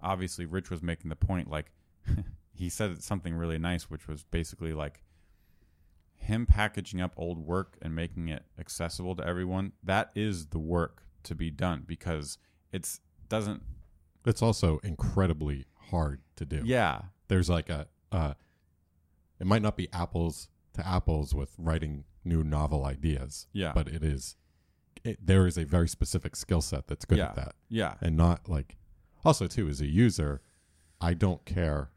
obviously, 0.00 0.46
Rich 0.46 0.70
was 0.70 0.82
making 0.82 1.08
the 1.08 1.16
point 1.16 1.50
like 1.50 1.72
he 2.54 2.68
said 2.68 3.02
something 3.02 3.34
really 3.34 3.58
nice, 3.58 3.90
which 3.90 4.06
was 4.06 4.24
basically 4.24 4.72
like 4.72 5.02
him 6.14 6.46
packaging 6.46 7.00
up 7.00 7.12
old 7.16 7.38
work 7.38 7.76
and 7.80 7.94
making 7.94 8.28
it 8.28 8.44
accessible 8.58 9.16
to 9.16 9.26
everyone. 9.26 9.72
That 9.82 10.10
is 10.14 10.46
the 10.46 10.58
work 10.58 11.04
to 11.24 11.34
be 11.34 11.50
done 11.50 11.84
because 11.86 12.38
it's 12.72 13.00
doesn't. 13.28 13.62
It's 14.24 14.42
also 14.42 14.78
incredibly 14.82 15.64
hard 15.90 16.20
to 16.36 16.44
do. 16.44 16.62
Yeah, 16.64 17.02
There's 17.28 17.48
like 17.50 17.68
a, 17.68 17.86
uh, 18.12 18.34
it 19.40 19.46
might 19.46 19.62
not 19.62 19.76
be 19.76 19.88
apples 19.92 20.48
to 20.74 20.86
apples 20.86 21.34
with 21.34 21.54
writing 21.58 22.04
new 22.24 22.42
novel 22.44 22.84
ideas, 22.84 23.46
yeah, 23.52 23.72
but 23.74 23.88
it 23.88 24.02
is, 24.04 24.36
it, 25.04 25.18
there 25.24 25.46
is 25.46 25.56
a 25.58 25.64
very 25.64 25.88
specific 25.88 26.34
skill 26.36 26.60
set 26.60 26.86
that's 26.88 27.04
good 27.04 27.18
Yeah. 27.18 27.26
at 27.28 27.36
that. 27.36 27.54
yeah, 27.68 27.94
and 28.00 28.16
not 28.16 28.48
like 28.48 28.76
also 29.24 29.46
too 29.46 29.68
as 29.68 29.80
a 29.80 29.86
user 29.86 30.40
i 31.00 31.12
don't 31.12 31.44
care 31.44 31.90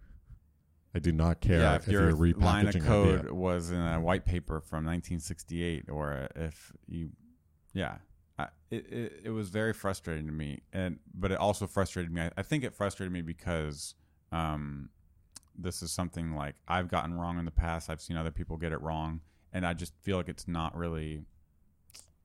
i 0.95 0.99
do 0.99 1.12
not 1.12 1.39
care 1.39 1.60
yeah. 1.60 1.75
if, 1.75 1.84
If, 1.88 1.93
your 1.93 2.10
you're 2.10 2.17
repackaging 2.17 2.41
line 2.41 2.67
of 2.67 2.86
code 2.86 3.19
idea. 3.19 3.34
was 3.34 3.71
in 3.71 3.80
a 3.80 3.99
white 4.01 4.25
paper 4.25 4.60
from 4.60 4.86
1968, 4.86 5.89
or 5.89 6.27
if 6.36 6.71
you, 6.88 7.10
yeah, 7.73 7.97
it, 8.71 8.91
it 8.91 9.21
it 9.25 9.29
was 9.29 9.49
very 9.49 9.73
frustrating 9.73 10.25
to 10.25 10.31
me, 10.31 10.62
and 10.73 10.97
but 11.13 11.31
it 11.31 11.38
also 11.38 11.67
frustrated 11.67 12.12
me. 12.12 12.21
I, 12.21 12.31
I 12.38 12.41
think 12.41 12.63
it 12.63 12.73
frustrated 12.73 13.12
me 13.12 13.21
because 13.21 13.95
um, 14.31 14.89
this 15.57 15.81
is 15.84 15.91
something 15.91 16.36
like 16.36 16.55
I've 16.67 16.88
gotten 16.88 17.13
wrong 17.13 17.38
in 17.38 17.45
the 17.45 17.51
past. 17.51 17.89
I've 17.89 18.01
seen 18.01 18.17
other 18.17 18.31
people 18.31 18.57
get 18.57 18.71
it 18.71 18.81
wrong, 18.81 19.19
and 19.53 19.65
I 19.65 19.73
just 19.73 19.93
feel 20.01 20.17
like 20.17 20.29
it's 20.29 20.47
not 20.47 20.75
really, 20.75 21.21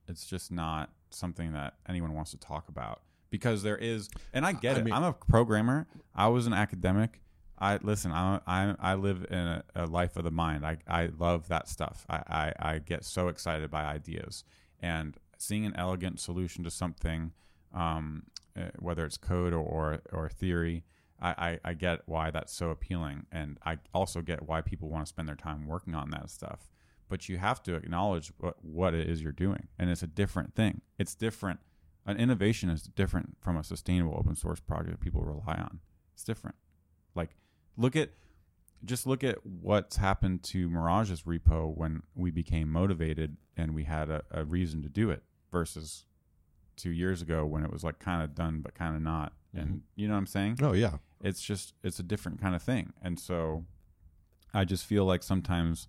it's 0.07 0.25
just 0.25 0.51
not 0.51 0.89
something 1.09 1.53
that 1.53 1.75
anyone 1.87 2.13
wants 2.13 2.31
to 2.31 2.37
talk 2.37 2.69
about 2.69 3.01
because 3.29 3.61
there 3.61 3.77
is, 3.77 4.09
and 4.33 4.45
I 4.45 4.53
get 4.53 4.77
I 4.77 4.79
it. 4.79 4.85
mean- 4.85 4.93
I'm 4.93 5.03
a 5.03 5.13
programmer. 5.13 5.87
I 6.15 6.27
was 6.29 6.47
an 6.47 6.53
academic. 6.53 7.21
I 7.59 7.79
listen. 7.81 8.11
I 8.11 8.39
I, 8.47 8.75
I 8.79 8.93
live 8.95 9.25
in 9.29 9.37
a, 9.37 9.63
a 9.75 9.85
life 9.85 10.15
of 10.15 10.23
the 10.23 10.31
mind. 10.31 10.65
I, 10.65 10.77
I 10.87 11.09
love 11.17 11.47
that 11.49 11.67
stuff. 11.67 12.05
I, 12.09 12.53
I, 12.59 12.69
I 12.73 12.77
get 12.79 13.03
so 13.03 13.27
excited 13.29 13.69
by 13.71 13.83
ideas 13.83 14.43
and 14.79 15.17
seeing 15.37 15.65
an 15.65 15.75
elegant 15.75 16.19
solution 16.19 16.63
to 16.63 16.71
something, 16.71 17.31
um, 17.73 18.23
uh, 18.57 18.69
whether 18.79 19.05
it's 19.05 19.17
code 19.17 19.53
or 19.53 19.59
or, 19.59 19.99
or 20.11 20.29
theory. 20.29 20.83
I, 21.19 21.29
I, 21.29 21.69
I 21.69 21.73
get 21.73 22.01
why 22.05 22.29
that's 22.29 22.53
so 22.53 22.69
appealing, 22.69 23.25
and 23.31 23.57
I 23.65 23.79
also 23.91 24.21
get 24.21 24.47
why 24.47 24.61
people 24.61 24.89
want 24.89 25.05
to 25.05 25.09
spend 25.09 25.27
their 25.27 25.35
time 25.35 25.65
working 25.65 25.95
on 25.95 26.11
that 26.11 26.29
stuff. 26.29 26.69
But 27.09 27.27
you 27.27 27.37
have 27.37 27.63
to 27.63 27.73
acknowledge 27.73 28.31
what, 28.37 28.63
what 28.63 28.93
it 28.93 29.09
is 29.09 29.23
you're 29.23 29.31
doing, 29.31 29.67
and 29.79 29.89
it's 29.89 30.03
a 30.03 30.07
different 30.07 30.53
thing. 30.53 30.81
It's 30.99 31.15
different. 31.15 31.59
An 32.05 32.17
innovation 32.17 32.69
is 32.69 32.83
different 32.83 33.37
from 33.41 33.57
a 33.57 33.63
sustainable 33.63 34.15
open 34.15 34.35
source 34.35 34.59
project 34.59 34.91
that 34.91 34.99
people 34.99 35.21
rely 35.21 35.55
on. 35.55 35.79
It's 36.13 36.23
different. 36.23 36.55
Like 37.15 37.31
look 37.77 37.95
at 37.95 38.09
just 38.85 39.07
look 39.07 39.23
at 39.23 39.45
what's 39.45 39.97
happened 39.97 40.43
to 40.43 40.69
Mirage's 40.69 41.23
repo 41.23 41.75
when 41.75 42.03
we 42.15 42.31
became 42.31 42.71
motivated 42.71 43.37
and 43.55 43.73
we 43.73 43.83
had 43.83 44.09
a, 44.09 44.23
a 44.31 44.45
reason 44.45 44.83
to 44.83 44.89
do 44.89 45.09
it 45.09 45.23
versus 45.51 46.05
two 46.75 46.91
years 46.91 47.21
ago 47.21 47.45
when 47.45 47.63
it 47.63 47.71
was 47.71 47.83
like 47.83 47.99
kind 47.99 48.21
of 48.21 48.35
done 48.35 48.61
but 48.61 48.75
kind 48.75 48.95
of 48.95 49.01
not. 49.01 49.33
And 49.53 49.81
you 49.95 50.07
know 50.07 50.13
what 50.13 50.19
I'm 50.19 50.27
saying? 50.27 50.59
oh 50.61 50.73
yeah 50.73 50.97
It's 51.23 51.41
just 51.41 51.73
it's 51.83 51.99
a 51.99 52.03
different 52.03 52.39
kind 52.39 52.55
of 52.55 52.61
thing. 52.61 52.93
And 53.01 53.19
so 53.19 53.65
I 54.53 54.65
just 54.65 54.85
feel 54.85 55.05
like 55.05 55.23
sometimes 55.23 55.87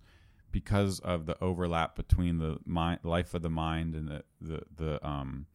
because 0.51 0.99
of 0.99 1.27
the 1.27 1.41
overlap 1.43 1.95
between 1.95 2.39
the 2.39 2.57
mind, 2.65 3.01
life 3.03 3.33
of 3.35 3.43
the 3.43 3.49
mind 3.49 3.93
and 3.93 4.07
the 4.07 4.23
the, 4.41 4.61
the 4.75 5.07
um 5.07 5.45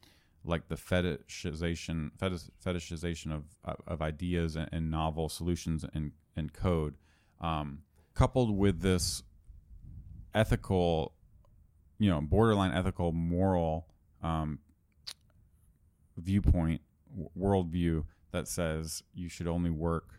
like 0.44 0.68
the 0.68 0.76
fetishization 0.76 2.10
fetish, 2.18 2.42
fetishization 2.64 3.32
of 3.34 3.44
of, 3.64 3.76
of 3.86 4.02
ideas 4.02 4.56
and, 4.56 4.68
and 4.72 4.90
novel 4.90 5.28
solutions 5.28 5.84
and 5.94 6.12
and 6.36 6.52
code 6.52 6.94
um, 7.40 7.80
coupled 8.14 8.56
with 8.56 8.80
this 8.80 9.22
ethical 10.34 11.14
you 11.98 12.10
know 12.10 12.20
borderline 12.20 12.72
ethical 12.72 13.12
moral 13.12 13.86
um, 14.24 14.58
viewpoint 16.16 16.80
w- 17.10 17.30
worldview 17.38 18.04
that 18.32 18.48
says 18.48 19.02
you 19.14 19.28
should 19.28 19.46
only 19.46 19.70
work 19.70 20.18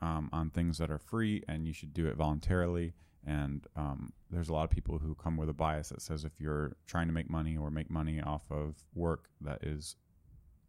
um, 0.00 0.28
on 0.32 0.50
things 0.50 0.78
that 0.78 0.90
are 0.90 0.98
free 0.98 1.42
and 1.48 1.66
you 1.66 1.72
should 1.72 1.92
do 1.92 2.06
it 2.06 2.16
voluntarily. 2.16 2.92
And 3.26 3.66
um, 3.74 4.12
there's 4.30 4.48
a 4.48 4.52
lot 4.52 4.64
of 4.64 4.70
people 4.70 4.98
who 4.98 5.14
come 5.16 5.36
with 5.36 5.48
a 5.48 5.52
bias 5.52 5.88
that 5.88 6.00
says 6.00 6.24
if 6.24 6.32
you're 6.38 6.76
trying 6.86 7.08
to 7.08 7.12
make 7.12 7.28
money 7.28 7.56
or 7.56 7.70
make 7.70 7.90
money 7.90 8.20
off 8.20 8.44
of 8.50 8.76
work 8.94 9.28
that 9.40 9.64
is 9.64 9.96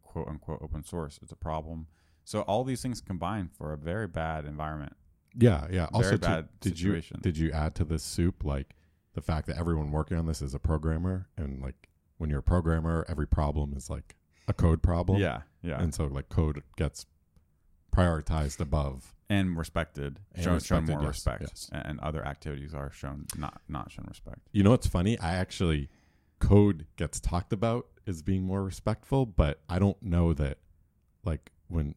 quote 0.02 0.26
unquote 0.26 0.60
open 0.62 0.82
source 0.82 1.20
it's 1.22 1.30
a 1.32 1.36
problem. 1.36 1.86
So 2.24 2.40
all 2.42 2.64
these 2.64 2.82
things 2.82 3.00
combine 3.00 3.48
for 3.56 3.72
a 3.72 3.76
very 3.76 4.08
bad 4.08 4.44
environment. 4.44 4.94
Yeah 5.36 5.66
yeah. 5.70 5.86
Also 5.92 6.12
too, 6.12 6.18
bad 6.18 6.48
did 6.60 6.76
situation. 6.76 7.18
you 7.18 7.22
did 7.22 7.38
you 7.38 7.52
add 7.52 7.74
to 7.76 7.84
this 7.84 8.02
soup 8.02 8.44
like 8.44 8.74
the 9.14 9.20
fact 9.20 9.46
that 9.46 9.58
everyone 9.58 9.92
working 9.92 10.16
on 10.16 10.26
this 10.26 10.42
is 10.42 10.54
a 10.54 10.58
programmer 10.58 11.28
and 11.36 11.62
like 11.62 11.87
when 12.18 12.28
you're 12.30 12.40
a 12.40 12.42
programmer 12.42 13.04
every 13.08 13.26
problem 13.26 13.72
is 13.74 13.88
like 13.88 14.14
a 14.46 14.52
code 14.52 14.82
problem 14.82 15.18
yeah 15.20 15.42
yeah 15.62 15.80
and 15.80 15.94
so 15.94 16.04
like 16.06 16.28
code 16.28 16.62
gets 16.76 17.06
prioritized 17.94 18.60
above 18.60 19.14
and 19.30 19.56
respected 19.58 20.20
And 20.34 20.44
shown, 20.44 20.60
shown 20.60 20.84
more 20.86 21.00
yes, 21.00 21.08
respect 21.08 21.42
yes. 21.42 21.70
and 21.72 22.00
other 22.00 22.24
activities 22.24 22.72
are 22.74 22.90
shown 22.90 23.26
not 23.36 23.60
not 23.68 23.90
shown 23.90 24.06
respect 24.08 24.40
You 24.52 24.62
know 24.62 24.70
what's 24.70 24.86
funny? 24.86 25.18
I 25.18 25.34
actually 25.36 25.90
code 26.38 26.86
gets 26.96 27.20
talked 27.20 27.52
about 27.52 27.86
as 28.06 28.22
being 28.22 28.44
more 28.44 28.62
respectful, 28.62 29.26
but 29.26 29.60
I 29.68 29.78
don't 29.78 30.00
know 30.02 30.32
that 30.34 30.58
like 31.24 31.50
when 31.68 31.94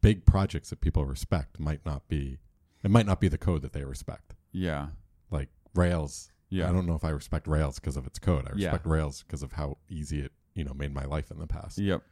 big 0.00 0.24
projects 0.24 0.70
that 0.70 0.80
people 0.80 1.04
respect 1.04 1.60
might 1.60 1.84
not 1.84 2.08
be 2.08 2.38
it 2.82 2.90
might 2.90 3.06
not 3.06 3.20
be 3.20 3.28
the 3.28 3.38
code 3.38 3.62
that 3.62 3.72
they 3.72 3.84
respect. 3.84 4.34
yeah 4.50 4.88
Like 5.30 5.48
Rails, 5.74 6.31
yeah 6.52 6.68
I 6.68 6.72
don't 6.72 6.86
know 6.86 6.94
if 6.94 7.04
I 7.04 7.10
respect 7.10 7.46
Rails 7.46 7.78
because 7.80 7.96
of 7.96 8.06
its 8.06 8.18
code. 8.18 8.46
I 8.46 8.52
Yeah. 8.56 8.66
respect 8.68 8.86
Rails 8.86 9.22
because 9.22 9.42
of 9.42 9.52
how 9.52 9.78
easy 9.88 10.20
it, 10.20 10.32
you 10.54 10.64
know, 10.64 10.74
made 10.74 10.92
my 10.92 11.04
life 11.04 11.30
in 11.30 11.38
the 11.38 11.46
past. 11.46 11.78
yep 11.78 12.02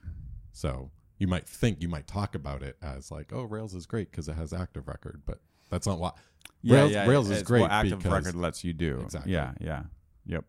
So 0.53 0.91
you 1.19 1.27
might 1.29 1.47
think 1.47 1.83
you 1.83 1.89
might 1.89 2.07
talk 2.07 2.35
about 2.35 2.63
it 2.63 2.77
as 2.83 3.11
like, 3.11 3.33
oh, 3.33 3.43
Rails 3.45 3.75
is 3.75 3.87
great 3.87 4.11
because 4.11 4.29
it 4.29 4.35
has 4.37 4.53
active 4.53 4.89
record, 4.89 5.23
but 5.27 5.41
that's 5.69 5.87
not 5.87 5.99
what 5.99 6.17
yeah, 6.63 6.77
Rails- 6.79 6.93
yeah, 6.93 7.07
Rails 7.07 7.31
is 7.31 7.39
it's 7.41 7.47
great 7.47 7.61
what 7.61 7.71
active 7.71 7.99
because- 7.99 8.13
record 8.25 8.35
lets 8.35 8.65
you 8.65 8.73
do 8.73 9.01
Exactly. 9.01 9.33
yeah 9.33 9.53
yeah 9.61 9.83
yep 10.27 10.45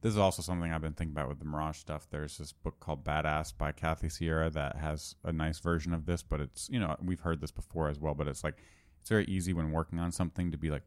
this 0.00 0.12
is 0.12 0.18
also 0.18 0.42
something 0.42 0.72
I've 0.72 0.80
been 0.80 0.92
thinking 0.94 1.12
about 1.14 1.28
with 1.28 1.38
the 1.40 1.44
Mirage 1.44 1.76
stuff. 1.76 2.06
There's 2.10 2.38
this 2.38 2.52
book 2.52 2.78
called 2.80 3.04
Badass 3.04 3.56
by 3.56 3.72
Kathy 3.72 4.08
Sierra 4.08 4.48
that 4.50 4.76
has 4.76 5.14
a 5.24 5.32
nice 5.32 5.58
version 5.58 5.92
of 5.92 6.06
this, 6.06 6.22
but 6.22 6.40
it's 6.40 6.68
you 6.70 6.78
know 6.80 6.96
we've 7.02 7.20
heard 7.20 7.40
this 7.40 7.50
before 7.50 7.88
as 7.88 7.98
well. 7.98 8.14
But 8.14 8.28
it's 8.28 8.42
like 8.44 8.56
it's 9.00 9.08
very 9.08 9.24
easy 9.26 9.52
when 9.52 9.70
working 9.72 9.98
on 9.98 10.10
something 10.12 10.50
to 10.52 10.58
be 10.58 10.70
like, 10.70 10.84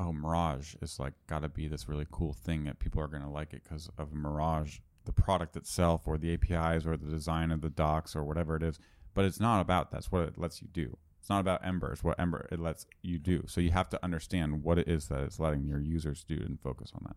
oh, 0.00 0.12
Mirage 0.12 0.74
is 0.80 0.98
like 0.98 1.14
got 1.26 1.42
to 1.42 1.48
be 1.48 1.66
this 1.66 1.88
really 1.88 2.06
cool 2.10 2.32
thing 2.32 2.64
that 2.64 2.78
people 2.78 3.02
are 3.02 3.08
going 3.08 3.22
to 3.22 3.28
like 3.28 3.52
it 3.52 3.62
because 3.64 3.90
of 3.98 4.12
Mirage, 4.12 4.78
the 5.04 5.12
product 5.12 5.56
itself, 5.56 6.06
or 6.06 6.18
the 6.18 6.34
APIs, 6.34 6.86
or 6.86 6.96
the 6.96 7.10
design 7.10 7.50
of 7.50 7.60
the 7.60 7.70
docs, 7.70 8.14
or 8.14 8.24
whatever 8.24 8.56
it 8.56 8.62
is. 8.62 8.78
But 9.14 9.24
it's 9.24 9.40
not 9.40 9.60
about 9.60 9.90
that's 9.90 10.12
what 10.12 10.22
it 10.22 10.38
lets 10.38 10.62
you 10.62 10.68
do. 10.72 10.96
It's 11.20 11.28
not 11.28 11.40
about 11.40 11.66
Ember. 11.66 11.92
It's 11.92 12.04
what 12.04 12.18
Ember 12.18 12.48
it 12.52 12.60
lets 12.60 12.86
you 13.02 13.18
do. 13.18 13.44
So 13.46 13.60
you 13.60 13.72
have 13.72 13.88
to 13.90 14.02
understand 14.02 14.62
what 14.62 14.78
it 14.78 14.88
is 14.88 15.08
that 15.08 15.22
it's 15.24 15.40
letting 15.40 15.64
your 15.64 15.80
users 15.80 16.24
do 16.24 16.36
and 16.36 16.60
focus 16.60 16.92
on 16.94 17.02
that. 17.06 17.16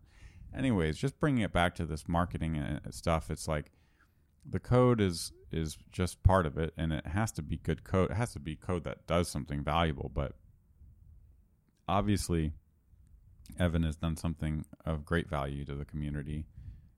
Anyways, 0.58 0.98
just 0.98 1.18
bringing 1.18 1.42
it 1.42 1.52
back 1.52 1.74
to 1.76 1.86
this 1.86 2.08
marketing 2.08 2.56
and 2.56 2.80
uh, 2.86 2.90
stuff. 2.90 3.30
It's 3.30 3.48
like 3.48 3.70
the 4.44 4.58
code 4.58 5.00
is 5.00 5.32
is 5.50 5.78
just 5.92 6.22
part 6.22 6.46
of 6.46 6.58
it, 6.58 6.74
and 6.76 6.92
it 6.92 7.06
has 7.06 7.30
to 7.32 7.42
be 7.42 7.56
good 7.56 7.84
code. 7.84 8.10
It 8.10 8.16
has 8.16 8.32
to 8.32 8.40
be 8.40 8.56
code 8.56 8.84
that 8.84 9.06
does 9.06 9.28
something 9.28 9.62
valuable. 9.62 10.10
But 10.12 10.32
obviously, 11.88 12.52
Evan 13.58 13.82
has 13.82 13.96
done 13.96 14.16
something 14.16 14.64
of 14.84 15.04
great 15.04 15.28
value 15.28 15.64
to 15.64 15.74
the 15.74 15.84
community 15.84 16.46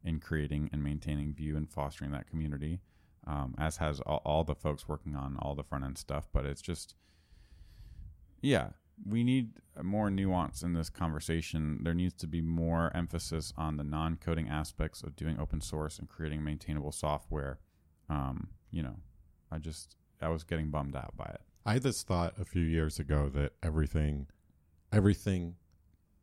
in 0.05 0.21
creating 0.21 0.69
and 0.73 0.83
maintaining 0.83 1.33
Vue 1.33 1.57
and 1.57 1.69
fostering 1.69 2.11
that 2.13 2.29
community, 2.29 2.81
um, 3.27 3.55
as 3.59 3.79
has 3.79 4.01
all, 4.01 4.23
all 4.25 4.45
the 4.45 4.55
folks 4.55 4.87
working 4.87 5.17
on 5.17 5.37
all 5.41 5.55
the 5.55 5.63
front 5.63 5.85
end 5.85 5.99
stuff. 5.99 6.29
But 6.33 6.45
it's 6.45 6.63
just, 6.63 6.95
yeah, 8.43 8.69
we 9.09 9.25
need 9.25 9.51
more 9.83 10.11
nuance 10.11 10.63
in 10.63 10.75
this 10.75 10.91
conversation. 10.91 11.81
There 11.83 11.95
needs 11.95 12.15
to 12.15 12.27
be 12.27 12.41
more 12.41 12.95
emphasis 12.95 13.53
on 13.57 13.77
the 13.77 13.85
non 13.85 14.17
coding 14.17 14.49
aspects 14.49 15.03
of 15.03 15.17
doing 15.17 15.39
open 15.41 15.61
source 15.61 15.99
and 15.99 16.09
creating 16.09 16.45
maintainable 16.45 16.93
software. 16.93 17.59
Um, 18.09 18.49
you 18.71 18.83
know, 18.83 18.97
I 19.51 19.59
just, 19.59 19.97
I 20.21 20.29
was 20.29 20.45
getting 20.45 20.71
bummed 20.71 20.95
out 20.95 21.17
by 21.17 21.25
it. 21.25 21.41
I 21.67 21.75
had 21.75 21.83
this 21.83 22.03
thought 22.03 22.35
a 22.39 22.45
few 22.45 22.63
years 22.63 22.99
ago 22.99 23.31
that 23.31 23.53
everything, 23.63 24.27
everything 24.93 25.55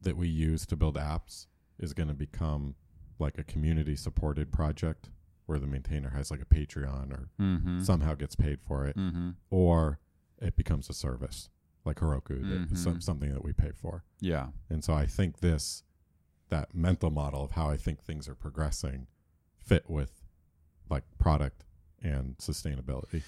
that 0.01 0.17
we 0.17 0.27
use 0.27 0.65
to 0.67 0.75
build 0.75 0.95
apps 0.95 1.47
is 1.79 1.93
going 1.93 2.07
to 2.09 2.13
become 2.15 2.75
like 3.19 3.37
a 3.37 3.43
community 3.43 3.95
supported 3.95 4.51
project 4.51 5.09
where 5.45 5.59
the 5.59 5.67
maintainer 5.67 6.09
has 6.09 6.31
like 6.31 6.41
a 6.41 6.45
Patreon 6.45 7.11
or 7.11 7.29
Mm-hmm. 7.39 7.81
somehow 7.81 8.15
gets 8.15 8.35
paid 8.35 8.59
for 8.61 8.85
it, 8.85 8.95
mm-hmm. 8.97 9.31
or 9.49 9.99
it 10.41 10.55
becomes 10.55 10.89
a 10.89 10.93
service 10.93 11.49
like 11.83 11.97
Heroku, 11.97 12.41
that 12.49 12.69
Mhm. 12.69 12.77
some, 12.77 13.01
something 13.01 13.31
that 13.33 13.43
we 13.43 13.53
pay 13.53 13.71
for. 13.71 14.03
Yeah. 14.19 14.49
And 14.69 14.83
so 14.83 14.93
I 14.93 15.05
think 15.07 15.39
this, 15.39 15.83
that 16.49 16.75
mental 16.75 17.09
model 17.09 17.43
of 17.43 17.51
how 17.51 17.69
I 17.69 17.77
think 17.77 18.01
things 18.03 18.27
are 18.29 18.35
progressing, 18.35 19.07
fit 19.57 19.89
with 19.89 20.21
like 20.89 21.03
product 21.17 21.65
and 22.03 22.37
sustainability. 22.37 23.23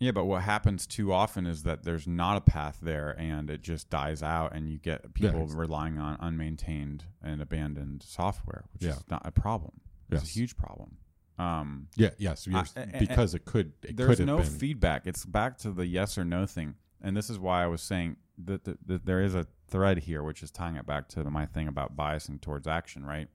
Yeah, 0.00 0.12
but 0.12 0.26
what 0.26 0.42
happens 0.42 0.86
too 0.86 1.12
often 1.12 1.44
is 1.46 1.64
that 1.64 1.82
there's 1.82 2.06
not 2.06 2.36
a 2.36 2.40
path 2.40 2.78
there 2.80 3.16
and 3.18 3.50
it 3.50 3.62
just 3.62 3.90
dies 3.90 4.22
out 4.22 4.54
and 4.54 4.68
you 4.70 4.78
get 4.78 5.12
people 5.12 5.42
ex- 5.42 5.52
relying 5.54 5.98
on 5.98 6.16
unmaintained 6.18 7.00
and 7.22 7.42
abandoned 7.42 8.04
software, 8.04 8.64
which 8.72 8.84
Yeah. 8.84 8.90
is 8.92 9.04
not 9.10 9.22
a 9.26 9.32
problem. 9.32 9.80
It's 10.10 10.22
Yes. 10.22 10.30
a 10.30 10.38
huge 10.38 10.56
problem. 10.56 10.98
Um, 11.36 11.88
Yeah. 11.96 12.10
Yes. 12.18 12.46
You're, 12.46 12.58
I- 12.58 12.64
a- 12.76 12.82
a- 12.96 12.98
because 13.00 13.34
it 13.34 13.44
could. 13.44 13.72
It 13.82 13.96
there's 13.96 14.18
could 14.18 14.26
no 14.26 14.36
been. 14.38 14.46
feedback. 14.46 15.06
It's 15.06 15.24
back 15.24 15.58
to 15.58 15.72
the 15.72 15.86
yes 15.86 16.16
or 16.16 16.24
no 16.24 16.46
thing. 16.46 16.74
And 17.00 17.16
this 17.16 17.28
is 17.30 17.38
why 17.38 17.62
I 17.64 17.66
was 17.66 17.82
saying 17.82 18.16
that, 18.44 18.64
that, 18.64 18.86
that 18.86 19.04
there 19.06 19.20
is 19.20 19.34
a 19.34 19.46
thread 19.68 19.98
here, 19.98 20.22
which 20.22 20.42
is 20.44 20.50
tying 20.52 20.76
it 20.76 20.86
back 20.86 21.08
to 21.08 21.24
my 21.30 21.44
thing 21.46 21.66
about 21.68 21.96
biasing 21.96 22.40
towards 22.40 22.66
action, 22.68 23.04
right? 23.04 23.28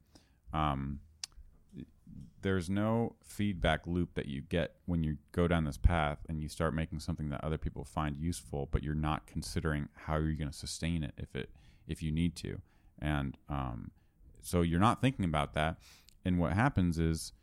Um, 0.54 1.00
there's 2.42 2.70
no 2.70 3.16
feedback 3.24 3.88
loop 3.88 4.16
that 4.16 4.28
you 4.28 4.42
get 4.42 4.76
when 4.86 5.04
you 5.04 5.18
go 5.32 5.48
down 5.48 5.64
this 5.64 5.78
path 5.78 6.20
and 6.28 6.42
you 6.42 6.50
start 6.50 6.74
making 6.74 7.00
something 7.00 7.30
that 7.30 7.44
other 7.44 7.58
people 7.58 7.84
find 7.84 8.18
useful, 8.18 8.68
but 8.72 8.84
you're 8.84 8.94
not 8.94 9.26
considering 9.26 9.88
how 9.94 10.18
you're 10.18 10.34
going 10.34 10.52
to 10.52 10.58
sustain 10.58 11.04
it 11.04 11.14
if 11.18 11.36
it 11.36 11.50
if 11.88 12.02
you 12.02 12.12
need 12.12 12.36
to, 12.36 12.62
and 13.00 13.38
um, 13.50 13.92
so 14.42 14.62
you're 14.62 14.80
not 14.80 15.02
thinking 15.02 15.26
about 15.26 15.54
that. 15.54 15.78
And 16.26 16.40
what 16.40 16.54
happens 16.54 16.98
is 17.00 17.34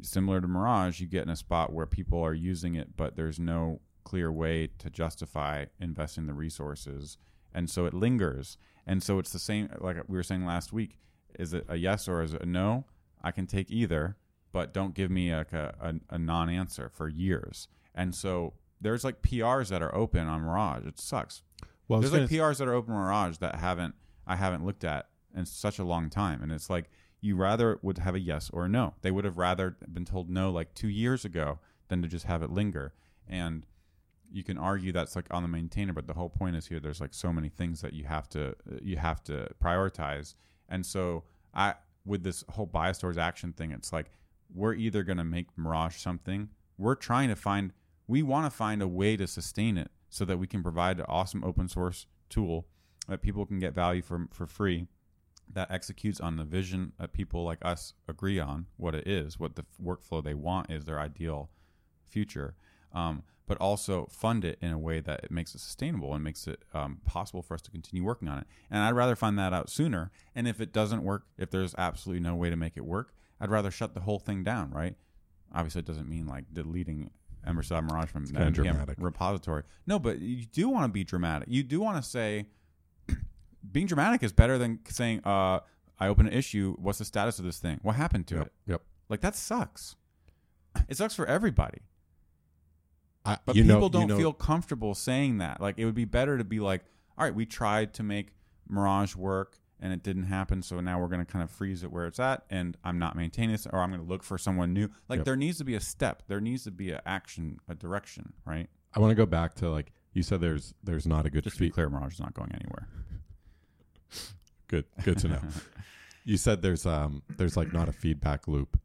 similar 0.00 0.40
to 0.40 0.48
Mirage, 0.48 1.00
you 1.00 1.06
get 1.06 1.24
in 1.24 1.30
a 1.30 1.36
spot 1.36 1.72
where 1.72 1.86
people 1.86 2.20
are 2.22 2.34
using 2.34 2.74
it, 2.74 2.96
but 2.96 3.16
there's 3.16 3.38
no 3.38 3.80
clear 4.04 4.32
way 4.32 4.68
to 4.78 4.90
justify 4.90 5.66
investing 5.80 6.26
the 6.26 6.34
resources. 6.34 7.18
And 7.54 7.68
so 7.68 7.86
it 7.86 7.94
lingers. 7.94 8.56
And 8.86 9.02
so 9.02 9.18
it's 9.18 9.32
the 9.32 9.38
same, 9.38 9.68
like 9.78 9.96
we 10.08 10.16
were 10.16 10.22
saying 10.22 10.46
last 10.46 10.72
week. 10.72 10.98
Is 11.38 11.54
it 11.54 11.64
a 11.68 11.76
yes 11.76 12.08
or 12.08 12.22
is 12.22 12.34
it 12.34 12.42
a 12.42 12.46
no? 12.46 12.84
I 13.22 13.30
can 13.30 13.46
take 13.46 13.70
either, 13.70 14.16
but 14.52 14.72
don't 14.72 14.94
give 14.94 15.10
me 15.10 15.34
like 15.34 15.52
a, 15.52 15.74
a, 15.80 16.14
a 16.14 16.18
non 16.18 16.48
answer 16.48 16.88
for 16.88 17.08
years. 17.08 17.68
And 17.94 18.14
so 18.14 18.54
there's 18.80 19.04
like 19.04 19.22
PRs 19.22 19.68
that 19.68 19.82
are 19.82 19.94
open 19.94 20.26
on 20.26 20.42
Mirage. 20.42 20.86
It 20.86 20.98
sucks. 21.00 21.42
well, 21.88 22.00
There's 22.00 22.12
like 22.12 22.28
PRs 22.28 22.58
that 22.58 22.68
are 22.68 22.74
open 22.74 22.94
on 22.94 23.00
Mirage 23.00 23.38
that 23.38 23.56
haven't 23.56 23.94
I 24.26 24.36
haven't 24.36 24.64
looked 24.64 24.84
at 24.84 25.08
in 25.34 25.46
such 25.46 25.78
a 25.78 25.84
long 25.84 26.10
time, 26.10 26.42
and 26.42 26.52
it's 26.52 26.70
like 26.70 26.90
you 27.20 27.36
rather 27.36 27.78
would 27.82 27.98
have 27.98 28.14
a 28.14 28.20
yes 28.20 28.50
or 28.52 28.64
a 28.66 28.68
no. 28.68 28.94
They 29.02 29.10
would 29.10 29.24
have 29.24 29.38
rather 29.38 29.76
been 29.92 30.04
told 30.04 30.28
no 30.28 30.50
like 30.50 30.74
two 30.74 30.88
years 30.88 31.24
ago 31.24 31.60
than 31.88 32.02
to 32.02 32.08
just 32.08 32.26
have 32.26 32.42
it 32.42 32.50
linger. 32.50 32.92
And 33.28 33.64
you 34.30 34.42
can 34.42 34.58
argue 34.58 34.92
that's 34.92 35.14
like 35.14 35.26
on 35.30 35.42
the 35.42 35.48
maintainer, 35.48 35.92
but 35.92 36.06
the 36.06 36.14
whole 36.14 36.30
point 36.30 36.56
is 36.56 36.66
here. 36.66 36.80
There's 36.80 37.00
like 37.00 37.14
so 37.14 37.32
many 37.32 37.48
things 37.48 37.80
that 37.82 37.92
you 37.92 38.04
have 38.04 38.28
to 38.30 38.54
you 38.82 38.96
have 38.96 39.22
to 39.24 39.48
prioritize, 39.62 40.34
and 40.68 40.84
so 40.84 41.24
I 41.54 41.74
with 42.04 42.22
this 42.22 42.44
whole 42.50 42.66
bias 42.66 42.98
towards 42.98 43.18
action 43.18 43.52
thing, 43.52 43.70
it's 43.70 43.92
like 43.92 44.10
we're 44.54 44.74
either 44.74 45.02
going 45.02 45.18
to 45.18 45.24
make 45.24 45.46
Mirage 45.56 45.96
something. 45.96 46.48
We're 46.78 46.94
trying 46.94 47.28
to 47.28 47.36
find 47.36 47.72
we 48.06 48.22
want 48.22 48.46
to 48.46 48.50
find 48.50 48.82
a 48.82 48.88
way 48.88 49.16
to 49.16 49.26
sustain 49.26 49.78
it 49.78 49.90
so 50.08 50.24
that 50.24 50.38
we 50.38 50.46
can 50.46 50.62
provide 50.62 50.98
an 50.98 51.06
awesome 51.08 51.44
open 51.44 51.68
source 51.68 52.06
tool 52.28 52.66
that 53.08 53.22
people 53.22 53.46
can 53.46 53.58
get 53.58 53.74
value 53.74 54.02
from 54.02 54.28
for 54.32 54.46
free 54.46 54.86
that 55.52 55.70
executes 55.70 56.20
on 56.20 56.36
the 56.36 56.44
vision 56.44 56.92
that 56.98 57.12
people 57.12 57.44
like 57.44 57.58
us 57.62 57.94
agree 58.08 58.38
on 58.38 58.66
what 58.76 58.94
it 58.94 59.06
is 59.06 59.38
what 59.38 59.56
the 59.56 59.64
workflow 59.82 60.22
they 60.22 60.34
want 60.34 60.70
is 60.70 60.84
their 60.84 61.00
ideal 61.00 61.50
future 62.08 62.54
um, 62.92 63.22
but 63.46 63.58
also 63.58 64.06
fund 64.10 64.44
it 64.44 64.58
in 64.62 64.70
a 64.72 64.78
way 64.78 65.00
that 65.00 65.20
it 65.24 65.30
makes 65.30 65.54
it 65.54 65.60
sustainable 65.60 66.14
and 66.14 66.22
makes 66.24 66.46
it 66.46 66.62
um, 66.74 67.00
possible 67.04 67.42
for 67.42 67.54
us 67.54 67.62
to 67.62 67.70
continue 67.70 68.04
working 68.04 68.28
on 68.28 68.38
it 68.38 68.46
and 68.70 68.82
i'd 68.82 68.94
rather 68.94 69.16
find 69.16 69.38
that 69.38 69.52
out 69.52 69.68
sooner 69.68 70.10
and 70.34 70.46
if 70.48 70.60
it 70.60 70.72
doesn't 70.72 71.02
work 71.02 71.24
if 71.38 71.50
there's 71.50 71.74
absolutely 71.76 72.20
no 72.22 72.34
way 72.34 72.48
to 72.50 72.56
make 72.56 72.76
it 72.76 72.84
work 72.84 73.14
i'd 73.40 73.50
rather 73.50 73.70
shut 73.70 73.94
the 73.94 74.00
whole 74.00 74.18
thing 74.18 74.42
down 74.42 74.70
right 74.70 74.96
obviously 75.54 75.80
it 75.80 75.86
doesn't 75.86 76.08
mean 76.08 76.26
like 76.26 76.44
deleting 76.52 77.10
Ember 77.44 77.62
CLI 77.64 77.80
Mirage 77.82 78.08
from 78.08 78.24
the 78.24 78.34
NPM 78.34 78.94
repository. 78.98 79.64
No, 79.84 79.98
but 79.98 80.20
you 80.20 80.46
do 80.46 80.68
want 80.68 80.84
to 80.84 80.88
be 80.92 81.02
dramatic. 81.02 81.48
You 81.50 81.64
do 81.64 81.80
want 81.80 81.96
to 82.00 82.08
say 82.08 82.46
being 83.72 83.86
dramatic 83.88 84.22
is 84.22 84.32
better 84.32 84.58
than 84.58 84.78
saying, 84.88 85.22
uh, 85.24 85.58
I 85.98 86.06
open 86.06 86.28
an 86.28 86.32
issue, 86.32 86.76
what's 86.78 86.98
the 86.98 87.04
status 87.04 87.40
of 87.40 87.44
this 87.44 87.58
thing? 87.58 87.80
What 87.82 87.96
happened 87.96 88.28
to 88.28 88.36
Yep. 88.36 88.46
it? 88.46 88.52
Yep. 88.70 88.82
Like 89.08 89.20
that 89.22 89.34
sucks. 89.34 89.96
It 90.88 90.96
sucks 90.96 91.16
for 91.16 91.26
everybody. 91.26 91.78
I, 93.24 93.38
But 93.44 93.54
people 93.54 93.80
know, 93.80 93.88
don't 93.88 94.02
you 94.02 94.08
know, 94.08 94.16
feel 94.18 94.32
comfortable 94.32 94.94
saying 94.94 95.38
that. 95.38 95.60
Like 95.60 95.78
it 95.78 95.84
would 95.84 95.94
be 95.94 96.04
better 96.04 96.38
to 96.38 96.44
be 96.44 96.60
like, 96.60 96.84
all 97.16 97.24
right, 97.24 97.34
we 97.34 97.46
tried 97.46 97.94
to 97.94 98.02
make 98.02 98.28
Mirage 98.68 99.14
work 99.14 99.58
and 99.80 99.92
it 99.92 100.02
didn't 100.04 100.24
happen, 100.24 100.62
so 100.62 100.80
now 100.80 101.00
we're 101.00 101.08
going 101.08 101.24
to 101.24 101.30
kind 101.30 101.42
of 101.42 101.50
freeze 101.50 101.82
it 101.82 101.90
where 101.90 102.06
it's 102.06 102.20
at, 102.20 102.44
and 102.50 102.76
I'm 102.84 103.00
not 103.00 103.16
maintaining 103.16 103.50
this, 103.50 103.66
or 103.66 103.80
I'm 103.80 103.90
going 103.90 104.00
to 104.00 104.08
look 104.08 104.22
for 104.22 104.38
someone 104.38 104.72
new. 104.72 104.88
Like 105.08 105.18
Yep. 105.18 105.24
there 105.24 105.34
needs 105.36 105.58
to 105.58 105.64
be 105.64 105.74
a 105.74 105.80
step, 105.80 106.22
there 106.28 106.40
needs 106.40 106.62
to 106.64 106.70
be 106.70 106.92
an 106.92 107.00
action, 107.04 107.58
a 107.68 107.74
direction, 107.74 108.32
right? 108.46 108.68
I 108.94 109.00
want 109.00 109.10
to 109.10 109.16
go 109.16 109.26
back 109.26 109.54
to 109.56 109.68
like 109.70 109.92
you 110.12 110.22
said. 110.22 110.40
There's 110.40 110.74
there's 110.84 111.06
not 111.06 111.26
a 111.26 111.30
good 111.30 111.42
Just 111.42 111.56
to 111.56 111.62
be 111.62 111.70
clear, 111.70 111.88
Mirage 111.90 112.14
is 112.14 112.20
not 112.20 112.32
going 112.34 112.52
anywhere. 112.52 112.88
Good. 114.68 114.84
Good 115.02 115.18
to 115.18 115.28
know. 115.28 115.40
you 116.24 116.36
said 116.36 116.62
there's 116.62 116.86
um 116.86 117.22
there's 117.36 117.56
like 117.56 117.72
not 117.72 117.88
a 117.88 117.92
feedback 117.92 118.46
loop. 118.46 118.78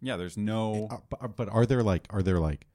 yeah, 0.00 0.16
there's 0.16 0.36
no. 0.36 0.88
Uh, 0.90 0.96
but, 1.08 1.36
but 1.36 1.48
are 1.48 1.64
there 1.66 1.82
like 1.82 2.06
are 2.10 2.22
there 2.22 2.40
like 2.40 2.66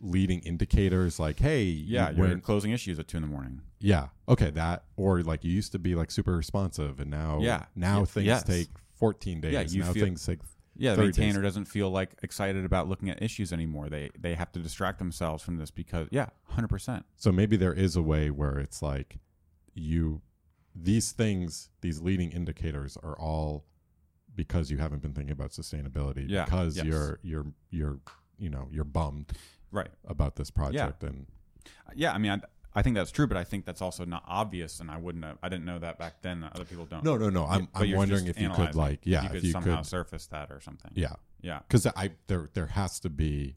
leading 0.00 0.40
indicators 0.40 1.18
like 1.18 1.38
hey 1.40 1.62
Yeah, 1.64 2.10
you 2.10 2.16
you're 2.18 2.28
went- 2.28 2.42
closing 2.42 2.70
issues 2.72 2.98
at 2.98 3.06
two 3.08 3.18
in 3.18 3.22
the 3.22 3.28
morning. 3.28 3.60
yeah 3.80 4.08
okay 4.28 4.50
that 4.50 4.84
or 4.96 5.22
like 5.22 5.44
you 5.44 5.52
used 5.52 5.72
to 5.72 5.78
be 5.78 5.94
like 5.94 6.10
super 6.10 6.34
responsive 6.36 7.00
and 7.00 7.10
now 7.10 7.38
Yeah. 7.42 7.66
now 7.74 8.00
Ye- 8.00 8.06
things 8.06 8.26
yes. 8.26 8.42
take 8.44 8.68
14 8.94 9.40
days 9.40 9.52
Yeah, 9.52 9.60
you 9.62 9.80
now 9.84 9.92
feel- 9.92 10.04
things 10.04 10.24
take 10.24 10.38
Yeah, 10.76 10.92
the 10.94 11.02
30 11.12 11.12
days. 11.32 11.42
doesn't 11.42 11.64
feel 11.66 11.90
like 11.90 12.14
excited 12.22 12.64
about 12.64 12.88
looking 12.88 13.10
at 13.10 13.22
issues 13.22 13.52
anymore. 13.52 13.88
They 13.90 14.08
they 14.18 14.34
have 14.34 14.50
to 14.52 14.58
distract 14.60 14.98
themselves 14.98 15.42
from 15.42 15.56
this 15.58 15.70
because 15.70 16.08
yeah, 16.10 16.28
hundred 16.44 16.68
percent. 16.68 17.04
so 17.16 17.30
maybe 17.32 17.56
there 17.58 17.74
is 17.74 17.96
a 17.96 18.02
way 18.02 18.30
where 18.30 18.58
it's 18.58 18.80
like 18.80 19.18
you 19.74 20.22
these 20.74 21.12
things 21.12 21.68
these 21.82 22.00
leading 22.00 22.30
indicators 22.30 22.96
are 23.02 23.18
all 23.18 23.66
because 24.34 24.70
you 24.70 24.78
haven't 24.78 25.02
been 25.02 25.12
thinking 25.12 25.32
about 25.32 25.50
sustainability 25.50 26.24
Yeah, 26.28 26.44
because 26.44 26.76
yes. 26.76 26.86
you're 26.86 27.18
you're 27.22 27.46
you're 27.70 27.98
you 28.38 28.48
know 28.48 28.68
you're 28.70 28.84
bummed 28.84 29.32
Right. 29.72 29.90
about 30.06 30.36
this 30.36 30.50
project 30.50 31.02
and 31.04 31.26
Yeah, 31.94 32.12
I 32.12 32.18
mean, 32.18 32.32
I, 32.32 32.40
I 32.78 32.82
think 32.82 32.94
that's 32.96 33.10
true, 33.10 33.26
but 33.26 33.36
I 33.36 33.44
think 33.44 33.64
that's 33.64 33.82
also 33.82 34.04
not 34.04 34.22
obvious, 34.26 34.80
and 34.80 34.90
I 34.90 34.96
wouldn't 34.96 35.24
have. 35.24 35.38
I 35.42 35.48
didn't 35.48 35.64
know 35.64 35.78
that 35.80 35.98
back 35.98 36.22
then. 36.22 36.48
Other 36.54 36.64
people 36.64 36.84
don't. 36.86 37.04
no 37.04 37.16
no 37.16 37.28
no 37.30 37.44
i'm, 37.46 37.68
But 37.72 37.82
I'm 37.82 37.92
wondering 37.96 38.26
if 38.26 38.40
you 38.40 38.50
could 38.50 38.74
like 38.74 39.00
yeah 39.04 39.22
you 39.30 39.38
if 39.38 39.44
you 39.44 39.52
somehow 39.52 39.76
could 39.76 39.86
surface 39.86 40.26
that 40.28 40.50
or 40.50 40.60
something. 40.60 40.92
yeah 40.94 41.14
yeah. 41.42 41.60
because 41.66 41.86
i 41.86 42.10
there 42.26 42.50
there 42.54 42.66
has 42.66 43.00
to 43.00 43.08
be 43.10 43.56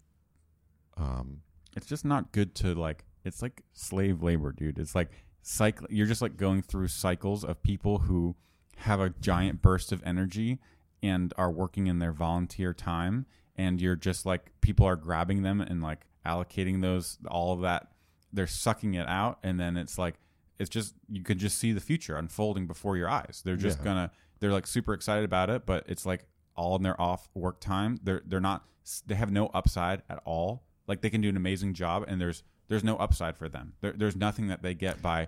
um 0.98 1.42
It's 1.76 1.88
just 1.88 2.06
not 2.06 2.32
good 2.32 2.56
to 2.56 2.74
like. 2.76 3.06
It's 3.26 3.42
like 3.42 3.62
slave 3.74 4.22
labor, 4.22 4.52
dude. 4.52 4.78
It's 4.80 4.96
like 4.96 5.12
cycle. 5.42 5.88
You're 5.90 6.08
just 6.08 6.22
like 6.22 6.36
going 6.38 6.62
through 6.62 6.90
cycles 6.90 7.44
of 7.44 7.62
people 7.64 8.00
who 8.00 8.36
have 8.78 9.00
a 9.00 9.10
giant 9.10 9.62
burst 9.62 9.92
of 9.92 10.02
energy 10.06 10.60
and 11.02 11.34
are 11.38 11.52
working 11.52 11.88
in 11.88 12.00
their 12.00 12.12
volunteer 12.12 12.74
time, 12.74 13.26
and 13.56 13.80
you're 13.82 13.96
just 13.96 14.26
like 14.26 14.52
people 14.62 14.86
are 14.86 14.96
grabbing 14.96 15.44
them 15.44 15.62
and 15.62 15.82
like 15.82 16.06
allocating 16.26 16.82
those 16.82 17.18
all 17.28 17.54
of 17.54 17.62
that. 17.62 17.88
They're 18.32 18.48
sucking 18.48 18.96
it 18.96 19.08
out, 19.08 19.40
and 19.44 19.60
then 19.60 19.78
it's 19.78 19.98
like 19.98 20.16
it's 20.60 20.70
just 20.70 20.96
you 21.10 21.24
could 21.24 21.38
just 21.40 21.58
see 21.60 21.72
the 21.72 21.80
future 21.82 22.16
unfolding 22.18 22.68
before 22.68 22.98
your 22.98 23.10
eyes. 23.10 23.42
They're 23.46 23.56
just 23.56 23.80
Yeah. 23.80 23.84
gonna. 23.86 24.12
They're 24.40 24.52
like 24.52 24.68
super 24.68 24.94
excited 24.94 25.24
about 25.26 25.50
it, 25.50 25.66
but 25.66 25.86
it's 25.88 26.06
like 26.06 26.26
all 26.56 26.76
in 26.76 26.84
their 26.84 27.00
off 27.00 27.30
work 27.34 27.60
time. 27.60 28.00
They're 28.04 28.22
they're 28.26 28.40
not. 28.42 28.66
They 29.06 29.16
have 29.16 29.32
no 29.32 29.48
upside 29.48 30.02
at 30.10 30.22
all. 30.26 30.64
Like 30.88 31.02
they 31.02 31.10
can 31.10 31.22
do 31.22 31.30
an 31.30 31.38
amazing 31.38 31.74
job, 31.74 32.06
and 32.08 32.20
there's 32.20 32.44
there's 32.70 32.84
no 32.84 32.98
upside 32.98 33.38
for 33.38 33.48
them. 33.50 33.74
There, 33.82 33.92
there's 33.94 34.16
nothing 34.16 34.48
that 34.48 34.62
they 34.64 34.74
get 34.74 35.02
by 35.02 35.28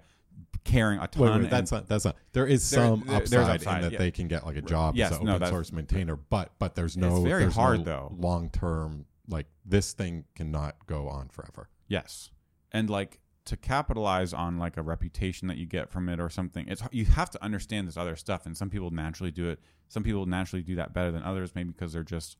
caring 0.65 0.99
a 0.99 1.07
ton. 1.07 1.21
Wait, 1.23 1.29
wait, 1.29 1.41
and- 1.43 1.49
that's 1.49 1.71
not. 1.71 1.87
That's 1.87 2.03
not. 2.03 2.17
There 2.33 2.45
is 2.45 2.69
There- 2.69 2.81
some 2.81 3.03
there- 3.05 3.15
upside, 3.17 3.55
upside, 3.55 3.75
in 3.77 3.81
that 3.83 3.91
yeah. 3.93 3.97
they 3.99 4.11
can 4.11 4.27
get 4.27 4.45
like 4.45 4.57
a 4.57 4.61
job 4.61 4.95
Yes, 4.97 5.13
as 5.13 5.19
an 5.19 5.25
no, 5.27 5.35
open 5.35 5.47
source 5.47 5.71
maintainer, 5.71 6.17
but 6.17 6.51
but 6.59 6.75
there's 6.75 6.97
no. 6.97 7.15
It's 7.17 7.23
very 7.25 7.43
there's 7.43 7.55
hard, 7.55 7.79
no 7.79 7.83
though. 7.85 8.15
Long 8.17 8.49
term, 8.49 9.05
like 9.29 9.45
this 9.65 9.93
thing 9.93 10.25
cannot 10.35 10.85
go 10.87 11.07
on 11.07 11.29
forever. 11.29 11.69
Yes, 11.87 12.31
and 12.73 12.89
like 12.89 13.19
to 13.45 13.55
capitalize 13.55 14.33
on 14.33 14.57
like 14.57 14.75
a 14.75 14.81
reputation 14.81 15.47
that 15.47 15.57
you 15.57 15.67
get 15.67 15.89
from 15.91 16.09
it 16.09 16.19
or 16.19 16.29
something. 16.29 16.67
It's 16.67 16.81
you 16.91 17.05
have 17.05 17.29
to 17.29 17.43
understand 17.43 17.87
this 17.87 17.95
other 17.95 18.15
stuff, 18.15 18.45
and 18.45 18.57
some 18.57 18.69
people 18.69 18.89
naturally 18.91 19.31
do 19.31 19.47
it. 19.49 19.59
Some 19.87 20.01
people 20.03 20.25
naturally 20.25 20.63
do 20.63 20.75
that 20.75 20.93
better 20.93 21.11
than 21.11 21.21
others, 21.23 21.53
maybe 21.53 21.69
because 21.71 21.93
they're 21.93 22.03
just 22.03 22.37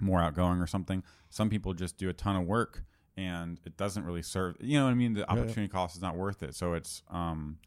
more 0.00 0.20
outgoing 0.20 0.60
or 0.60 0.66
something. 0.66 1.02
Some 1.28 1.50
people 1.50 1.74
just 1.74 1.96
do 1.96 2.08
a 2.08 2.12
ton 2.12 2.36
of 2.36 2.46
work 2.46 2.84
and 3.16 3.60
it 3.64 3.76
doesn't 3.76 4.04
really 4.04 4.22
serve. 4.22 4.56
You 4.60 4.78
know 4.78 4.84
what 4.84 4.92
I 4.92 4.94
mean? 4.94 5.14
The 5.14 5.20
yeah. 5.20 5.26
opportunity 5.26 5.68
cost 5.68 5.96
is 5.96 6.02
not 6.02 6.16
worth 6.16 6.42
it. 6.42 6.54
So 6.54 6.74
it's 6.74 7.02
um, 7.10 7.58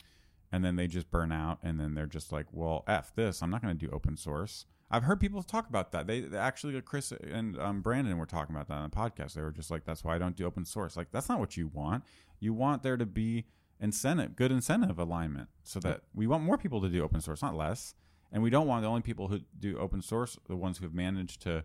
and 0.52 0.64
then 0.64 0.76
they 0.76 0.88
just 0.88 1.12
burn 1.12 1.32
out, 1.32 1.60
and 1.64 1.80
then 1.80 1.96
they're 1.96 2.06
just 2.06 2.32
like, 2.32 2.48
well, 2.52 2.84
f 2.88 3.14
this. 3.16 3.41
I'm 3.41 3.50
not 3.50 3.62
going 3.62 3.78
to 3.78 3.86
do 3.86 3.91
open 3.91 4.18
source. 4.18 4.66
I've 4.91 5.04
heard 5.04 5.20
people 5.20 5.41
talk 5.41 5.68
about 5.68 5.91
that. 5.93 6.06
They, 6.06 6.22
they 6.22 6.38
actually, 6.38 6.80
Chris 6.82 7.12
and 7.12 7.60
um, 7.60 7.82
Brandon 7.82 8.18
were 8.18 8.28
talking 8.28 8.56
about 8.56 8.68
that 8.68 8.76
on 8.76 8.89
the 8.89 8.96
podcast. 8.96 9.34
They 9.34 9.41
were 9.41 9.52
just 9.52 9.72
like, 9.72 9.84
"That's 9.86 10.04
why 10.04 10.16
I 10.16 10.18
don't 10.18 10.36
do 10.36 10.46
open 10.46 10.66
source." 10.66 10.96
Like, 10.96 11.12
that's 11.12 11.30
not 11.30 11.39
what 11.39 11.58
you 11.58 11.68
want. 11.68 12.04
You 12.39 12.54
want 12.54 12.84
there 12.84 12.98
to 12.98 13.06
be 13.06 13.46
incentive, 13.80 14.36
good 14.36 14.52
incentive 14.52 15.00
alignment, 15.00 15.50
so 15.64 15.80
that 15.80 16.02
we 16.14 16.28
want 16.28 16.43
more 16.43 16.58
people 16.58 16.82
to 16.82 16.89
do 16.89 17.04
open 17.04 17.22
source, 17.22 17.41
not 17.41 17.56
less. 17.56 17.96
And 18.32 18.43
we 18.43 18.50
don't 18.50 18.68
want 18.68 18.82
the 18.82 18.89
only 18.89 19.02
people 19.02 19.28
who 19.28 19.39
do 19.60 19.78
open 19.78 20.02
source, 20.02 20.38
the 20.48 20.56
ones 20.56 20.78
who 20.78 20.86
have 20.86 20.93
managed 20.93 21.41
to 21.43 21.64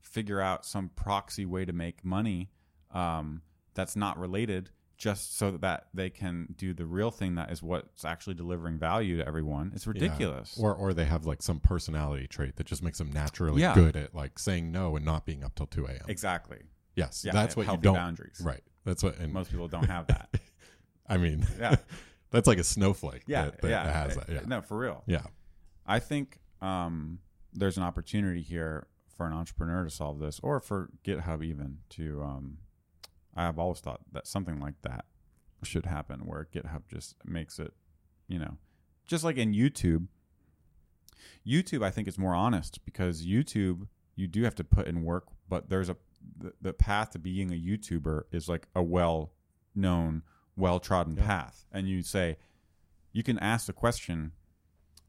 figure 0.00 0.40
out 0.40 0.64
some 0.64 0.90
proxy 0.96 1.44
way 1.44 1.64
to 1.64 1.72
make 1.72 2.04
money 2.04 2.50
um, 2.96 3.42
that's 3.74 3.96
not 3.96 4.18
related 4.18 4.70
just 4.98 5.36
so 5.36 5.50
that 5.58 5.88
they 5.92 6.08
can 6.08 6.54
do 6.56 6.72
the 6.72 6.86
real 6.86 7.10
thing 7.10 7.34
that 7.34 7.50
is 7.52 7.62
what's 7.62 8.02
actually 8.04 8.32
delivering 8.34 8.78
value 8.78 9.18
to 9.18 9.26
everyone. 9.28 9.70
It's 9.74 9.86
ridiculous. 9.86 10.58
Or 10.58 10.74
or 10.74 10.94
they 10.94 11.04
have 11.04 11.26
like 11.26 11.42
some 11.42 11.60
personality 11.60 12.26
trait 12.26 12.56
that 12.56 12.66
just 12.66 12.82
makes 12.82 12.96
them 12.96 13.12
naturally 13.12 13.60
Yeah. 13.60 13.74
good 13.74 13.94
at 13.94 14.14
like 14.14 14.38
saying 14.38 14.72
no 14.72 14.96
and 14.96 15.04
not 15.04 15.26
being 15.26 15.44
up 15.44 15.54
till 15.54 15.66
two 15.66 15.84
a.m. 15.86 16.00
exactly. 16.08 16.62
Yes, 16.94 17.24
Yeah, 17.26 17.32
that's 17.32 17.54
what 17.54 17.66
you 17.66 17.76
don't. 17.76 17.94
boundaries. 17.94 18.40
Right. 18.42 18.62
That's 18.86 19.02
what. 19.02 19.18
And 19.18 19.34
Most 19.34 19.50
people 19.50 19.68
don't 19.68 19.84
have 19.90 20.06
that. 20.06 20.30
I 21.06 21.18
mean, 21.18 21.46
Yeah. 21.58 21.76
that's 22.30 22.46
like 22.46 22.56
a 22.58 22.64
snowflake. 22.64 23.24
Yeah, 23.26 23.44
that, 23.46 23.60
that 23.60 23.68
yeah. 23.68 23.92
has 23.92 24.16
that. 24.16 24.28
Yeah. 24.30 24.40
No, 24.46 24.62
for 24.62 24.78
real. 24.78 25.02
Yeah. 25.06 25.26
I 25.84 25.98
think 25.98 26.38
um, 26.62 27.18
there's 27.52 27.76
an 27.76 27.82
opportunity 27.82 28.40
here 28.40 28.86
for 29.14 29.26
an 29.26 29.34
entrepreneur 29.34 29.84
to 29.84 29.90
solve 29.90 30.20
this, 30.20 30.40
or 30.42 30.58
for 30.58 30.88
GitHub 31.04 31.44
even 31.44 31.78
to. 31.90 32.22
Um, 32.22 32.58
I 33.36 33.42
have 33.42 33.58
always 33.58 33.80
thought 33.80 34.00
that 34.12 34.26
something 34.26 34.58
like 34.60 34.80
that 34.82 35.04
should 35.62 35.86
happen, 35.86 36.20
where 36.26 36.48
GitHub 36.54 36.82
just 36.88 37.16
makes 37.24 37.58
it, 37.58 37.72
you 38.28 38.38
know, 38.38 38.56
just 39.06 39.24
like 39.24 39.36
in 39.36 39.52
YouTube. 39.52 40.06
YouTube, 41.46 41.84
I 41.84 41.90
think, 41.90 42.08
is 42.08 42.18
more 42.18 42.34
honest 42.34 42.84
because 42.84 43.24
YouTube, 43.26 43.86
you 44.16 44.26
do 44.26 44.42
have 44.44 44.54
to 44.56 44.64
put 44.64 44.86
in 44.86 45.02
work, 45.02 45.28
but 45.48 45.68
there's 45.68 45.88
a 45.88 45.96
the, 46.38 46.52
the 46.60 46.72
path 46.72 47.10
to 47.10 47.18
being 47.20 47.52
a 47.52 47.54
YouTuber 47.54 48.22
is 48.32 48.48
like 48.48 48.66
a 48.74 48.82
well 48.82 49.32
known, 49.74 50.22
well 50.56 50.80
trodden 50.80 51.14
Yeah. 51.16 51.24
path, 51.26 51.66
and 51.72 51.88
you 51.88 52.02
say, 52.02 52.36
you 53.12 53.22
can 53.22 53.38
ask 53.38 53.66
the 53.66 53.72
question 53.72 54.32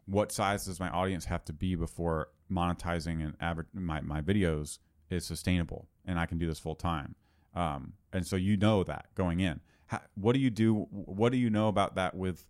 what 0.06 0.32
size 0.32 0.66
does 0.66 0.80
my 0.80 0.90
audience 0.90 1.26
have 1.26 1.44
to 1.46 1.52
be 1.54 1.76
before 1.76 2.30
monetizing 2.50 3.22
and 3.22 3.36
adver- 3.42 3.68
my, 3.74 4.00
my 4.00 4.22
videos 4.22 4.80
is 5.10 5.26
sustainable 5.26 5.90
and 6.06 6.18
I 6.18 6.26
can 6.26 6.38
do 6.38 6.48
this 6.48 6.60
full 6.60 6.76
time? 6.76 7.16
Um, 7.58 7.94
and 8.14 8.26
so 8.26 8.36
you 8.36 8.56
know 8.58 8.84
that 8.84 9.08
going 9.16 9.40
in. 9.40 9.60
How, 9.88 10.02
what 10.16 10.34
do 10.34 10.40
you 10.40 10.50
do? 10.50 10.88
What 10.92 11.32
do 11.32 11.38
you 11.38 11.50
know 11.50 11.68
about 11.70 11.96
that 11.96 12.16
with, 12.16 12.46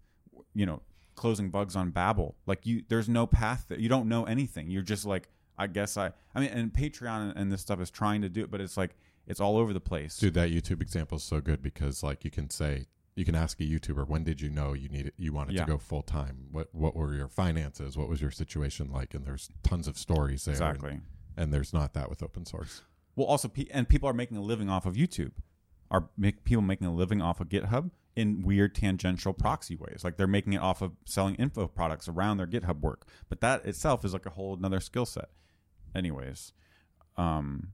you 0.53 0.65
know, 0.65 0.81
closing 1.15 1.49
bugs 1.49 1.75
on 1.75 1.91
Babel? 1.91 2.35
Like 2.45 2.65
you, 2.65 2.83
there's 2.89 3.07
no 3.09 3.25
path 3.27 3.65
that 3.69 3.79
you 3.79 3.89
don't 3.89 4.07
know 4.09 4.25
anything. 4.25 4.69
You're 4.69 4.81
just 4.81 5.05
like, 5.05 5.29
I 5.57 5.67
guess 5.67 5.97
I, 5.97 6.11
I 6.35 6.39
mean, 6.39 6.49
and 6.49 6.71
Patreon 6.73 7.33
and 7.35 7.51
this 7.51 7.61
stuff 7.61 7.79
is 7.79 7.89
trying 7.89 8.21
to 8.21 8.29
do 8.29 8.41
it, 8.41 8.51
but 8.51 8.61
it's 8.61 8.77
like, 8.77 8.95
it's 9.27 9.39
all 9.39 9.57
over 9.57 9.73
the 9.73 9.79
place. 9.79 10.17
Dude, 10.17 10.33
that 10.35 10.49
YouTube 10.51 10.81
example 10.81 11.17
is 11.17 11.23
so 11.23 11.41
good 11.41 11.61
because 11.61 12.01
like 12.03 12.23
you 12.23 12.31
can 12.31 12.49
say 12.49 12.85
you 13.15 13.25
can 13.25 13.35
ask 13.35 13.59
a 13.59 13.63
YouTuber 13.63 14.07
when 14.07 14.23
did 14.23 14.39
you 14.41 14.49
know 14.49 14.73
you 14.73 14.87
needed 14.89 15.11
you 15.17 15.33
wanted 15.33 15.55
Yeah. 15.55 15.65
to 15.65 15.71
go 15.71 15.77
full 15.77 16.01
time? 16.03 16.45
What 16.51 16.73
what 16.73 16.95
were 16.95 17.13
your 17.13 17.27
finances? 17.27 17.97
What 17.97 18.07
was 18.07 18.21
your 18.21 18.31
situation 18.31 18.89
like? 18.91 19.13
And 19.13 19.25
there's 19.25 19.49
tons 19.63 19.87
of 19.87 19.97
stories 19.97 20.45
there. 20.45 20.53
and- 20.55 20.63
exactly. 20.75 20.99
And, 21.35 21.53
there's 21.53 21.71
not 21.73 21.93
that 21.93 22.09
with 22.09 22.23
open 22.23 22.45
source. 22.45 22.81
Well, 23.17 23.25
also, 23.25 23.51
and 23.71 23.89
people 23.89 24.07
are 24.07 24.13
making 24.13 24.37
a 24.37 24.41
living 24.41 24.69
off 24.69 24.85
of 24.85 24.93
YouTube. 24.93 25.31
Are 25.89 26.09
make, 26.17 26.43
people 26.43 26.61
making 26.61 26.85
a 26.85 26.93
living 26.93 27.19
off 27.19 27.41
of 27.41 27.49
GitHub 27.49 27.89
in 28.15 28.43
weird 28.43 28.75
tangential 28.75 29.33
proxy 29.33 29.75
ways? 29.75 30.01
Like 30.03 30.17
they're 30.17 30.27
making 30.27 30.53
it 30.53 30.61
off 30.61 30.83
of 30.83 30.91
selling 31.05 31.33
info 31.35 31.67
products 31.67 32.07
around 32.07 32.37
their 32.37 32.45
GitHub 32.45 32.79
work. 32.81 33.07
But 33.27 33.41
that 33.41 33.65
itself 33.65 34.05
is 34.05 34.13
like 34.13 34.27
a 34.27 34.31
whole 34.31 34.55
another 34.55 34.79
skill 34.79 35.07
set. 35.07 35.29
Anyways, 35.95 36.53
um, 37.17 37.69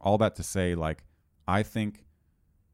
all 0.00 0.18
that 0.18 0.34
to 0.36 0.42
say, 0.42 0.74
like 0.74 1.04
I 1.46 1.62
think 1.62 2.06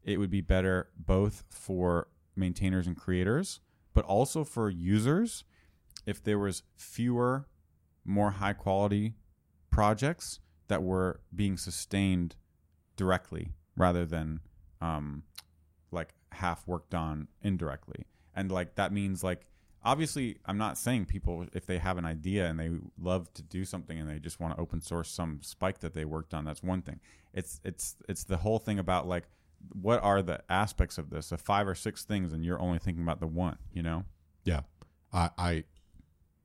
it 0.03 0.17
would 0.17 0.31
be 0.31 0.41
better 0.41 0.89
both 0.97 1.43
for 1.49 2.07
maintainers 2.35 2.87
and 2.87 2.97
creators, 2.97 3.59
but 3.93 4.05
also 4.05 4.43
for 4.43 4.71
users 4.71 5.43
if 6.07 6.23
there 6.23 6.39
was 6.39 6.63
fewer, 6.75 7.47
more 8.03 8.31
high 8.31 8.53
quality 8.53 9.13
projects 9.69 10.39
that 10.67 10.83
were 10.83 11.19
being 11.35 11.57
sustained 11.57 12.35
directly 12.95 13.53
rather 13.75 14.05
than 14.05 14.39
um, 14.81 15.23
like 15.91 16.13
half 16.31 16.67
worked 16.67 16.93
on 16.93 17.27
indirectly. 17.41 18.05
And 18.35 18.51
like 18.51 18.75
that 18.75 18.91
means 18.91 19.23
like 19.23 19.45
obviously 19.83 20.37
I'm 20.45 20.57
not 20.57 20.77
saying 20.77 21.05
people 21.05 21.45
if 21.53 21.65
they 21.65 21.77
have 21.77 21.97
an 21.97 22.05
idea 22.05 22.47
and 22.47 22.59
they 22.59 22.71
love 22.99 23.33
to 23.33 23.43
do 23.43 23.65
something 23.65 23.99
and 23.99 24.09
they 24.09 24.19
just 24.19 24.39
want 24.39 24.55
to 24.55 24.61
open 24.61 24.81
source 24.81 25.09
some 25.09 25.39
spike 25.41 25.79
that 25.79 25.93
they 25.93 26.05
worked 26.05 26.33
on 26.33 26.45
that's 26.45 26.63
one 26.63 26.81
thing. 26.81 26.99
It's 27.33 27.59
it's 27.63 27.95
it's 28.07 28.23
the 28.23 28.37
whole 28.37 28.59
thing 28.59 28.79
about 28.79 29.07
like 29.07 29.25
what 29.71 30.03
are 30.03 30.21
the 30.21 30.41
aspects 30.49 30.97
of 30.97 31.09
this? 31.09 31.29
The 31.29 31.37
five 31.37 31.67
or 31.67 31.75
six 31.75 32.03
things 32.03 32.33
and 32.33 32.43
you're 32.43 32.59
only 32.59 32.79
thinking 32.79 33.03
about 33.03 33.19
the 33.19 33.27
one, 33.27 33.57
you 33.71 33.81
know? 33.81 34.03
Yeah. 34.43 34.61
I, 35.13 35.29
I 35.37 35.63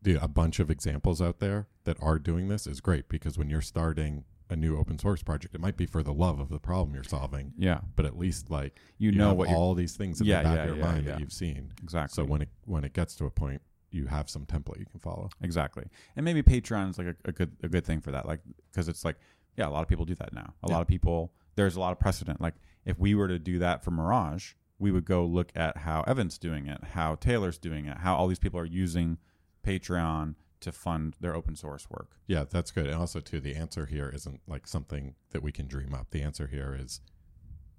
dude, 0.03 0.23
a 0.23 0.29
bunch 0.29 0.61
of 0.61 0.71
examples 0.71 1.21
out 1.21 1.39
there 1.41 1.67
that 1.85 1.97
are 2.01 2.19
doing 2.19 2.49
this 2.49 2.67
is 2.67 2.81
great 2.81 3.09
because 3.09 3.37
when 3.39 3.49
you're 3.51 3.61
starting 3.61 4.25
a 4.51 4.57
new 4.57 4.79
open 4.79 4.99
source 4.99 5.23
project, 5.23 5.55
it 5.55 5.61
might 5.61 5.77
be 5.77 5.85
for 5.87 6.03
the 6.03 6.13
love 6.13 6.41
of 6.41 6.49
the 6.49 6.59
problem 6.59 6.95
you're 6.95 7.05
solving, 7.05 7.53
Yeah. 7.59 7.81
but 7.97 8.07
at 8.07 8.17
least 8.17 8.51
like 8.51 8.79
You, 8.97 9.13
know 9.13 9.29
have 9.29 9.37
what 9.37 9.49
all 9.49 9.75
these 9.75 9.97
things 9.97 10.21
in 10.21 10.27
Yeah, 10.27 10.39
the 10.39 10.45
back 10.45 10.55
yeah, 10.57 10.63
of 10.63 10.69
your 10.69 10.77
yeah, 10.79 10.85
mind 10.93 11.07
that 11.07 11.21
you've 11.21 11.33
seen. 11.33 11.73
exactly. 11.83 12.15
So 12.15 12.25
when 12.29 12.43
it 12.43 12.49
when 12.65 12.85
it 12.85 12.93
gets 12.95 13.15
to 13.17 13.27
a 13.27 13.31
point, 13.31 13.61
you 13.91 14.07
have 14.07 14.29
some 14.31 14.47
template 14.47 14.79
you 14.79 14.87
can 14.87 15.01
follow. 15.01 15.29
Exactly, 15.43 15.85
and 16.17 16.25
maybe 16.25 16.43
Patreon 16.43 16.91
is 16.91 16.99
like 16.99 17.09
a, 17.09 17.17
a 17.27 17.33
good 17.33 17.57
a 17.63 17.69
good 17.69 17.85
thing 17.85 18.01
for 18.01 18.11
that, 18.13 18.27
like 18.27 18.41
because 18.71 18.89
it's 18.89 19.05
like 19.05 19.17
yeah, 19.57 19.67
a 19.67 19.71
lot 19.71 19.83
of 19.83 19.89
people 19.89 20.05
do 20.05 20.15
that 20.15 20.33
now. 20.33 20.55
A 20.63 20.69
lot 20.69 20.81
of 20.83 20.87
people 20.89 21.33
there's 21.57 21.77
a 21.77 21.81
lot 21.81 21.93
of 21.93 21.99
precedent. 21.99 22.41
Like 22.41 22.55
if 22.87 22.99
we 22.99 23.15
were 23.15 23.29
to 23.29 23.39
do 23.39 23.59
that 23.59 23.83
for 23.85 23.91
Mirage, 23.91 24.53
we 24.79 24.91
would 24.93 25.05
go 25.05 25.27
look 25.27 25.51
at 25.57 25.79
how 25.79 26.03
Evan's 26.07 26.39
doing 26.39 26.67
it, 26.69 26.83
how 26.95 27.17
Taylor's 27.17 27.59
doing 27.59 27.85
it, 27.87 27.99
how 27.99 28.15
all 28.15 28.29
these 28.29 28.39
people 28.39 28.61
are 28.61 28.65
using 28.65 29.19
Patreon 29.65 30.35
to 30.61 30.73
fund 30.73 31.17
their 31.21 31.35
open 31.35 31.55
source 31.55 31.89
work. 31.89 32.17
Yeah, 32.27 32.45
that's 32.49 32.71
good. 32.73 32.87
And 32.87 32.97
also 32.97 33.21
too, 33.21 33.41
the 33.41 33.55
answer 33.55 33.87
here 33.87 34.11
isn't 34.15 34.41
like 34.49 34.67
something 34.67 35.15
that 35.31 35.43
we 35.43 35.53
can 35.53 35.67
dream 35.69 35.95
up. 35.95 36.11
The 36.11 36.23
answer 36.23 36.49
here 36.49 36.77
is 36.79 37.01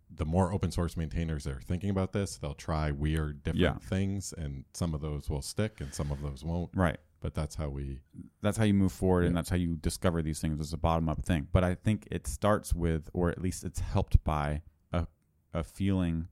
the 0.10 0.26
more 0.26 0.52
open 0.54 0.72
source 0.72 0.96
maintainers 0.98 1.44
that 1.44 1.56
are 1.58 1.62
thinking 1.62 1.90
about 1.90 2.14
this, 2.14 2.38
they'll 2.38 2.54
try 2.54 2.90
weird 2.92 3.44
different 3.44 3.62
Yeah. 3.62 3.78
things 3.90 4.34
and 4.38 4.64
some 4.74 4.94
of 4.94 5.02
those 5.02 5.30
will 5.30 5.42
stick 5.42 5.82
and 5.82 5.94
some 5.94 6.10
of 6.12 6.22
those 6.22 6.44
won't. 6.44 6.72
Right. 6.76 6.98
But 7.22 7.34
that's 7.34 7.56
how 7.56 7.68
we 7.70 8.00
That's 8.42 8.58
how 8.58 8.64
you 8.64 8.74
move 8.74 8.94
forward, 8.94 9.26
and 9.26 9.36
that's 9.36 9.50
how 9.50 9.58
you 9.58 9.76
discover 9.76 10.22
these 10.22 10.40
things 10.40 10.60
as 10.62 10.72
a 10.72 10.78
bottom 10.78 11.10
up 11.10 11.22
thing. 11.26 11.50
But 11.52 11.66
I 11.66 11.76
think 11.76 12.08
it 12.10 12.26
starts 12.28 12.74
with, 12.74 13.10
or 13.14 13.30
at 13.30 13.42
least 13.42 13.66
it's 13.66 13.82
helped 13.82 14.24
by 14.24 14.62
a 14.94 15.06
a 15.54 15.64
feeling, 15.64 16.30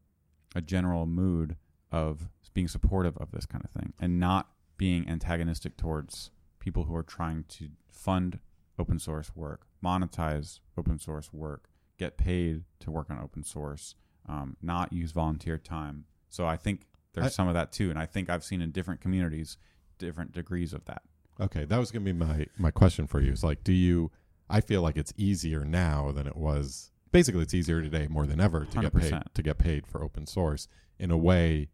a 0.55 0.61
general 0.61 1.05
mood 1.05 1.57
of 1.91 2.29
being 2.53 2.69
supportive 2.69 3.17
of 3.17 3.31
this 3.31 3.45
kind 3.45 3.65
of 3.65 3.71
thing, 3.71 3.91
and 3.99 4.17
not 4.17 4.49
being 4.77 5.07
antagonistic 5.09 5.77
towards 5.77 6.31
people 6.59 6.85
who 6.85 6.95
are 6.95 7.03
trying 7.03 7.43
to 7.49 7.69
fund 7.89 8.39
open 8.79 8.99
source 8.99 9.35
work, 9.35 9.65
monetize 9.83 10.59
open 10.77 10.99
source 10.99 11.33
work, 11.33 11.69
get 11.97 12.17
paid 12.17 12.63
to 12.79 12.91
work 12.91 13.09
on 13.09 13.19
open 13.19 13.43
source, 13.43 13.95
um, 14.27 14.55
not 14.61 14.93
use 14.93 15.11
volunteer 15.11 15.57
time. 15.57 16.05
So 16.29 16.45
I 16.45 16.57
think 16.57 16.85
there's 17.13 17.27
I- 17.27 17.29
some 17.29 17.47
of 17.47 17.53
that 17.55 17.71
too, 17.71 17.89
and 17.89 17.97
I 17.97 18.05
think 18.05 18.29
I've 18.29 18.43
seen 18.43 18.61
in 18.61 18.71
different 18.71 19.01
communities 19.01 19.57
different 19.97 20.31
degrees 20.31 20.73
of 20.73 20.85
that. 20.85 21.01
Okay, 21.39 21.65
that 21.65 21.77
was 21.79 21.89
gonna 21.91 22.05
be 22.05 22.13
my 22.13 22.45
my 22.57 22.69
question 22.71 23.07
for 23.07 23.19
you. 23.19 23.31
Is 23.31 23.43
like, 23.43 23.63
do 23.63 23.73
you? 23.73 24.11
I 24.49 24.61
feel 24.61 24.81
like 24.81 24.95
it's 24.95 25.13
easier 25.17 25.65
now 25.65 26.11
than 26.11 26.27
it 26.27 26.35
was. 26.37 26.91
Basically, 27.11 27.41
it's 27.41 27.53
easier 27.53 27.81
today 27.81 28.07
more 28.07 28.27
than 28.27 28.39
ever 28.39 28.65
to 28.65 28.77
get 28.83 28.93
paid 28.93 29.09
to 29.33 29.41
get 29.41 29.57
paid 29.57 29.87
for 29.87 30.03
open 30.03 30.27
source 30.27 30.67
in 30.99 31.09
a 31.09 31.17
way 31.17 31.69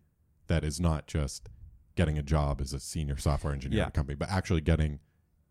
that 0.48 0.64
is 0.64 0.80
not 0.80 1.06
just 1.08 1.50
getting 1.96 2.18
a 2.18 2.24
job 2.24 2.60
as 2.62 2.74
a 2.74 2.80
senior 2.80 3.18
software 3.18 3.54
engineer 3.54 3.78
Yeah. 3.80 3.84
at 3.86 3.90
a 3.90 3.92
company, 3.92 4.16
but 4.16 4.30
actually 4.30 4.62
getting 4.62 5.00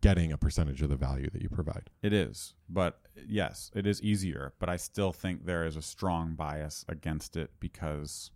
getting 0.01 0.33
a 0.33 0.37
percentage 0.37 0.83
of 0.83 0.89
the 0.89 0.97
value 0.97 1.31
that 1.31 1.41
you 1.43 1.49
provide. 1.49 1.89
It 2.03 2.13
is, 2.13 2.55
but 2.69 3.01
yes, 3.25 3.71
it 3.73 3.87
is 3.87 4.03
easier. 4.03 4.53
But 4.59 4.69
I 4.69 4.77
still 4.77 5.13
think 5.13 5.45
there 5.47 5.65
is 5.65 5.77
a 5.77 5.83
strong 5.83 6.35
bias 6.35 6.85
against 6.89 7.37
it 7.37 7.53
because 7.61 8.33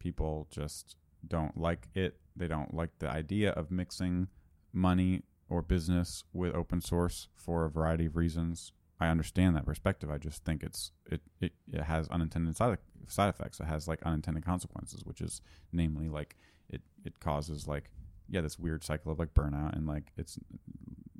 people 0.00 0.48
just 0.50 0.96
don't 1.26 1.56
like 1.56 1.88
it. 1.94 2.18
They 2.36 2.48
don't 2.48 2.74
like 2.74 2.98
the 2.98 3.08
idea 3.08 3.50
of 3.52 3.70
mixing 3.70 4.26
money 4.72 5.22
or 5.48 5.62
business 5.62 6.24
with 6.32 6.54
open 6.54 6.80
source 6.80 7.28
for 7.36 7.64
a 7.64 7.70
variety 7.70 8.06
of 8.06 8.16
reasons. 8.16 8.72
I 8.98 9.08
understand 9.08 9.54
that 9.56 9.66
perspective. 9.66 10.10
I 10.10 10.18
just 10.18 10.44
think 10.44 10.62
it's 10.64 10.90
it 11.06 11.20
it, 11.40 11.52
it 11.72 11.82
has 11.82 12.08
unintended 12.08 12.56
side 12.56 12.78
side 13.06 13.28
effects. 13.28 13.60
It 13.60 13.66
has 13.66 13.86
like 13.86 14.02
unintended 14.02 14.44
consequences, 14.44 15.04
which 15.04 15.20
is 15.20 15.40
namely 15.72 16.08
like 16.08 16.36
it 16.74 16.82
it 17.04 17.20
causes 17.20 17.66
like 17.68 17.90
yeah 18.28 18.40
this 18.40 18.58
weird 18.58 18.82
cycle 18.84 19.12
of 19.12 19.18
like 19.18 19.34
burnout 19.34 19.74
and 19.76 19.86
like 19.86 20.12
it's 20.16 20.38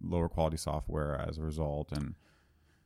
lower 0.03 0.29
quality 0.29 0.57
software 0.57 1.15
as 1.29 1.39
a 1.39 1.43
result 1.43 1.93
and 1.93 2.15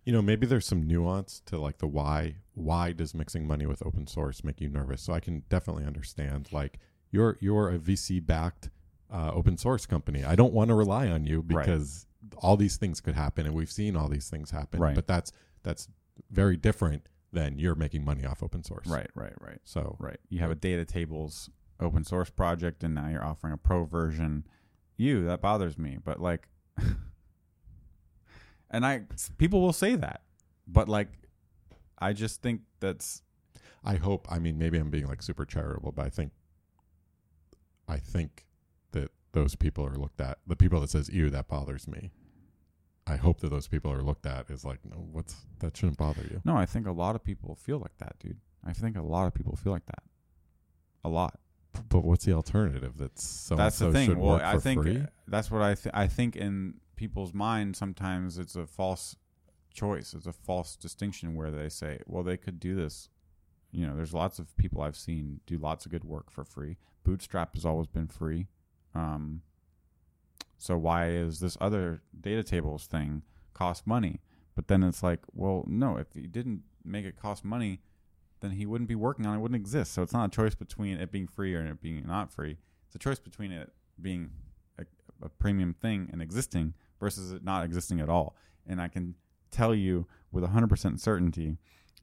you 0.05 0.13
know, 0.13 0.23
maybe 0.23 0.47
there's 0.47 0.65
some 0.65 0.87
nuance 0.87 1.43
to 1.45 1.59
like 1.59 1.79
the 1.79 1.87
why. 1.87 2.37
Why 2.55 2.93
does 2.93 3.15
mixing 3.15 3.47
money 3.47 3.67
with 3.67 3.85
open 3.85 4.07
source 4.07 4.43
make 4.43 4.59
you 4.59 4.71
nervous? 4.71 5.03
So 5.03 5.13
I 5.13 5.21
can 5.21 5.43
definitely 5.51 5.85
understand. 5.85 6.49
Like 6.51 6.79
you're 7.11 7.37
you're 7.41 7.69
a 7.69 7.79
VC 7.79 8.25
backed 8.25 8.71
uh, 9.13 9.31
open 9.35 9.59
source 9.59 9.85
company. 9.85 10.25
I 10.25 10.35
don't 10.35 10.55
want 10.55 10.69
to 10.69 10.75
rely 10.75 11.09
on 11.09 11.25
you 11.27 11.45
Right. 11.47 11.67
because 11.67 12.07
all 12.39 12.57
these 12.57 12.79
things 12.79 13.03
could 13.03 13.17
happen, 13.17 13.45
and 13.45 13.55
we've 13.55 13.71
seen 13.71 13.97
all 13.97 14.09
these 14.09 14.31
things 14.31 14.51
happen. 14.51 14.81
Right. 14.81 14.95
But 14.95 15.07
that's 15.07 15.31
that's 15.63 15.89
very 16.31 16.57
different 16.57 17.07
than 17.31 17.59
you're 17.59 17.75
making 17.75 18.03
money 18.03 18.25
off 18.25 18.43
open 18.43 18.65
source. 18.65 18.87
Right, 18.87 19.11
right, 19.15 19.35
right, 19.43 19.61
So 19.65 19.97
right. 19.99 20.19
You 20.31 20.39
have 20.39 20.51
a 20.51 20.55
data 20.55 20.87
tables 20.87 21.51
open 21.81 22.05
source 22.05 22.31
project, 22.31 22.83
and 22.83 22.95
now 22.95 23.09
you're 23.09 23.25
offering 23.25 23.53
a 23.53 23.59
pro 23.59 23.85
version. 23.85 24.47
You 24.97 25.25
that 25.27 25.41
bothers 25.41 25.79
me, 25.79 25.99
but 26.03 26.21
like, 26.21 26.49
and 28.71 28.85
I 28.85 29.03
people 29.39 29.61
will 29.61 29.73
say 29.73 29.95
that, 29.95 30.23
but 30.67 30.89
like, 30.89 31.09
I 31.99 32.13
just 32.13 32.43
think 32.43 32.63
that's 32.81 33.23
I 33.85 33.97
hope. 33.97 34.27
I 34.31 34.39
mean, 34.39 34.59
maybe 34.59 34.79
I'm 34.79 34.91
being 34.91 35.07
like 35.07 35.23
super 35.23 35.45
charitable, 35.45 35.93
but 35.93 36.05
I 36.05 36.11
think, 36.11 36.33
I 37.87 37.99
think 37.99 38.47
that 38.93 39.11
those 39.33 39.55
people 39.55 39.87
are 39.87 39.97
looked 39.97 40.21
at. 40.21 40.39
The 40.47 40.57
people 40.57 40.81
that 40.81 40.91
says 40.91 41.09
"ew," 41.09 41.31
that 41.31 41.49
bothers 41.49 41.87
me. 41.87 42.11
I 43.07 43.17
hope 43.17 43.41
that 43.41 43.49
those 43.49 43.69
people 43.69 43.91
are 43.91 44.03
looked 44.03 44.27
at 44.27 44.51
as 44.51 44.65
like, 44.65 44.81
no, 44.85 44.97
what's 45.11 45.37
that 45.61 45.77
shouldn't 45.77 45.97
bother 45.97 46.23
you. 46.23 46.43
no. 46.45 46.57
I 46.57 46.67
think 46.67 46.87
a 46.87 46.93
lot 46.93 47.15
of 47.15 47.25
people 47.25 47.55
feel 47.55 47.79
like 47.79 47.97
that, 47.99 48.19
dude. 48.19 48.37
I 48.65 48.73
think 48.73 48.97
a 48.97 49.03
lot 49.03 49.27
of 49.27 49.35
people 49.35 49.57
feel 49.57 49.73
like 49.73 49.87
that. 49.87 50.03
A 51.05 51.09
lot. 51.09 51.39
But 51.89 52.05
what's 52.05 52.25
the 52.25 52.33
alternative? 52.33 52.95
That's 52.97 53.25
so 53.25 53.57
that's 53.57 53.79
the 53.79 53.93
thing. 53.93 54.19
Well, 54.19 54.41
I 54.43 54.59
think 54.59 54.83
free? 54.83 55.05
that's 55.27 55.51
what 55.51 55.63
I 55.63 55.75
th- 55.75 55.95
I 55.95 56.07
think 56.07 56.37
in 56.37 56.75
people's 56.97 57.33
mind 57.33 57.77
sometimes 57.77 58.39
it's 58.39 58.57
a 58.57 58.67
false 58.67 59.17
choice. 59.73 60.15
It's 60.15 60.27
a 60.27 60.33
false 60.33 60.77
distinction 60.77 61.35
where 61.35 61.51
they 61.51 61.69
say, 61.69 62.01
well, 62.07 62.23
they 62.23 62.37
could 62.37 62.59
do 62.59 62.75
this. 62.75 63.09
You 63.71 63.87
know, 63.87 63.95
there's 63.97 64.15
lots 64.15 64.39
of 64.39 64.57
people 64.57 64.81
I've 64.81 64.97
seen 64.97 65.41
do 65.47 65.59
lots 65.59 65.87
of 65.87 65.93
good 65.93 66.05
work 66.05 66.31
for 66.31 66.45
free. 66.45 66.79
Bootstrap 67.05 67.55
has 67.55 67.65
always 67.65 67.87
been 67.87 68.09
free. 68.09 68.49
Um, 68.95 69.43
so 70.57 70.77
why 70.77 71.11
is 71.11 71.39
this 71.41 71.57
other 71.61 72.03
data 72.19 72.43
tables 72.43 72.87
thing 72.87 73.23
cost 73.55 73.87
money? 73.87 74.21
But 74.57 74.67
then 74.67 74.83
it's 74.83 75.03
like, 75.03 75.21
well, 75.33 75.65
no, 75.69 75.97
if 75.97 76.09
you 76.15 76.27
didn't 76.27 76.63
make 76.85 77.05
it 77.05 77.21
cost 77.21 77.45
money, 77.45 77.81
then 78.41 78.53
he 78.53 78.67
wouldn't 78.67 78.89
be 78.89 78.95
working 78.95 79.27
on 79.27 79.37
it, 79.37 79.41
wouldn't 79.41 79.61
exist. 79.61 79.93
So 79.93 80.03
it's 80.03 80.13
not 80.13 80.27
a 80.27 80.37
choice 80.37 80.55
between 80.55 80.99
it 80.99 81.11
being 81.11 81.27
free 81.27 81.55
or 81.55 81.65
it 81.65 81.81
being 81.81 82.05
not 82.07 82.33
free. 82.33 82.59
It's 82.87 82.95
a 82.95 82.99
choice 82.99 83.19
between 83.19 83.53
it 83.53 83.73
being 84.01 84.31
a, 84.79 84.85
a 85.23 85.29
premium 85.29 85.75
thing 85.75 86.09
and 86.13 86.23
existing 86.23 86.75
versus 87.01 87.33
it 87.33 87.45
not 87.45 87.65
existing 87.65 88.01
at 88.01 88.09
all. 88.09 88.37
And 88.67 88.81
I 88.81 88.89
can 88.89 89.15
tell 89.51 89.75
you 89.75 90.07
with 90.31 90.45
100% 90.45 91.01
certainty 91.01 91.57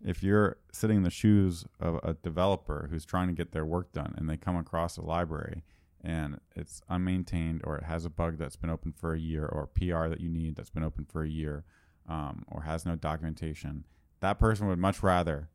if 0.04 0.22
you're 0.22 0.58
sitting 0.72 0.98
in 0.98 1.04
the 1.04 1.10
shoes 1.10 1.66
of 1.80 2.00
a 2.04 2.14
developer 2.14 2.88
who's 2.92 3.06
trying 3.06 3.28
to 3.28 3.34
get 3.34 3.52
their 3.52 3.66
work 3.66 3.92
done 3.92 4.14
and 4.18 4.30
they 4.30 4.38
come 4.38 4.58
across 4.58 4.98
a 4.98 5.02
library 5.02 5.64
and 6.04 6.40
it's 6.56 6.82
unmaintained 6.90 7.62
or 7.64 7.78
it 7.78 7.84
has 7.84 8.06
a 8.06 8.10
bug 8.10 8.38
that's 8.38 8.56
been 8.56 8.70
open 8.70 8.92
for 8.92 9.14
a 9.14 9.20
year 9.20 9.46
or 9.46 9.68
PR 9.68 10.08
that 10.08 10.20
you 10.20 10.30
need 10.30 10.56
that's 10.56 10.70
been 10.70 10.84
open 10.84 11.06
for 11.06 11.24
a 11.24 11.30
year 11.30 11.64
um, 12.08 12.44
or 12.48 12.64
has 12.64 12.86
no 12.86 12.96
documentation, 12.96 13.86
that 14.20 14.40
person 14.40 14.68
would 14.68 14.80
much 14.80 15.02
rather 15.02 15.50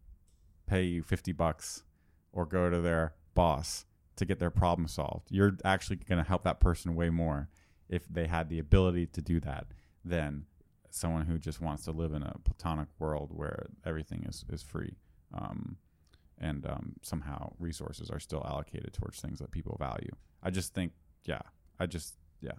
pay 0.71 0.83
you 0.85 1.03
50 1.03 1.33
bucks 1.33 1.83
or 2.33 2.47
go 2.47 2.71
to 2.71 2.81
their 2.81 3.15
boss 3.35 3.85
to 4.17 4.25
get 4.25 4.39
their 4.39 4.51
problem 4.51 4.87
solved. 4.89 5.27
You're 5.31 5.57
actually 5.65 5.97
going 5.97 6.23
to 6.23 6.29
help 6.29 6.45
that 6.45 6.61
person 6.61 6.95
way 6.95 7.11
more 7.11 7.49
if 7.89 8.07
they 8.09 8.27
had 8.27 8.49
the 8.49 8.59
ability 8.59 9.07
to 9.07 9.21
do 9.23 9.41
that 9.41 9.67
than 10.05 10.45
someone 10.91 11.27
who 11.27 11.39
just 11.39 11.61
wants 11.61 11.85
to 11.85 11.93
live 11.93 12.13
in 12.13 12.23
a 12.23 12.35
platonic 12.45 12.89
world 12.99 13.31
where 13.33 13.67
everything 13.85 14.25
is, 14.29 14.45
is 14.49 14.63
free. 14.63 14.97
Um, 15.35 15.77
and 16.39 16.65
um, 16.67 16.95
somehow 17.03 17.53
resources 17.59 18.11
are 18.11 18.21
still 18.21 18.45
allocated 18.49 18.93
towards 18.93 19.21
things 19.21 19.39
that 19.41 19.51
people 19.51 19.77
value. 19.79 20.11
I 20.43 20.51
just 20.51 20.73
think, 20.75 20.93
yeah, 21.25 21.43
I 21.79 21.87
just, 21.87 22.15
yeah, 22.41 22.59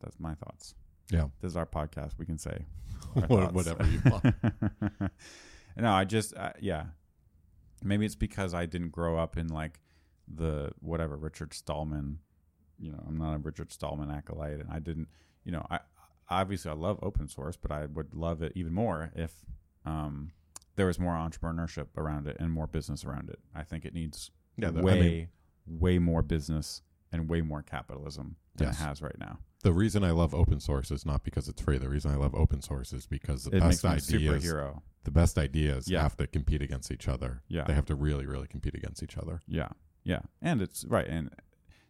that's 0.00 0.18
my 0.18 0.34
thoughts. 0.34 0.74
Yeah. 1.10 1.26
This 1.40 1.50
is 1.52 1.56
our 1.56 1.66
podcast. 1.66 2.12
We 2.18 2.26
can 2.26 2.38
say 2.38 2.64
our 3.16 3.22
What- 3.22 3.40
thoughts. 3.40 3.54
whatever 3.54 3.86
you 3.86 4.00
want. 4.10 5.12
no, 5.76 5.92
I 5.92 6.04
just, 6.04 6.36
uh, 6.36 6.52
yeah. 6.60 6.84
Maybe 7.82 8.04
it's 8.06 8.14
because 8.14 8.54
I 8.54 8.66
didn't 8.66 8.90
grow 8.90 9.16
up 9.18 9.36
in 9.36 9.48
like 9.48 9.80
the 10.28 10.72
whatever 10.80 11.16
Richard 11.16 11.52
Stallman. 11.54 12.18
You 12.78 12.92
know, 12.92 13.02
I'm 13.06 13.16
not 13.18 13.34
a 13.34 13.38
Richard 13.38 13.72
Stallman 13.72 14.10
acolyte, 14.10 14.60
and 14.60 14.70
I 14.70 14.78
didn't. 14.78 15.08
You 15.44 15.52
know, 15.52 15.66
I 15.70 15.80
obviously 16.28 16.70
I 16.70 16.74
love 16.74 16.98
open 17.02 17.28
source, 17.28 17.56
but 17.56 17.70
I 17.70 17.86
would 17.86 18.14
love 18.14 18.42
it 18.42 18.52
even 18.54 18.72
more 18.72 19.10
if 19.14 19.32
um, 19.84 20.32
there 20.76 20.86
was 20.86 20.98
more 20.98 21.14
entrepreneurship 21.14 21.86
around 21.96 22.26
it 22.26 22.36
and 22.38 22.50
more 22.52 22.66
business 22.66 23.04
around 23.04 23.28
it. 23.30 23.38
I 23.54 23.62
think 23.64 23.84
it 23.84 23.94
needs 23.94 24.30
Yeah, 24.56 24.70
the- 24.70 24.80
I 24.80 24.82
way, 24.82 25.00
mean- 25.00 25.28
way 25.66 25.98
more 25.98 26.22
business 26.22 26.82
and 27.12 27.28
way 27.28 27.40
more 27.42 27.62
capitalism 27.62 28.36
than 28.56 28.68
Yes. 28.68 28.80
it 28.80 28.84
has 28.84 29.02
right 29.02 29.18
now. 29.18 29.38
The 29.62 29.72
reason 29.72 30.02
I 30.04 30.10
love 30.12 30.34
open 30.34 30.58
source 30.60 30.90
is 30.90 31.04
not 31.04 31.22
because 31.22 31.48
it's 31.48 31.60
free. 31.60 31.76
The 31.78 31.88
reason 31.88 32.10
I 32.10 32.16
love 32.16 32.34
open 32.34 32.62
source 32.62 32.92
is 32.92 33.06
because 33.06 33.44
the 33.44 33.56
It 33.56 33.60
best 33.60 33.84
ideas, 33.84 34.08
superhero. 34.44 34.80
the 35.04 35.10
best 35.10 35.36
ideas 35.38 35.88
Yeah. 35.88 36.02
have 36.02 36.16
to 36.16 36.26
compete 36.26 36.62
against 36.62 36.90
each 36.90 37.08
other. 37.08 37.42
Yeah. 37.48 37.64
They 37.64 37.74
have 37.74 37.84
to 37.86 37.94
really, 37.94 38.24
really 38.26 38.46
compete 38.46 38.74
against 38.74 39.02
each 39.02 39.18
other. 39.18 39.40
Yeah, 39.46 39.68
yeah, 40.02 40.20
and 40.40 40.62
it's 40.62 40.84
right. 40.86 41.06
And 41.06 41.30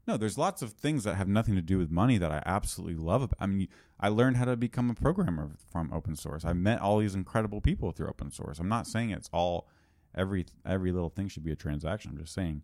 no, 0.08 0.16
there's 0.16 0.36
lots 0.36 0.62
of 0.62 0.72
things 0.72 1.04
that 1.04 1.14
have 1.14 1.28
nothing 1.28 1.54
to 1.54 1.62
do 1.62 1.78
with 1.78 1.90
money 1.90 2.18
that 2.18 2.32
I 2.32 2.42
absolutely 2.44 2.96
love. 2.96 3.22
About. 3.22 3.36
I 3.38 3.46
mean, 3.46 3.68
I 4.00 4.08
learned 4.08 4.36
how 4.38 4.46
to 4.46 4.56
become 4.56 4.90
a 4.90 4.94
programmer 4.94 5.52
from 5.70 5.92
open 5.92 6.16
source. 6.16 6.44
I 6.44 6.52
met 6.54 6.80
all 6.80 6.98
these 6.98 7.14
incredible 7.14 7.60
people 7.60 7.92
through 7.92 8.08
open 8.08 8.32
source. 8.32 8.58
I'm 8.58 8.68
not 8.68 8.88
saying 8.88 9.10
it's 9.10 9.28
all 9.32 9.68
every 10.12 10.46
every 10.66 10.90
little 10.90 11.10
thing 11.10 11.28
should 11.28 11.44
be 11.44 11.52
a 11.52 11.56
transaction. 11.56 12.10
I'm 12.10 12.18
just 12.18 12.32
saying 12.34 12.62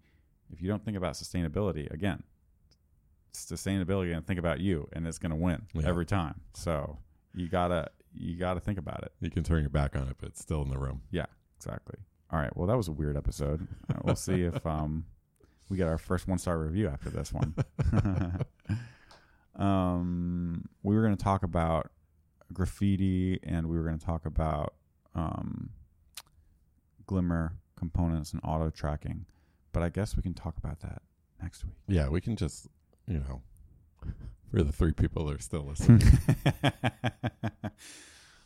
if 0.50 0.60
you 0.60 0.66
don't 0.68 0.84
think 0.84 0.96
about 0.96 1.14
sustainability, 1.14 1.88
again, 1.92 2.24
sustainability 3.44 4.14
and 4.16 4.26
think 4.26 4.38
about 4.38 4.60
you, 4.60 4.88
and 4.92 5.06
it's 5.06 5.18
going 5.18 5.30
to 5.30 5.36
win 5.36 5.62
Yeah. 5.74 5.86
every 5.86 6.06
time. 6.06 6.40
So 6.54 6.98
you 7.34 7.48
gotta 7.48 7.90
you 8.12 8.36
gotta 8.36 8.60
think 8.60 8.78
about 8.78 9.02
it. 9.02 9.12
You 9.20 9.30
can 9.30 9.42
turn 9.44 9.60
your 9.60 9.70
back 9.70 9.94
on 9.94 10.08
it, 10.08 10.16
but 10.18 10.30
it's 10.30 10.40
still 10.40 10.62
in 10.62 10.70
the 10.70 10.78
room. 10.78 11.02
Yeah, 11.10 11.26
exactly. 11.58 11.96
All 12.30 12.38
right. 12.40 12.54
Well, 12.56 12.66
that 12.66 12.76
was 12.76 12.88
a 12.88 12.92
weird 12.92 13.16
episode. 13.16 13.66
Uh, 13.90 13.98
we'll 14.04 14.16
see 14.16 14.42
if 14.42 14.64
um, 14.66 15.04
we 15.68 15.76
get 15.76 15.86
our 15.88 15.98
first 15.98 16.26
one 16.26 16.38
star 16.38 16.58
review 16.58 16.88
after 16.88 17.08
this 17.10 17.32
one. 17.32 17.54
um, 19.56 20.64
we 20.82 20.94
were 20.94 21.02
going 21.02 21.16
to 21.16 21.22
talk 21.22 21.42
about 21.42 21.90
graffiti 22.52 23.38
and 23.42 23.68
we 23.68 23.76
were 23.78 23.84
going 23.84 23.98
to 23.98 24.04
talk 24.04 24.26
about 24.26 24.74
um, 25.14 25.70
glimmer 27.06 27.54
components 27.76 28.32
and 28.32 28.40
auto 28.44 28.70
tracking, 28.70 29.26
but 29.72 29.82
I 29.82 29.88
guess 29.88 30.16
we 30.16 30.22
can 30.22 30.34
talk 30.34 30.56
about 30.58 30.80
that 30.80 31.02
next 31.42 31.64
week. 31.64 31.74
Yeah, 31.88 32.08
we 32.08 32.20
can 32.20 32.36
just, 32.36 32.66
you 33.06 33.18
know, 33.20 33.42
for 34.50 34.62
the 34.62 34.72
three 34.72 34.92
people 34.92 35.26
that 35.26 35.36
are 35.36 35.42
still 35.42 35.64
listening. 35.64 36.02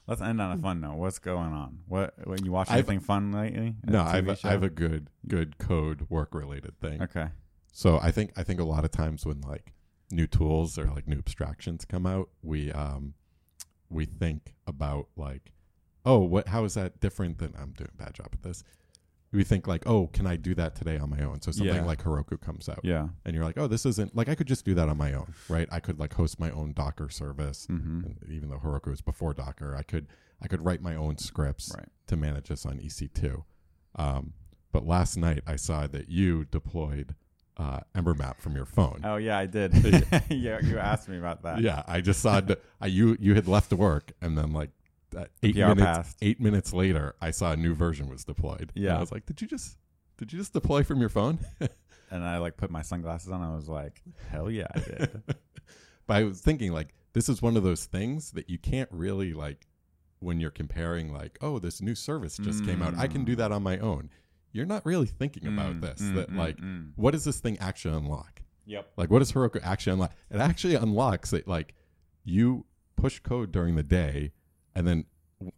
Let's 0.06 0.22
end 0.22 0.40
on 0.40 0.50
a 0.52 0.56
fun 0.61 0.80
note. 0.80 0.96
What's 0.96 1.20
going 1.20 1.52
on? 1.52 1.80
What 1.86 2.14
when 2.26 2.44
you 2.44 2.50
watch 2.50 2.68
I've- 2.68 2.78
anything 2.78 3.00
fun 3.00 3.30
lately? 3.32 3.76
A 3.86 3.90
no, 3.90 4.02
I 4.02 4.16
have, 4.16 4.28
a, 4.28 4.36
show? 4.36 4.48
I 4.48 4.52
have 4.52 4.62
a 4.64 4.70
good, 4.70 5.08
good 5.28 5.58
code 5.58 6.06
work 6.08 6.34
related 6.34 6.78
thing. 6.80 7.00
okay. 7.02 7.28
So 7.72 8.00
I 8.02 8.11
think 8.11 8.32
I 8.36 8.42
think 8.42 8.58
a 8.58 8.64
lot 8.64 8.84
of 8.84 8.90
times 8.90 9.24
when 9.24 9.40
like 9.42 9.72
new 10.11 10.26
tools 10.26 10.76
or 10.76 10.86
like 10.86 11.06
new 11.06 11.18
abstractions 11.18 11.84
come 11.84 12.06
out, 12.06 12.28
we 12.42 12.72
um 12.72 13.14
we 13.88 14.04
think 14.04 14.54
about 14.66 15.06
like, 15.16 15.52
oh, 16.04 16.18
what 16.18 16.48
how 16.48 16.64
is 16.64 16.74
that 16.74 16.98
different 16.98 17.38
than 17.38 17.54
I'm 17.56 17.70
doing 17.72 17.90
a 17.94 18.02
bad 18.02 18.14
job 18.14 18.28
at 18.32 18.42
this. 18.42 18.64
We 19.33 19.45
think 19.45 19.68
like, 19.68 19.87
oh, 19.87 20.09
can 20.09 20.26
I 20.26 20.35
do 20.37 20.55
that 20.57 20.74
today 20.74 20.99
on 20.99 21.09
my 21.11 21.22
own? 21.22 21.41
So 21.41 21.53
something 21.53 21.74
Yeah. 21.76 21.85
like 21.85 22.03
Heroku 22.03 22.41
comes 22.41 22.68
out, 22.68 22.81
Yeah. 22.83 23.09
and 23.24 23.35
you're 23.35 23.45
like, 23.45 23.57
oh, 23.59 23.68
this 23.68 23.87
isn't 23.87 24.16
like 24.16 24.28
I 24.28 24.35
could 24.35 24.49
just 24.49 24.64
do 24.64 24.74
that 24.74 24.89
on 24.89 24.97
my 24.97 25.12
own, 25.12 25.35
right? 25.49 25.68
I 25.70 25.78
could 25.78 26.01
like 26.01 26.14
host 26.14 26.41
my 26.41 26.51
own 26.51 26.72
Docker 26.72 27.09
service, 27.09 27.66
Mm-hmm. 27.70 28.33
even 28.33 28.49
though 28.51 28.59
Heroku 28.59 28.89
was 28.91 29.01
before 29.01 29.33
Docker, 29.35 29.76
I 29.76 29.83
could 29.83 30.09
I 30.43 30.49
could 30.49 30.64
write 30.64 30.83
my 30.83 30.97
own 30.97 31.18
scripts 31.18 31.72
Right. 31.76 31.89
to 32.09 32.16
manage 32.16 32.49
this 32.49 32.64
on 32.66 32.78
EC2. 32.81 33.45
Um, 33.97 34.33
but 34.72 34.85
last 34.87 35.16
night 35.16 35.43
I 35.47 35.57
saw 35.57 35.87
that 35.87 36.09
you 36.09 36.45
deployed 36.47 37.14
uh, 37.57 37.81
Ember 37.95 38.14
Map 38.14 38.41
from 38.41 38.57
your 38.57 38.64
phone. 38.64 39.01
Oh 39.05 39.16
yeah, 39.16 39.37
I 39.39 39.47
did. 39.47 39.74
yeah, 40.31 40.59
you 40.62 40.78
asked 40.78 41.09
me 41.09 41.18
about 41.18 41.43
that. 41.43 41.61
Yeah, 41.61 41.83
I 41.87 42.01
just 42.01 42.20
saw 42.20 42.41
the, 42.41 42.59
I, 42.81 42.87
you 42.87 43.16
you 43.20 43.35
had 43.35 43.47
left 43.47 43.72
work, 43.72 44.12
and 44.22 44.37
then 44.39 44.53
like 44.53 44.70
eight 45.42 45.56
minutes 45.56 45.80
passed. 45.82 46.16
eight 46.22 46.40
minutes 46.40 46.72
later, 46.72 47.14
I 47.20 47.30
saw 47.30 47.52
a 47.52 47.56
new 47.56 47.74
version 47.74 48.08
was 48.08 48.24
deployed. 48.24 48.72
Yeah. 48.74 48.96
I 48.96 49.00
was 49.00 49.12
like, 49.12 49.26
did 49.26 49.40
you 49.40 49.46
just 49.48 49.76
did 50.18 50.32
you 50.32 50.38
just 50.38 50.52
deploy 50.52 50.82
from 50.82 51.00
your 51.00 51.08
phone? 51.11 51.38
And 52.12 52.24
I 52.24 52.38
like 52.38 52.56
put 52.56 52.72
my 52.72 52.82
sunglasses 52.82 53.30
on. 53.30 53.40
I 53.40 53.54
was 53.54 53.68
like, 53.68 54.02
hell 54.30 54.50
yeah, 54.50 54.66
I 54.74 54.78
did. 54.80 55.22
but 56.08 56.16
I 56.16 56.24
was 56.24 56.40
thinking 56.40 56.72
like 56.72 56.92
this 57.12 57.28
is 57.28 57.40
one 57.40 57.56
of 57.56 57.62
those 57.62 57.84
things 57.84 58.32
that 58.32 58.50
you 58.50 58.58
can't 58.58 58.88
really 58.90 59.32
like 59.32 59.68
when 60.18 60.40
you're 60.40 60.50
comparing 60.50 61.12
like 61.12 61.38
oh 61.40 61.61
this 61.61 61.80
new 61.80 61.94
service 61.94 62.36
just 62.36 62.64
came 62.66 62.82
out 62.82 62.98
I 62.98 63.06
can 63.06 63.24
do 63.24 63.34
Mm. 63.34 63.38
that 63.38 63.52
on 63.52 63.62
my 63.62 63.78
own. 63.78 64.11
You're 64.50 64.66
not 64.66 64.84
really 64.84 65.06
thinking 65.06 65.46
about 65.46 65.74
Mm, 65.76 65.80
this 65.82 66.00
mm, 66.02 66.14
that 66.16 66.30
mm, 66.32 66.36
like 66.36 66.56
mm. 66.56 66.90
what 66.96 67.12
does 67.12 67.24
this 67.24 67.38
thing 67.38 67.56
actually 67.61 67.96
unlock? 67.96 68.42
Yep. 68.66 68.90
Like 68.96 69.08
what 69.08 69.20
does 69.20 69.30
Heroku 69.30 69.61
actually 69.62 69.92
unlock? 69.92 70.12
It 70.32 70.38
actually 70.40 70.74
unlocks 70.74 71.32
it 71.32 71.46
like 71.46 71.74
you 72.24 72.66
push 72.96 73.20
code 73.20 73.52
during 73.52 73.76
the 73.76 73.84
day 73.84 74.32
and 74.75 74.87
then 74.87 75.05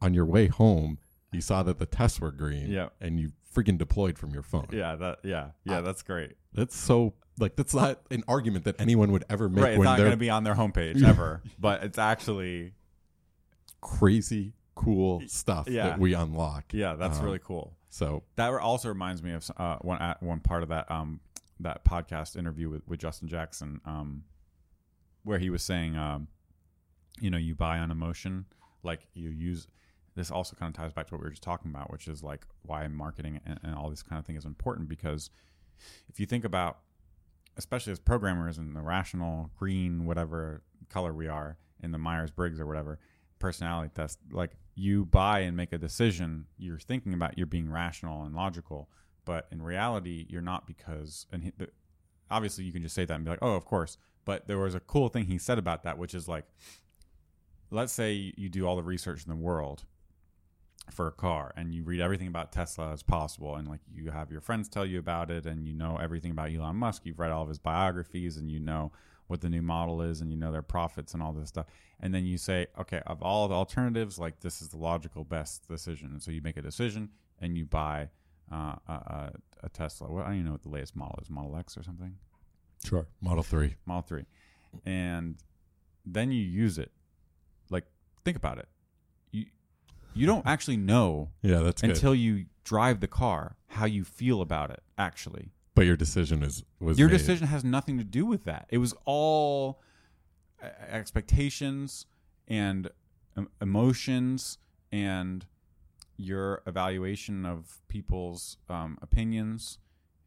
on 0.00 0.14
your 0.14 0.24
way 0.26 0.46
home, 0.48 0.98
you 1.32 1.40
saw 1.40 1.62
that 1.64 1.78
the 1.78 1.86
tests 1.86 2.20
were 2.20 2.30
green, 2.30 2.70
Yeah. 2.70 2.88
and 3.00 3.18
you 3.18 3.32
freaking 3.54 3.78
deployed 3.78 4.18
from 4.18 4.30
your 4.30 4.42
phone. 4.42 4.68
Yeah, 4.72 4.96
that 4.96 5.18
yeah, 5.24 5.50
yeah, 5.64 5.80
that's 5.80 6.02
great. 6.02 6.36
That's 6.52 6.76
so 6.76 7.14
like 7.38 7.56
that's 7.56 7.74
not 7.74 8.00
an 8.10 8.24
argument 8.28 8.64
that 8.66 8.76
anyone 8.80 9.10
would 9.12 9.24
ever 9.30 9.48
make 9.48 9.64
right, 9.64 9.74
it's 9.74 9.82
not 9.82 9.98
going 9.98 10.10
to 10.10 10.16
be 10.16 10.30
on 10.30 10.44
their 10.44 10.54
homepage 10.54 11.02
ever, 11.06 11.42
but 11.58 11.82
it's 11.82 11.98
actually 11.98 12.72
crazy 13.80 14.52
cool 14.74 15.22
stuff 15.26 15.68
yeah. 15.68 15.88
that 15.88 15.98
we 15.98 16.14
unlock. 16.14 16.64
yeah, 16.72 16.94
that's 16.94 17.18
Um, 17.18 17.24
really 17.24 17.38
cool. 17.38 17.76
So 17.90 18.22
That 18.36 18.52
also 18.54 18.88
reminds 18.88 19.22
me 19.22 19.32
of 19.32 19.50
uh, 19.56 19.76
one 19.82 19.98
uh, 19.98 20.14
one 20.20 20.40
part 20.40 20.62
of 20.62 20.70
that 20.70 20.90
um 20.90 21.20
that 21.60 21.84
podcast 21.84 22.36
interview 22.36 22.68
with, 22.70 22.82
with 22.88 22.98
Justin 23.00 23.28
Jackson, 23.28 23.80
um, 23.84 24.24
where 25.24 25.38
he 25.38 25.48
was 25.50 25.62
saying, 25.62 25.96
um, 25.96 26.26
you 27.20 27.30
know, 27.30 27.38
you 27.38 27.54
buy 27.54 27.78
on 27.78 27.90
emotion, 27.92 28.46
like 28.82 29.06
you 29.14 29.30
use. 29.30 29.68
This 30.14 30.30
also 30.30 30.54
kind 30.56 30.68
of 30.68 30.76
ties 30.80 30.92
back 30.92 31.06
to 31.06 31.14
what 31.14 31.22
we 31.22 31.26
were 31.26 31.30
just 31.30 31.42
talking 31.42 31.70
about, 31.70 31.90
which 31.90 32.06
is 32.06 32.22
like 32.22 32.46
why 32.62 32.86
marketing 32.88 33.40
and, 33.46 33.58
and 33.62 33.74
all 33.74 33.88
this 33.88 34.02
kind 34.02 34.18
of 34.18 34.26
thing 34.26 34.36
is 34.36 34.44
important 34.44 34.88
because 34.88 35.30
if 36.08 36.20
you 36.20 36.26
think 36.26 36.44
about, 36.44 36.80
especially 37.56 37.92
as 37.92 37.98
programmers 37.98 38.58
and 38.58 38.76
the 38.76 38.82
rational 38.82 39.50
green 39.58 40.04
whatever 40.04 40.62
color 40.90 41.12
we 41.14 41.28
are 41.28 41.56
in 41.82 41.92
the 41.92 41.98
Myers 41.98 42.30
Briggs 42.30 42.60
or 42.60 42.66
whatever 42.66 42.98
personality 43.38 43.90
test, 43.94 44.18
like 44.30 44.52
you 44.74 45.06
buy 45.06 45.40
and 45.40 45.56
make 45.56 45.72
a 45.72 45.78
decision, 45.78 46.46
you're 46.58 46.78
thinking 46.78 47.14
about 47.14 47.38
you're 47.38 47.46
being 47.46 47.70
rational 47.70 48.24
and 48.24 48.34
logical, 48.34 48.90
but 49.24 49.46
in 49.50 49.62
reality, 49.62 50.26
you're 50.28 50.42
not 50.42 50.66
because 50.66 51.26
and 51.32 51.52
obviously 52.30 52.64
you 52.64 52.72
can 52.72 52.82
just 52.82 52.94
say 52.94 53.04
that 53.04 53.14
and 53.14 53.24
be 53.24 53.30
like, 53.30 53.38
oh, 53.42 53.54
of 53.54 53.64
course. 53.64 53.98
But 54.24 54.46
there 54.46 54.58
was 54.58 54.74
a 54.74 54.80
cool 54.80 55.08
thing 55.08 55.26
he 55.26 55.38
said 55.38 55.58
about 55.58 55.82
that, 55.84 55.98
which 55.98 56.14
is 56.14 56.28
like, 56.28 56.44
let's 57.72 57.92
say 57.92 58.32
you 58.36 58.48
do 58.48 58.66
all 58.66 58.76
the 58.76 58.82
research 58.82 59.24
in 59.24 59.30
the 59.30 59.36
world 59.36 59.84
for 60.90 61.06
a 61.06 61.12
car 61.12 61.52
and 61.56 61.74
you 61.74 61.84
read 61.84 62.00
everything 62.00 62.26
about 62.26 62.52
Tesla 62.52 62.92
as 62.92 63.02
possible 63.02 63.54
and 63.54 63.68
like 63.68 63.80
you 63.92 64.10
have 64.10 64.30
your 64.30 64.40
friends 64.40 64.68
tell 64.68 64.84
you 64.84 64.98
about 64.98 65.30
it 65.30 65.46
and 65.46 65.66
you 65.66 65.72
know 65.72 65.96
everything 66.00 66.32
about 66.32 66.52
Elon 66.52 66.76
Musk 66.76 67.02
you've 67.04 67.18
read 67.18 67.30
all 67.30 67.42
of 67.42 67.48
his 67.48 67.58
biographies 67.58 68.36
and 68.36 68.50
you 68.50 68.58
know 68.58 68.92
what 69.28 69.40
the 69.40 69.48
new 69.48 69.62
model 69.62 70.02
is 70.02 70.20
and 70.20 70.30
you 70.30 70.36
know 70.36 70.52
their 70.52 70.62
profits 70.62 71.14
and 71.14 71.22
all 71.22 71.32
this 71.32 71.48
stuff. 71.48 71.66
And 72.00 72.12
then 72.14 72.26
you 72.26 72.36
say 72.36 72.66
okay 72.78 73.00
of 73.06 73.22
all 73.22 73.48
the 73.48 73.54
alternatives 73.54 74.18
like 74.18 74.40
this 74.40 74.60
is 74.60 74.68
the 74.68 74.76
logical 74.76 75.24
best 75.24 75.68
decision. 75.68 76.08
And 76.12 76.22
so 76.22 76.30
you 76.30 76.42
make 76.42 76.56
a 76.56 76.62
decision 76.62 77.10
and 77.40 77.56
you 77.56 77.64
buy 77.64 78.10
uh, 78.52 78.74
a, 78.88 78.92
a, 78.92 79.32
a 79.62 79.68
Tesla. 79.68 80.10
Well, 80.10 80.24
I 80.24 80.26
don't 80.26 80.34
even 80.34 80.46
know 80.46 80.52
what 80.52 80.62
the 80.62 80.68
latest 80.68 80.96
model 80.96 81.18
is. 81.22 81.30
Model 81.30 81.56
X 81.56 81.78
or 81.78 81.82
something? 81.82 82.16
Sure, 82.84 83.06
Model 83.20 83.44
Three. 83.44 83.76
Model 83.86 84.02
3 84.02 84.24
and 84.86 85.36
then 86.04 86.32
you 86.32 86.42
use 86.42 86.78
it 86.78 86.90
think 88.24 88.36
about 88.36 88.58
it 88.58 88.68
you 89.30 89.46
you 90.14 90.26
don't 90.26 90.46
actually 90.46 90.76
know 90.76 91.30
Yeah, 91.42 91.58
that's 91.60 91.80
good. 91.82 91.90
until 91.90 92.14
you 92.14 92.46
drive 92.64 93.00
the 93.00 93.08
car 93.08 93.56
how 93.68 93.84
you 93.86 94.04
feel 94.04 94.40
about 94.40 94.70
it 94.70 94.82
actually 94.98 95.50
but 95.74 95.86
your 95.86 95.96
decision 95.96 96.42
is 96.42 96.64
was 96.80 96.98
your 96.98 97.08
made. 97.08 97.16
decision 97.18 97.46
has 97.48 97.64
nothing 97.64 97.98
to 97.98 98.04
do 98.04 98.24
with 98.26 98.44
that 98.44 98.66
it 98.68 98.78
was 98.78 98.94
all 99.04 99.80
uh, 100.62 100.66
expectations 100.88 102.06
and 102.46 102.88
emotions 103.60 104.58
and 104.92 105.46
your 106.16 106.62
evaluation 106.66 107.46
of 107.46 107.80
people's 107.88 108.58
um, 108.68 108.98
opinions 109.02 109.78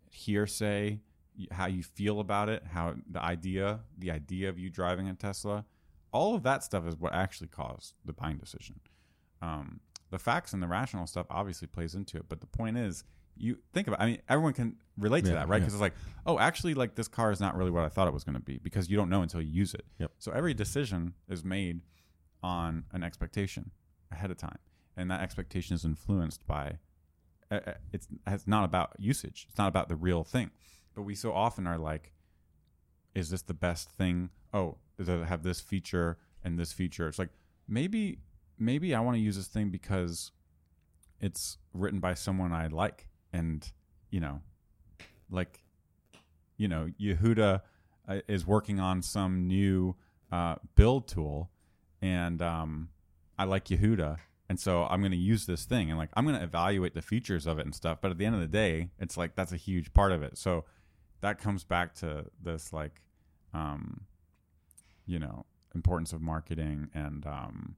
hearsay 0.10 1.00
y- 1.38 1.46
how 1.52 1.68
you 1.68 1.84
feel 1.84 2.20
about 2.20 2.50
it 2.50 2.64
how 2.72 2.96
the 3.10 3.22
idea 3.22 3.80
the 3.98 4.10
idea 4.12 4.50
of 4.50 4.58
you 4.58 4.70
driving 4.70 5.08
a 5.08 5.14
tesla 5.14 5.64
all 6.16 6.36
of 6.36 6.44
that 6.44 6.64
stuff 6.64 6.88
is 6.88 6.96
what 6.96 7.14
actually 7.14 7.48
caused 7.48 7.94
the 8.04 8.14
buying 8.14 8.38
decision. 8.38 8.80
Um, 9.42 9.80
the 10.10 10.20
facts 10.20 10.54
and 10.54 10.64
the 10.64 10.68
rational 10.68 11.06
stuff 11.08 11.26
obviously 11.30 11.68
plays 11.68 11.94
into 11.96 12.16
it 12.18 12.26
but 12.30 12.40
the 12.40 12.48
point 12.48 12.78
is 12.78 13.04
you 13.36 13.58
think 13.74 13.88
about 13.88 14.00
i 14.00 14.06
mean 14.06 14.20
everyone 14.30 14.54
can 14.54 14.78
relate 14.98 15.26
to 15.26 15.32
Yeah, 15.32 15.40
that 15.40 15.48
right? 15.50 15.58
yeah. 15.58 15.60
because 15.66 15.74
it's 15.74 15.82
like 15.82 15.96
oh 16.26 16.40
actually 16.40 16.74
like 16.74 16.96
this 16.96 17.10
car 17.10 17.32
is 17.32 17.42
not 17.42 17.58
really 17.58 17.72
what 17.72 17.84
i 17.84 17.90
thought 17.90 18.08
it 18.08 18.14
was 18.14 18.24
going 18.24 18.36
to 18.36 18.42
be 18.52 18.58
because 18.60 18.90
you 18.90 18.96
don't 18.96 19.10
know 19.10 19.22
until 19.24 19.42
you 19.42 19.52
use 19.52 19.74
it. 19.74 19.84
Yep. 20.00 20.12
so 20.20 20.32
every 20.32 20.54
decision 20.54 21.16
is 21.28 21.44
made 21.44 21.82
on 22.42 22.86
an 22.94 23.04
expectation 23.04 23.72
ahead 24.12 24.32
of 24.32 24.38
time 24.38 24.60
and 24.96 25.12
that 25.12 25.22
expectation 25.22 25.76
is 25.76 25.84
influenced 25.84 26.46
by 26.48 26.78
uh, 27.52 27.60
uh, 27.68 27.74
it's 27.92 28.08
it's 28.26 28.48
not 28.48 28.64
about 28.64 28.94
usage. 28.98 29.46
It's 29.50 29.58
not 29.58 29.68
about 29.68 29.88
the 29.90 29.96
real 29.96 30.24
thing. 30.24 30.50
But 30.96 31.04
we 31.04 31.14
so 31.14 31.32
often 31.34 31.68
are 31.68 31.78
like 31.78 32.12
is 33.16 33.30
this 33.30 33.42
the 33.42 33.54
best 33.54 33.90
thing? 33.90 34.30
Oh 34.54 34.78
does 34.98 35.10
it 35.10 35.26
have 35.26 35.44
this 35.44 35.60
feature 35.60 36.18
and 36.44 36.60
this 36.60 36.72
feature? 36.72 37.08
It's 37.08 37.20
like 37.20 37.32
maybe 37.68 38.20
maybe 38.58 38.96
i 38.96 39.00
want 39.00 39.16
to 39.16 39.22
use 39.22 39.36
this 39.36 39.48
thing 39.48 39.70
because 39.70 40.32
it's 41.20 41.58
written 41.74 42.00
by 42.00 42.14
someone 42.14 42.52
i 42.54 42.68
like 42.68 43.08
and 43.34 43.72
you 44.10 44.20
know 44.20 44.42
like 45.30 45.64
you 46.58 46.68
know 46.68 46.90
yehuda 47.00 47.62
uh, 48.08 48.20
is 48.28 48.46
working 48.46 48.80
on 48.80 49.02
some 49.02 49.48
new 49.48 49.96
uh, 50.32 50.56
build 50.76 51.08
tool 51.08 51.50
and 52.02 52.42
um, 52.42 52.90
i 53.38 53.44
like 53.44 53.66
yehuda 53.66 54.18
and 54.48 54.60
so 54.60 54.84
i'm 54.86 55.02
going 55.02 55.12
to 55.12 55.18
use 55.18 55.46
this 55.46 55.66
thing 55.66 55.90
and 55.90 55.98
like 55.98 56.10
i'm 56.14 56.26
going 56.26 56.38
to 56.38 56.44
evaluate 56.44 56.94
the 56.94 57.02
features 57.02 57.48
of 57.48 57.58
it 57.60 57.66
and 57.66 57.74
stuff 57.74 57.98
but 58.02 58.12
at 58.12 58.18
the 58.18 58.26
end 58.26 58.36
of 58.36 58.42
the 58.42 58.48
day 58.48 58.90
it's 59.00 59.18
like 59.18 59.36
that's 59.36 59.52
a 59.52 59.58
huge 59.58 59.94
part 59.94 60.12
of 60.12 60.22
it. 60.24 60.38
So 60.38 60.66
that 61.22 61.40
comes 61.40 61.64
back 61.64 61.94
to 61.96 62.26
this 62.42 62.72
like 62.74 63.02
um, 63.54 64.02
you 65.06 65.20
know 65.20 65.46
importance 65.74 66.14
of 66.14 66.22
marketing 66.22 66.90
and 66.94 67.26
um, 67.26 67.76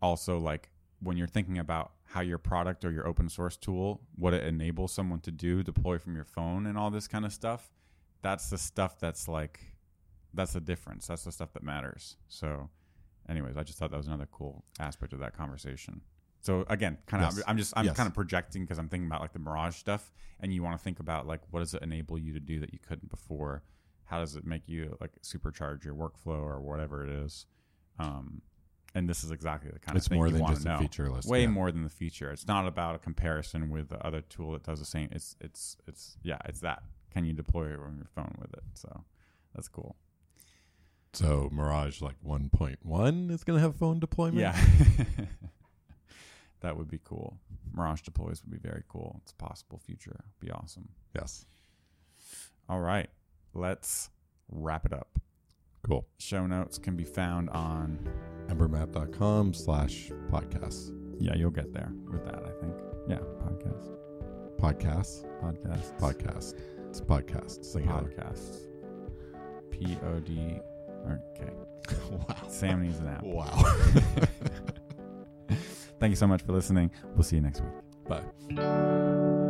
also 0.00 0.38
like 0.38 0.70
when 1.00 1.16
you're 1.16 1.26
thinking 1.26 1.58
about 1.58 1.92
how 2.04 2.20
your 2.20 2.38
product 2.38 2.84
or 2.84 2.90
your 2.90 3.06
open 3.06 3.28
source 3.28 3.56
tool 3.56 4.00
what 4.14 4.32
it 4.32 4.44
enables 4.44 4.92
someone 4.92 5.20
to 5.20 5.30
do 5.30 5.62
deploy 5.62 5.98
from 5.98 6.14
your 6.14 6.24
phone 6.24 6.66
and 6.66 6.78
all 6.78 6.90
this 6.90 7.06
kind 7.06 7.24
of 7.24 7.32
stuff 7.32 7.70
that's 8.22 8.48
the 8.48 8.58
stuff 8.58 8.98
that's 8.98 9.28
like 9.28 9.60
that's 10.34 10.52
the 10.52 10.60
difference. 10.60 11.06
That's 11.06 11.24
the 11.24 11.32
stuff 11.32 11.54
that 11.54 11.62
matters. 11.62 12.16
So 12.28 12.68
anyways 13.28 13.56
i 13.56 13.62
just 13.62 13.78
thought 13.78 13.90
that 13.90 13.96
was 13.96 14.06
another 14.06 14.28
cool 14.30 14.64
aspect 14.78 15.12
of 15.12 15.18
that 15.18 15.36
conversation 15.36 16.00
so 16.46 16.64
again 16.68 16.96
kind 17.06 17.24
of 17.24 17.34
Yes. 17.36 17.44
i'm 17.48 17.56
just 17.58 17.72
i'm 17.76 17.84
Yes. 17.86 17.96
kind 17.96 18.06
of 18.06 18.14
projecting 18.14 18.62
because 18.62 18.78
i'm 18.78 18.88
thinking 18.88 19.06
about 19.06 19.20
like 19.20 19.32
the 19.32 19.38
mirage 19.38 19.74
stuff 19.76 20.12
and 20.40 20.52
you 20.54 20.62
want 20.62 20.76
to 20.78 20.82
think 20.82 21.00
about 21.00 21.26
like 21.26 21.40
what 21.50 21.60
does 21.60 21.74
it 21.74 21.82
enable 21.82 22.16
you 22.18 22.32
to 22.32 22.40
do 22.40 22.60
that 22.60 22.72
you 22.72 22.78
couldn't 22.86 23.10
before 23.10 23.62
how 24.04 24.18
does 24.20 24.36
it 24.36 24.44
make 24.46 24.62
you 24.68 24.96
like 25.00 25.12
supercharge 25.22 25.84
your 25.84 25.94
workflow 25.94 26.40
or 26.40 26.60
whatever 26.60 27.04
it 27.04 27.10
is 27.10 27.46
um 27.98 28.40
and 28.94 29.08
this 29.10 29.22
is 29.24 29.30
exactly 29.30 29.70
the 29.70 29.78
kind 29.78 29.96
It's 29.96 30.06
of 30.06 30.10
thing 30.10 30.16
It's 30.18 30.20
more 30.20 30.26
you 30.28 30.32
than 30.34 30.42
want 30.42 30.54
just 30.54 30.66
to 30.66 30.74
a 30.74 30.78
feature 30.78 31.10
list. 31.10 31.28
way 31.28 31.42
yeah. 31.42 31.48
more 31.48 31.70
than 31.72 31.82
the 31.82 31.90
feature 32.02 32.30
it's 32.30 32.46
not 32.46 32.66
about 32.66 32.94
a 32.94 32.98
comparison 32.98 33.68
with 33.70 33.88
the 33.88 33.98
other 34.06 34.20
tool 34.22 34.52
that 34.52 34.62
does 34.62 34.78
the 34.78 34.86
same 34.86 35.08
it's 35.12 35.36
it's 35.40 35.76
it's 35.88 36.16
yeah 36.22 36.38
it's 36.46 36.60
that 36.60 36.82
can 37.12 37.24
you 37.24 37.32
deploy 37.32 37.66
it 37.74 37.80
on 37.80 37.96
your 37.96 38.06
phone 38.14 38.34
with 38.40 38.52
it 38.54 38.64
so 38.74 39.04
that's 39.54 39.68
cool 39.68 39.96
So 41.12 41.48
Mirage 41.50 42.00
like 42.02 42.16
1.1 42.24 43.30
is 43.30 43.42
going 43.44 43.56
to 43.58 43.62
have 43.66 43.74
phone 43.76 43.98
deployment. 44.00 44.38
yeah 44.38 44.56
that 46.66 46.76
would 46.76 46.90
be 46.90 46.98
cool 47.04 47.38
mirage 47.72 48.00
deploys 48.02 48.42
would 48.42 48.50
be 48.50 48.68
very 48.68 48.82
cool 48.88 49.20
it's 49.22 49.30
a 49.32 49.36
possible 49.36 49.78
future 49.78 50.24
be 50.40 50.50
awesome 50.50 50.88
Yes. 51.14 51.46
all 52.68 52.80
right 52.80 53.08
let's 53.54 54.10
wrap 54.50 54.84
it 54.84 54.92
up 54.92 55.18
Cool. 55.86 56.04
show 56.18 56.46
notes 56.48 56.78
can 56.78 56.96
be 56.96 57.04
found 57.04 57.48
on 57.50 58.00
Embermap.com 58.48 59.54
slash 59.54 60.10
podcasts. 60.30 60.90
yeah 61.20 61.34
you'll 61.36 61.50
get 61.52 61.72
there 61.72 61.92
with 62.10 62.24
that 62.24 62.42
i 62.44 62.50
think 62.60 62.74
yeah 63.08 63.18
podcast 63.44 63.92
Podcasts. 64.58 65.24
podcast 65.40 65.98
Podcast. 66.00 66.54
It's 66.88 67.00
podcast. 67.00 67.64
Singular. 67.64 68.02
podcasts 68.02 68.56
p-o-d 69.70 70.58
okay 71.06 71.52
wow. 72.10 72.48
sam 72.48 72.82
needs 72.82 72.98
an 72.98 73.06
app 73.08 73.22
Wow. 73.22 73.62
Thank 75.98 76.10
you 76.10 76.16
so 76.16 76.26
much 76.26 76.42
for 76.42 76.52
listening. 76.52 76.90
We'll 77.14 77.22
see 77.22 77.36
you 77.36 77.42
next 77.42 77.62
week. 77.62 77.72
Bye. 78.08 79.45